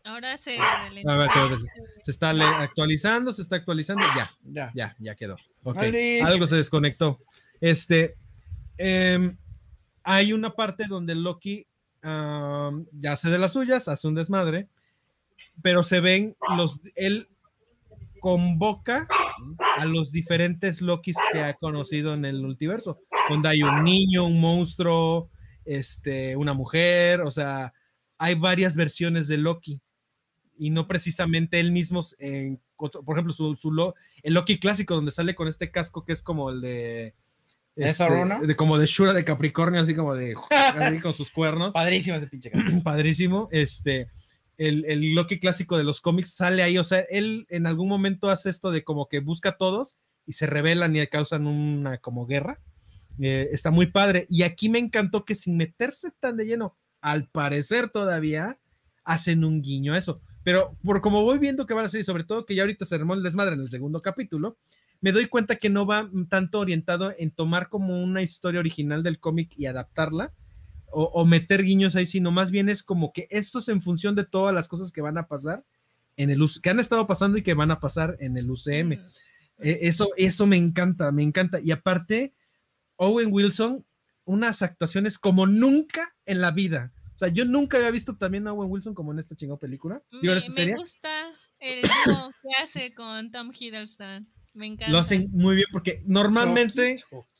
[0.05, 0.99] Ahora se A ver,
[2.03, 4.03] se está le- actualizando, se está actualizando.
[4.17, 4.71] Ya, Ya.
[4.75, 5.37] ya, ya quedó.
[6.25, 7.21] Algo se desconectó.
[7.61, 8.17] Este.
[8.79, 9.37] em,
[10.03, 11.67] hay una parte donde Loki
[12.03, 14.69] ya hace de las suyas, hace un desmadre,
[15.63, 16.81] pero se ven los.
[16.95, 17.29] Él
[18.21, 19.07] convoca
[19.77, 22.99] a los diferentes Lokis que ha conocido en el multiverso,
[23.29, 25.31] donde hay un niño, un monstruo,
[25.65, 27.73] este, una mujer, o sea,
[28.19, 29.81] hay varias versiones de Loki
[30.61, 35.11] y no precisamente él mismo, en, por ejemplo, su, su Lo- el Loki clásico donde
[35.11, 37.15] sale con este casco que es como el de...
[37.77, 40.35] ¿Es este, de como de Shura de Capricornio, así como de
[40.77, 42.83] así con sus cuernos Padrísimo ese pinche cabrón.
[42.83, 43.49] padrísimo.
[43.53, 44.09] Este,
[44.59, 48.29] el, el Loki clásico de los cómics sale ahí, o sea, él en algún momento
[48.29, 49.97] hace esto de como que busca a todos
[50.27, 52.61] y se rebelan y causan una como guerra.
[53.19, 54.27] Eh, está muy padre.
[54.29, 58.59] Y aquí me encantó que sin meterse tan de lleno, al parecer todavía,
[59.05, 60.21] hacen un guiño a eso.
[60.43, 62.85] Pero por como voy viendo que van a ser, y sobre todo que ya ahorita
[62.85, 64.57] se armó el desmadre en el segundo capítulo,
[65.01, 69.19] me doy cuenta que no va tanto orientado en tomar como una historia original del
[69.19, 70.33] cómic y adaptarla,
[70.93, 74.15] o, o meter guiños ahí, sino más bien es como que esto es en función
[74.17, 75.65] de todas las cosas que van a pasar
[76.17, 78.89] en el que han estado pasando y que van a pasar en el UCM.
[78.89, 79.07] Mm.
[79.63, 81.61] Eh, eso, eso me encanta, me encanta.
[81.63, 82.35] Y aparte,
[82.97, 83.87] Owen Wilson,
[84.25, 86.93] unas actuaciones como nunca en la vida.
[87.21, 90.03] O sea, yo nunca había visto también a Owen Wilson como en esta chingada película.
[90.23, 90.75] Digo, en Me, esta me serie.
[90.75, 91.11] gusta
[91.59, 94.27] el dúo que hace con Tom Hiddleston.
[94.55, 94.91] Me encanta.
[94.91, 96.97] Lo hacen muy bien porque normalmente.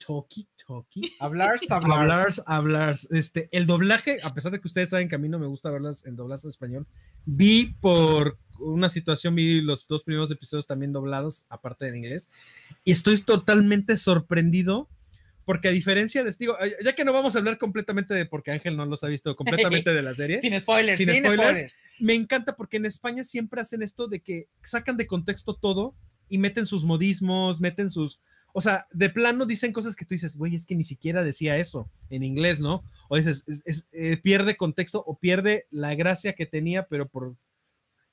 [0.07, 1.01] Toki, Toki.
[1.19, 1.93] Hablar, hablar.
[1.99, 2.97] Hablar, hablar.
[3.09, 5.71] Este, el doblaje, a pesar de que ustedes saben que a mí no me gusta
[5.71, 6.87] verlas en doblaje en español,
[7.25, 12.29] vi por una situación, vi los dos primeros episodios también doblados, aparte de inglés,
[12.85, 14.91] y estoy totalmente sorprendido.
[15.45, 18.77] Porque a diferencia de, digo, ya que no vamos a hablar completamente de, porque Ángel
[18.77, 21.49] no los ha visto completamente de la serie, Sin spoilers, Sin sin, spoilers.
[21.51, 21.77] spoilers.
[21.99, 25.95] me encanta porque en España siempre hacen esto de que sacan de contexto todo
[26.29, 28.21] y meten sus modismos, meten sus,
[28.53, 31.57] o sea, de plano dicen cosas que tú dices, güey, es que ni siquiera decía
[31.57, 32.85] eso en inglés, ¿no?
[33.09, 37.35] O dices, es- es- eh, pierde contexto o pierde la gracia que tenía, pero por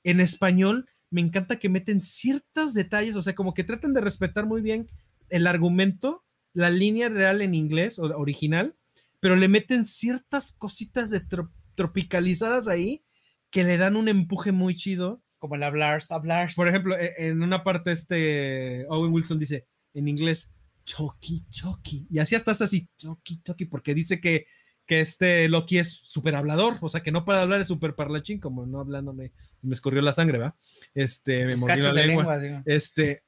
[0.02, 4.46] en español me encanta que meten ciertos detalles, o sea, como que tratan de respetar
[4.46, 4.88] muy bien
[5.30, 6.24] el argumento,
[6.58, 8.74] la línea real en inglés o original,
[9.20, 13.04] pero le meten ciertas cositas de tro- tropicalizadas ahí
[13.50, 15.22] que le dan un empuje muy chido.
[15.38, 16.50] Como el hablar, hablar.
[16.56, 20.52] Por ejemplo, e- en una parte este Owen Wilson dice en inglés
[20.84, 24.46] Chucky, Chucky, y así hasta así Chucky, Chucky, porque dice que,
[24.84, 28.40] que este Loki es súper hablador, o sea que no para hablar es súper parlachín,
[28.40, 29.32] como no hablándome,
[29.62, 30.56] me escurrió la sangre, ¿va?
[30.94, 32.24] Este, me mordió la lengua.
[32.66, 33.22] Este,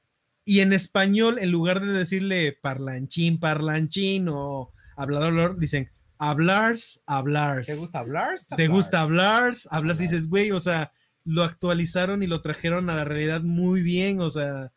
[0.50, 7.66] y en español, en lugar de decirle parlanchín, parlanchín o hablador, dicen hablars, hablars.
[7.66, 8.28] ¿Te gusta hablar?
[8.56, 9.52] ¿Te gusta hablar?
[9.70, 10.92] Hablar, dices, güey, o sea,
[11.24, 14.72] lo actualizaron y lo trajeron a la realidad muy bien, o sea,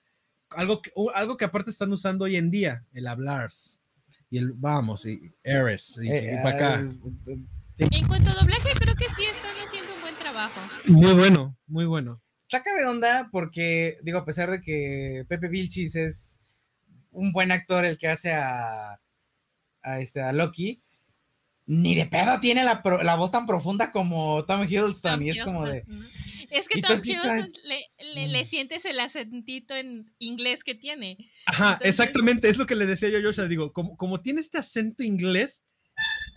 [0.51, 3.81] algo que, o- algo que aparte están usando hoy en día, el hablars.
[4.29, 6.81] Y el vamos, y Eres, y, Eh, para acá.
[6.81, 10.59] eh, En cuanto a doblaje, creo que sí están haciendo un buen trabajo.
[10.85, 12.21] Muy bueno, muy bueno.
[12.53, 16.39] Saca de onda porque, digo, a pesar de que Pepe Vilchis es
[17.11, 18.99] un buen actor el que hace a,
[19.81, 20.81] a, este, a Loki,
[21.65, 25.13] ni de pedo tiene la, pro- la voz tan profunda como Tom Hiddleston.
[25.13, 25.83] Tom y es como de.
[26.51, 31.17] Es que Tom Hiddleston le, le- le sientes el acentito en inglés que tiene.
[31.47, 34.41] Ajá, Entonces- exactamente, es lo que le decía yo a Joshua, digo, como, como tiene
[34.41, 35.63] este acento inglés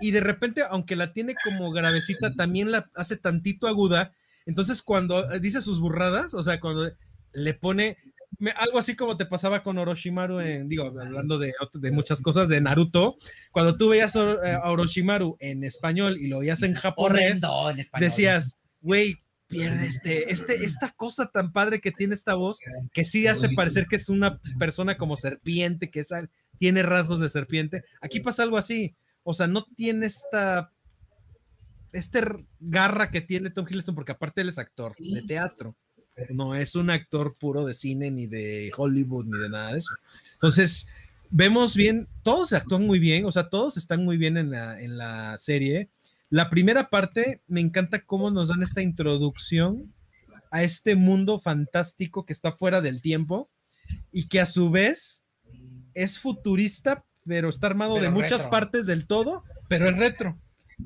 [0.01, 4.13] y de repente, aunque la tiene como gravecita, también la hace tantito aguda,
[4.47, 6.91] entonces cuando eh, dice sus burradas, o sea, cuando
[7.33, 7.99] le pone
[8.39, 11.53] me- algo así como te pasaba con Orochimaru, en, digo, hablando de,
[11.93, 13.17] muchas cosas de Naruto,
[13.51, 17.71] cuando tú veías Oro- eh, a Orochimaru en español y lo oías en japonés, Horrendo
[17.71, 18.09] en español.
[18.11, 19.17] decías, güey,
[19.49, 22.59] pierde este, este, esta cosa tan padre que tiene esta voz,
[22.93, 26.09] que sí hace parecer que es una persona como serpiente, que es,
[26.59, 27.85] tiene rasgos de serpiente.
[28.01, 30.73] Aquí pasa algo así, o sea, no tiene esta,
[31.97, 32.23] este
[32.61, 35.75] garra que tiene Tom Hiddleston, porque aparte él es actor de teatro,
[36.31, 39.91] no es un actor puro de cine, ni de Hollywood, ni de nada de eso.
[40.35, 40.89] Entonces,
[41.31, 44.99] vemos bien, todos actúan muy bien, o sea, todos están muy bien en la, en
[44.99, 45.89] la serie.
[46.29, 49.93] La primera parte, me encanta cómo nos dan esta introducción
[50.51, 53.49] a este mundo fantástico que está fuera del tiempo
[54.13, 55.23] y que a su vez
[55.95, 60.39] es futurista, pero está armado Pero de muchas partes del todo, pero es retro.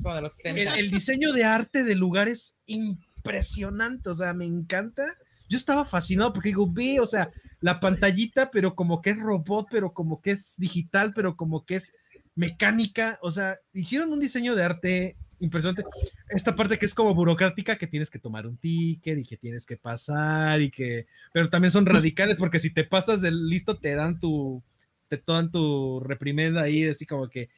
[0.03, 0.75] Como de los El, 70.
[0.77, 5.05] el diseño de arte del lugar es impresionante, o sea, me encanta.
[5.49, 7.31] Yo estaba fascinado porque digo, ve, o sea,
[7.61, 11.77] la pantallita, pero como que es robot, pero como que es digital, pero como que
[11.77, 11.93] es
[12.37, 15.83] mecánica, o sea, hicieron un diseño de arte impresionante.
[16.29, 19.67] Esta parte que es como burocrática, que tienes que tomar un ticket y que tienes
[19.67, 23.95] que pasar y que, pero también son radicales porque si te pasas del listo te
[23.95, 24.63] dan tu,
[25.09, 27.49] te dan tu reprimenda ahí, así como que...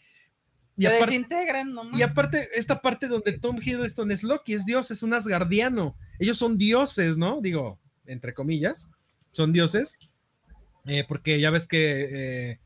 [0.77, 1.99] Y Se aparte, desintegran nomás.
[1.99, 5.97] y aparte, esta parte donde Tom Hiddleston es Loki, es Dios, es un asgardiano.
[6.19, 7.41] Ellos son dioses, ¿no?
[7.43, 8.89] Digo, entre comillas,
[9.33, 9.97] son dioses.
[10.87, 12.61] Eh, porque ya ves que eh,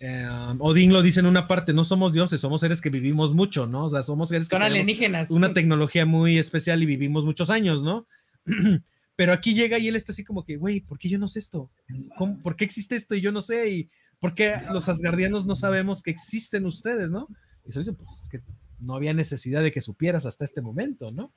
[0.00, 0.26] eh,
[0.60, 3.84] Odín lo dice en una parte, no somos dioses, somos seres que vivimos mucho, ¿no?
[3.86, 5.30] O sea, somos seres que Son tenemos alienígenas.
[5.30, 8.06] una tecnología muy especial y vivimos muchos años, ¿no?
[9.16, 11.40] Pero aquí llega y él está así como que, güey, ¿por qué yo no sé
[11.40, 11.70] esto?
[12.16, 13.68] ¿Cómo- ¿Por qué existe esto y yo no sé?
[13.68, 13.90] ¿Y
[14.20, 17.26] por qué los asgardianos no sabemos que existen ustedes, no?
[17.68, 18.40] Y eso dice, pues, que
[18.80, 21.32] no había necesidad de que supieras hasta este momento, ¿no?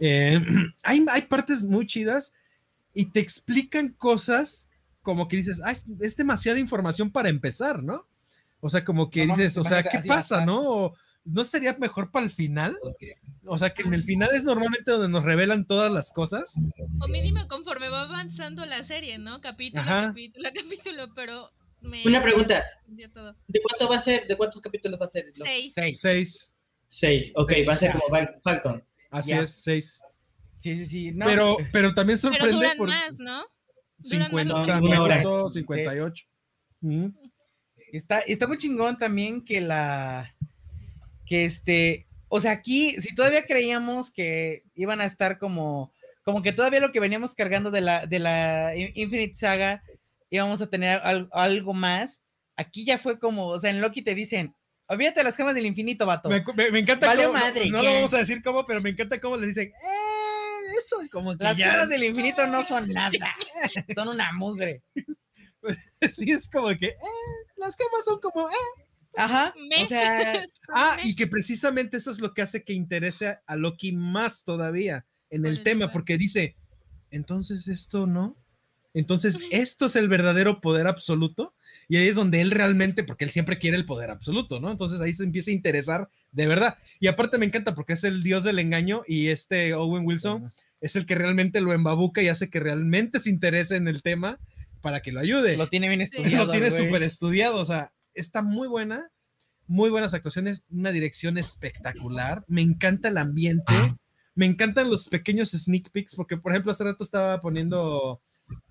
[0.00, 0.40] Eh,
[0.84, 2.32] hay, hay partes muy chidas
[2.94, 4.70] y te explican cosas
[5.02, 8.06] como que dices, ah, es, es demasiada información para empezar, ¿no?
[8.60, 10.92] O sea, como que No dices, o sea, ¿qué pasa, no?
[11.24, 12.78] ¿No sería mejor para el final?
[13.44, 16.54] O sea, que en el final es normalmente donde nos revelan todas las cosas.
[17.00, 19.40] O mínimo conforme va avanzando la serie, ¿no?
[19.40, 20.08] Capítulo, Ajá.
[20.08, 21.50] capítulo, capítulo, pero
[21.86, 22.64] me Una pregunta,
[23.12, 23.34] todo.
[23.46, 24.26] ¿de cuánto va a ser?
[24.26, 25.26] ¿De cuántos capítulos va a ser?
[25.32, 25.72] Seis.
[25.74, 26.00] Seis.
[26.00, 26.52] Seis.
[26.88, 28.84] Seis, ok, va a ser como Fal- Falcon.
[29.10, 29.40] Así Ya.
[29.42, 30.00] es, seis.
[30.56, 31.12] Sí, sí, sí.
[31.12, 33.44] No, pero, pero también Pero sorprende duran por más, ¿no?
[33.98, 35.18] duran más 50, los Una hora.
[35.18, 36.24] minutos, 58.
[36.82, 37.12] Ujú.
[37.92, 40.34] Está, está muy chingón también que la.
[41.24, 42.06] Que este.
[42.28, 45.92] O sea, aquí, si todavía creíamos que iban a estar como.
[46.22, 49.82] Como que todavía lo que veníamos cargando de la, de la In- Infinite Saga
[50.30, 52.24] íbamos a tener al- algo más.
[52.56, 53.46] Aquí ya fue como.
[53.48, 54.54] O sea, en Loki te dicen.
[54.88, 56.28] Olvídate las gemas del infinito, vato.
[56.30, 58.80] Me, me- me encanta Valió cómo, no- madre, no, lo vamos a decir cómo, pero
[58.80, 62.46] me encanta cómo le dicen, eh, eso es como que Las ya, gemas del infinito
[62.46, 63.10] no son nada.
[63.96, 64.84] Son una mugre.
[66.16, 66.96] sí es como que, eh,
[67.56, 68.52] las gemas son como, eh.
[69.16, 69.52] Ajá.
[69.68, 73.56] Me- O sea, Ah, y que precisamente eso es lo que hace que interese a
[73.56, 76.54] Loki más todavía en el tema, porque dice,
[77.10, 78.36] entonces esto no,
[79.00, 81.54] entonces esto es el verdadero poder absoluto,
[81.88, 84.70] y ahí es donde él realmente, porque él siempre quiere el poder absoluto, ¿no?
[84.70, 88.22] Entonces ahí se empieza a interesar de verdad, y aparte me encanta porque es el
[88.22, 92.50] dios del engaño, y este Owen Wilson es el que realmente lo embabuca y hace
[92.50, 94.38] que realmente se interese en el tema
[94.80, 95.56] para que lo ayude.
[95.56, 96.46] Lo tiene bien estudiado.
[96.46, 99.10] lo tiene súper estudiado, o sea, está muy buena,
[99.66, 103.74] muy buenas actuaciones, una dirección espectacular, me encanta el ambiente,
[104.34, 108.20] me encantan los pequeños sneak peeks, porque por ejemplo hace rato estaba poniendo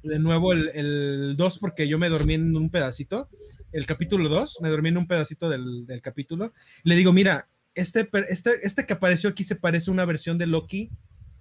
[0.04, 3.30] de nuevo el 2 porque yo me dormí en un pedacito,
[3.72, 6.54] el capítulo 2, me dormí en un pedacito del, del capítulo,
[6.84, 10.48] le digo, mira, este, este, este que apareció aquí se parece a una versión de
[10.48, 10.90] Loki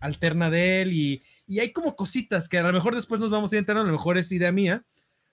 [0.00, 3.52] alterna de él y, y hay como cositas que a lo mejor después nos vamos
[3.52, 4.84] a enterando, a lo mejor es idea mía,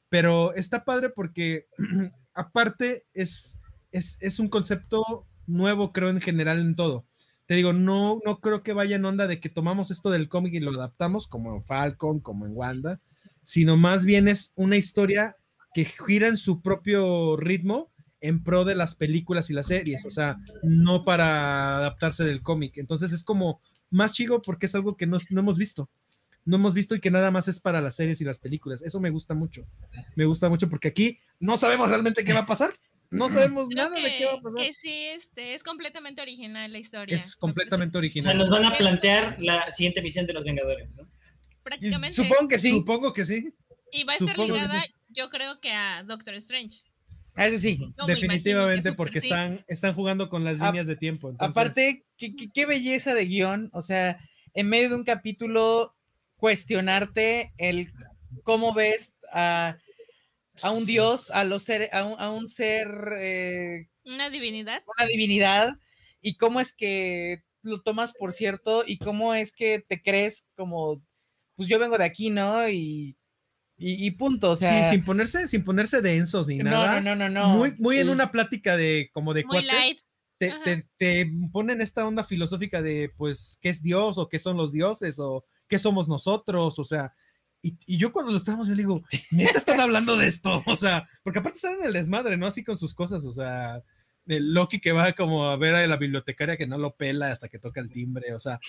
[0.10, 1.68] pero está padre porque
[2.34, 3.60] aparte es,
[3.92, 7.06] es, es un concepto nuevo, creo, en general en todo.
[7.52, 10.54] Te digo, no, no creo que vaya en onda de que tomamos esto del cómic
[10.54, 13.02] y lo adaptamos como en Falcon, como en Wanda,
[13.44, 15.36] sino más bien es una historia
[15.74, 17.92] que gira en su propio ritmo,
[18.22, 22.78] en pro de las películas y las series, o sea, no para adaptarse del cómic.
[22.78, 23.60] Entonces es como
[23.90, 25.90] más chido porque es algo que no, no hemos visto.
[26.46, 28.82] No hemos visto y que nada más es para las series y las películas.
[28.82, 29.68] Eso me gusta mucho.
[30.16, 32.74] Me gusta mucho porque aquí no sabemos realmente qué va a pasar.
[33.12, 34.62] No sabemos Creo nada de qué va a pasar.
[34.62, 37.16] que sí, este, es completamente original la historia.
[37.16, 38.38] Es completamente O sea, original.
[38.38, 41.08] nos van a plantear la siguiente misión de los Vengadores, ¿no?
[41.64, 42.16] Prácticamente.
[42.16, 42.70] Supongo que sí.
[42.72, 43.54] Supongo que sí.
[43.92, 44.94] y va a estar ligada, sí.
[45.10, 46.80] yo creo que a Doctor Strange.
[47.36, 47.94] Ah, Ese sí.
[48.08, 49.28] Definitivamente porque sí.
[49.28, 51.30] están, están jugando con las A- líneas de tiempo.
[51.30, 53.70] entonces- Aparte, qué, qué- qué belleza de guion.
[53.74, 54.20] O sea,
[54.54, 55.94] en medio de un capítulo,
[56.38, 57.92] cuestionarte el
[58.44, 59.78] cómo ves a,
[60.62, 62.88] a un dios, a, los ser- a, un, a un ser,
[63.18, 64.84] eh, Una divinidad.
[64.98, 65.74] una divinidad,
[66.22, 71.02] y cómo es que lo tomas por cierto, y cómo es que te crees como,
[71.56, 72.68] pues yo vengo de aquí, ¿no?
[72.70, 73.18] Y,
[73.78, 74.52] y, y punto.
[74.52, 77.00] O sea, sí, sin ponerse, sin ponerse densos ni no, nada.
[77.02, 77.58] no, no, no, no.
[77.58, 79.72] Muy, muy en una plática de como de Muy cuates.
[79.74, 80.00] light.
[80.38, 84.18] te, te, te ponen esta onda filosófica de, pues, ¿qué es Dios?
[84.18, 85.18] o qué son los dioses?
[85.20, 86.80] o qué somos nosotros?
[86.80, 87.14] O sea,
[87.62, 91.08] y, y yo cuando lo estábamos, yo digo, neta están hablando de esto, o sea,
[91.24, 92.48] porque aparte están en el desmadre, ¿no?
[92.48, 93.82] Así con sus cosas, o sea,
[94.28, 97.48] el Loki que va como a ver a la bibliotecaria que no lo pela hasta
[97.50, 98.60] que toca el timbre, o sea,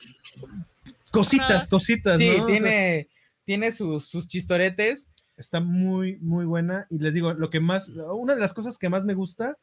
[1.10, 2.32] cositas, cositas, Sí, ¿no?
[2.32, 3.08] O sea, tiene,
[3.44, 5.08] tiene sus, sus chistoretes.
[5.36, 6.86] está muy, muy buena.
[6.90, 9.56] Y les digo, lo que más, una de las cosas que más me gusta,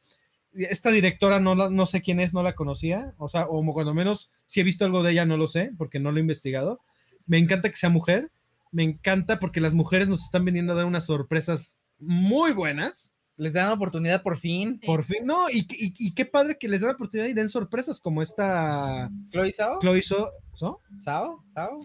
[0.54, 3.94] esta directora no, la- no sé quién es, no la conocía, o sea, o cuando
[3.94, 6.82] menos si he visto algo de ella, no lo sé, porque no lo he investigado.
[7.26, 8.32] Me encanta que sea mujer,
[8.72, 13.16] me encanta porque las mujeres nos están viniendo a dar unas sorpresas muy buenas.
[13.38, 14.78] Les dan oportunidad por fin.
[14.80, 14.86] Sí.
[14.86, 18.00] Por fin, no, y, y- y qué padre que les la oportunidad y den sorpresas
[18.02, 19.80] como esta Chloe Sao.
[19.80, 21.78] Chloe So- So- Sao, Sao.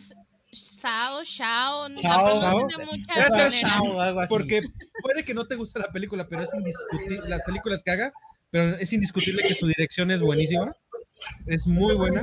[0.52, 1.22] Sao,
[2.00, 3.50] Shao, la Shao.
[3.50, 4.32] Shao, algo así.
[4.34, 4.62] Porque
[5.02, 8.12] puede que no te guste la película, pero es indiscutible, las películas que haga,
[8.50, 10.72] pero es indiscutible que su dirección es buenísima,
[11.46, 12.22] es muy buena.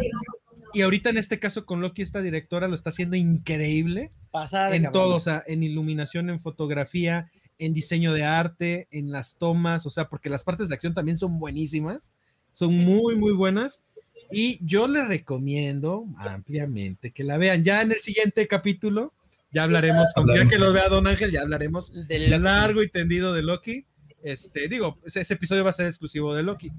[0.73, 4.84] Y ahorita en este caso con Loki, esta directora lo está haciendo increíble Pasada en
[4.84, 4.93] cabrón.
[5.03, 7.30] todo, o sea, en iluminación, en fotografía,
[7.60, 11.18] en diseño de arte, en las tomas, o sea, porque las partes de acción también
[11.18, 12.10] son buenísimas,
[12.53, 13.84] son muy, muy buenas.
[14.31, 17.64] Y yo le recomiendo ampliamente que la vean.
[17.64, 19.14] Ya en el siguiente capítulo,
[19.52, 20.53] ya hablaremos, con, ya Hablaremos.
[20.53, 22.41] que lo vea Don Ángel, ya hablaremos De Loki.
[22.41, 23.85] largo y tendido de Loki.
[24.23, 26.72] Este, digo, ese, ese episodio va a ser exclusivo de Loki.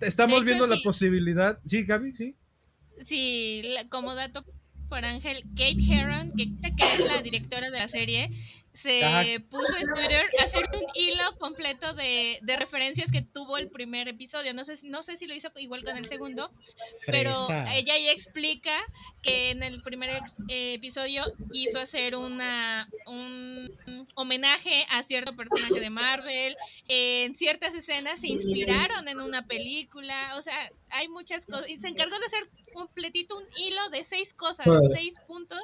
[0.00, 1.58] Estamos De hecho, viendo la posibilidad.
[1.66, 2.34] Sí, Gaby, sí.
[3.00, 4.44] Sí, como dato
[4.88, 8.30] por Ángel, Kate Herron, que, que es la directora de la serie,
[8.74, 9.22] se Ajá.
[9.48, 14.52] puso en Twitter hacer un hilo completo de, de referencias que tuvo el primer episodio.
[14.52, 16.50] No sé, si- no sé si lo hizo igual con el segundo,
[17.06, 18.76] pero ella ya explica
[19.22, 20.10] que en el primer
[20.48, 21.22] eh, episodio
[21.52, 23.70] quiso hacer una un
[24.16, 26.56] homenaje a cierto personaje de Marvel.
[26.88, 30.32] En ciertas escenas se inspiraron en una película.
[30.36, 31.68] O sea, hay muchas cosas.
[31.68, 35.60] Y se encargó de hacer completito un hilo de seis cosas, seis puntos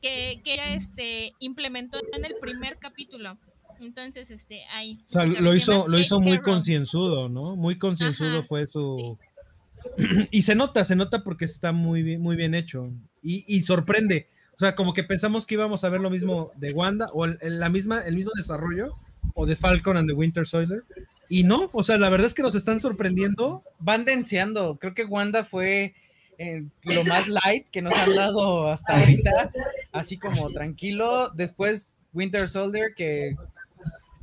[0.00, 3.38] que, que ella este, implementó en el primer capítulo.
[3.80, 4.98] Entonces, este, ahí.
[5.04, 7.56] O sea, chécale, lo hizo, lo hizo muy concienzudo, ¿no?
[7.56, 9.18] Muy concienzudo fue su.
[10.30, 12.92] Y se nota, se nota porque está muy bien, muy bien hecho.
[13.20, 14.28] Y, y sorprende.
[14.54, 17.36] O sea, como que pensamos que íbamos a ver lo mismo de Wanda o el,
[17.40, 18.90] el- la misma, el mismo desarrollo
[19.34, 20.84] o de Falcon and the Winter Soldier.
[21.28, 23.64] Y no, o sea, la verdad es que nos están sorprendiendo.
[23.80, 24.76] Van denseando.
[24.78, 25.94] Creo que Wanda fue
[26.38, 29.44] eh, lo más light que nos han dado hasta ahorita.
[29.92, 31.30] Así como tranquilo.
[31.34, 33.36] Después Winter Soldier, que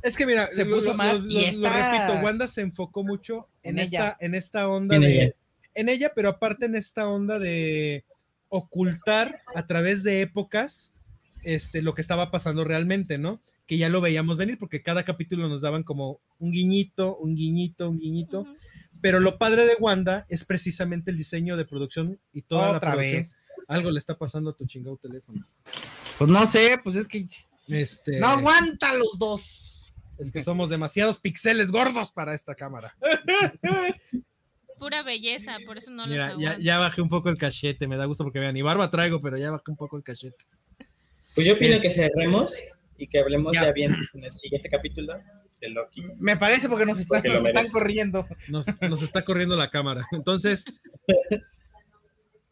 [0.02, 2.62] Es que mira, Se lo- puso lo- más lo- y lo está- repito, Wanda se
[2.62, 5.32] enfocó mucho en, En esta, en esta onda En de, ella.
[5.74, 8.04] en ella, pero aparte en esta onda de
[8.48, 10.92] ocultar a través de épocas
[11.42, 13.40] este, lo que estaba pasando realmente, ¿no?
[13.66, 17.88] Que ya lo veíamos venir porque cada capítulo nos daban como un guiñito, un guiñito,
[17.88, 18.46] un guiñito.
[19.00, 22.92] Pero lo padre de Wanda es precisamente el diseño de producción y toda la otra
[22.92, 23.22] producción.
[23.22, 23.36] vez.
[23.68, 25.44] Algo le está pasando a tu chingado teléfono.
[26.18, 27.26] Pues no sé, pues es que
[27.68, 29.92] Este, no aguanta los dos.
[30.18, 32.94] es que somos demasiados pixeles gordos para esta cámara.
[34.78, 38.06] Pura belleza, por eso no Mira, los ya, bajé un poco el cachete, me da
[38.06, 40.44] gusto porque vean, ni barba traigo, pero ya bajé un poco el cachete.
[41.34, 42.54] Pues yo pido Es- que cerremos
[42.96, 43.66] y que hablemos Ya.
[43.66, 45.14] ya, bien en el siguiente capítulo
[45.60, 46.02] de Loki.
[46.18, 47.72] Me parece porque nos están, Porque lo nos están merece.
[47.72, 48.26] corriendo.
[48.48, 50.06] Nos, nos está corriendo la cámara.
[50.12, 50.64] Entonces,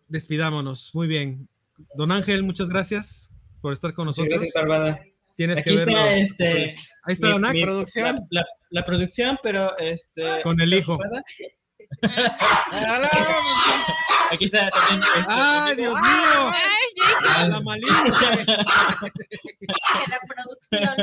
[0.08, 0.94] despidámonos.
[0.94, 1.48] Muy bien.
[1.94, 4.40] Don Ángel, muchas gracias por estar con Muchas nosotros.
[4.42, 5.00] gracias, Barbada.
[5.36, 5.92] Tienes Aquí que verlo.
[5.96, 6.76] está este.
[7.04, 8.04] Ahí está mi- Don Ax, mi- producción.
[8.06, 10.42] La, la- la producción, pero este.
[10.42, 10.98] con el hijo.
[10.98, 11.22] Barbada.
[12.02, 13.10] Ah,
[14.32, 15.00] Aquí está también.
[15.00, 16.52] este, ¡Ay, Dios mío!
[16.52, 17.32] Ay, Jason.
[17.34, 18.26] A la malinche.
[18.36, 18.46] de
[20.08, 20.96] la producción.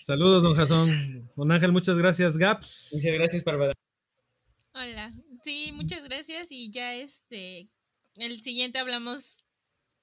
[0.02, 0.90] Saludos, don Jasón.
[1.36, 2.92] Don Ángel, muchas gracias, Gaps.
[2.94, 3.74] Muchas gracias, Bárbara.
[4.74, 5.14] Hola.
[5.44, 7.70] Sí, muchas gracias y ya este,
[8.20, 9.44] el siguiente hablamos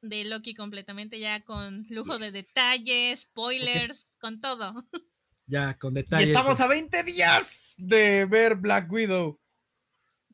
[0.02, 4.84] de Loki completamente ya con lujo de detalles, spoilers, con todo.
[5.48, 6.28] Ya, con Y detalles.
[6.30, 9.38] estamos a 20 días de ver Black Widow.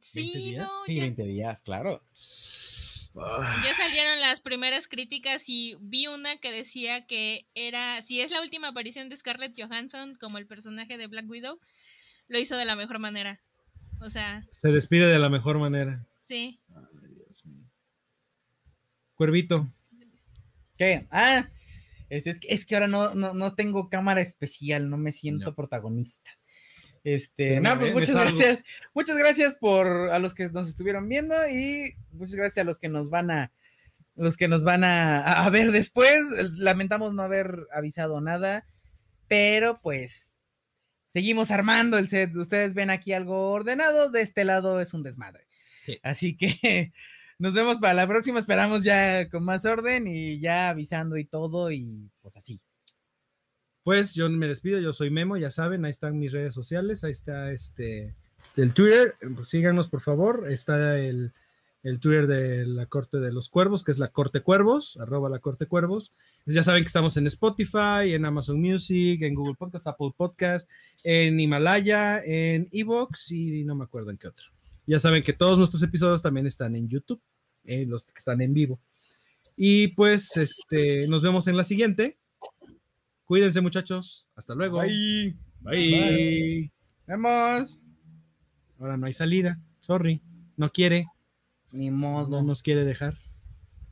[0.01, 0.67] Sí, días?
[0.67, 2.03] no, Sí, ya, 20 días, claro.
[3.15, 8.31] Ah, ya salieron las primeras críticas y vi una que decía que era, si es
[8.31, 11.61] la última aparición de Scarlett Johansson como el personaje de Black Widow,
[12.29, 13.43] lo hizo de la mejor manera.
[14.01, 16.07] O sea, Se despide de la mejor manera.
[16.23, 16.59] sí.
[19.23, 19.73] Cuervito.
[20.77, 21.07] ¿Qué?
[21.13, 21.49] Ah,
[22.09, 25.51] es, es que, es que ahora no, no, no tengo cámara especial, no me siento
[25.51, 25.55] No.
[25.55, 26.29] protagonista.
[27.05, 28.65] Este, no, pues muchas gracias.
[28.95, 32.89] Muchas gracias por a los que nos estuvieron viendo y muchas gracias a los que
[32.89, 33.53] nos van a
[34.17, 36.21] los que nos van a, a- a ver después.
[36.57, 38.67] Lamentamos no haber avisado nada,
[39.29, 40.43] pero pues
[41.07, 42.35] seguimos armando el set.
[42.37, 45.47] Ustedes ven aquí algo ordenado, de este lado es un desmadre.
[45.87, 45.99] Sí.
[46.03, 46.93] Así que
[47.43, 48.39] nos vemos para la próxima.
[48.39, 52.61] Esperamos ya con más orden y ya avisando y todo y pues así.
[53.83, 57.11] Pues yo me despido, yo soy Memo, ya saben, ahí están mis redes sociales, ahí
[57.11, 58.15] está este
[58.55, 61.33] del Twitter, pues síganos por favor, está el,
[61.83, 65.41] el Twitter de la Corte de los Cuervos, que es la Corte Cuervos, arroba la
[65.41, 66.13] Corte Cuervos.
[66.45, 70.71] Pues ya saben que estamos en Spotify, en Amazon Music, en Google Podcast, Apple Podcast,
[71.03, 74.45] en Himalaya, en Evox y no me acuerdo en qué otro.
[74.87, 77.21] Ya saben que todos nuestros episodios también están en YouTube,
[77.65, 78.81] eh, los que están en vivo.
[79.57, 82.19] Y pues este, nos vemos en la siguiente.
[83.25, 84.27] Cuídense muchachos.
[84.35, 84.79] Hasta luego.
[84.81, 85.37] Bye.
[85.61, 86.73] Bye.
[87.07, 87.79] Vemos.
[88.79, 89.61] Ahora no hay salida.
[89.81, 90.21] Sorry.
[90.57, 91.07] No quiere.
[91.71, 92.43] Ni No modo.
[92.43, 93.19] nos quiere dejar.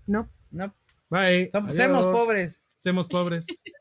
[0.06, 0.28] No.
[0.50, 0.74] No,
[1.08, 1.48] Bye.
[1.52, 1.84] somos, Adiós.
[1.92, 2.60] somos pobres.
[2.76, 3.46] Somos pobres.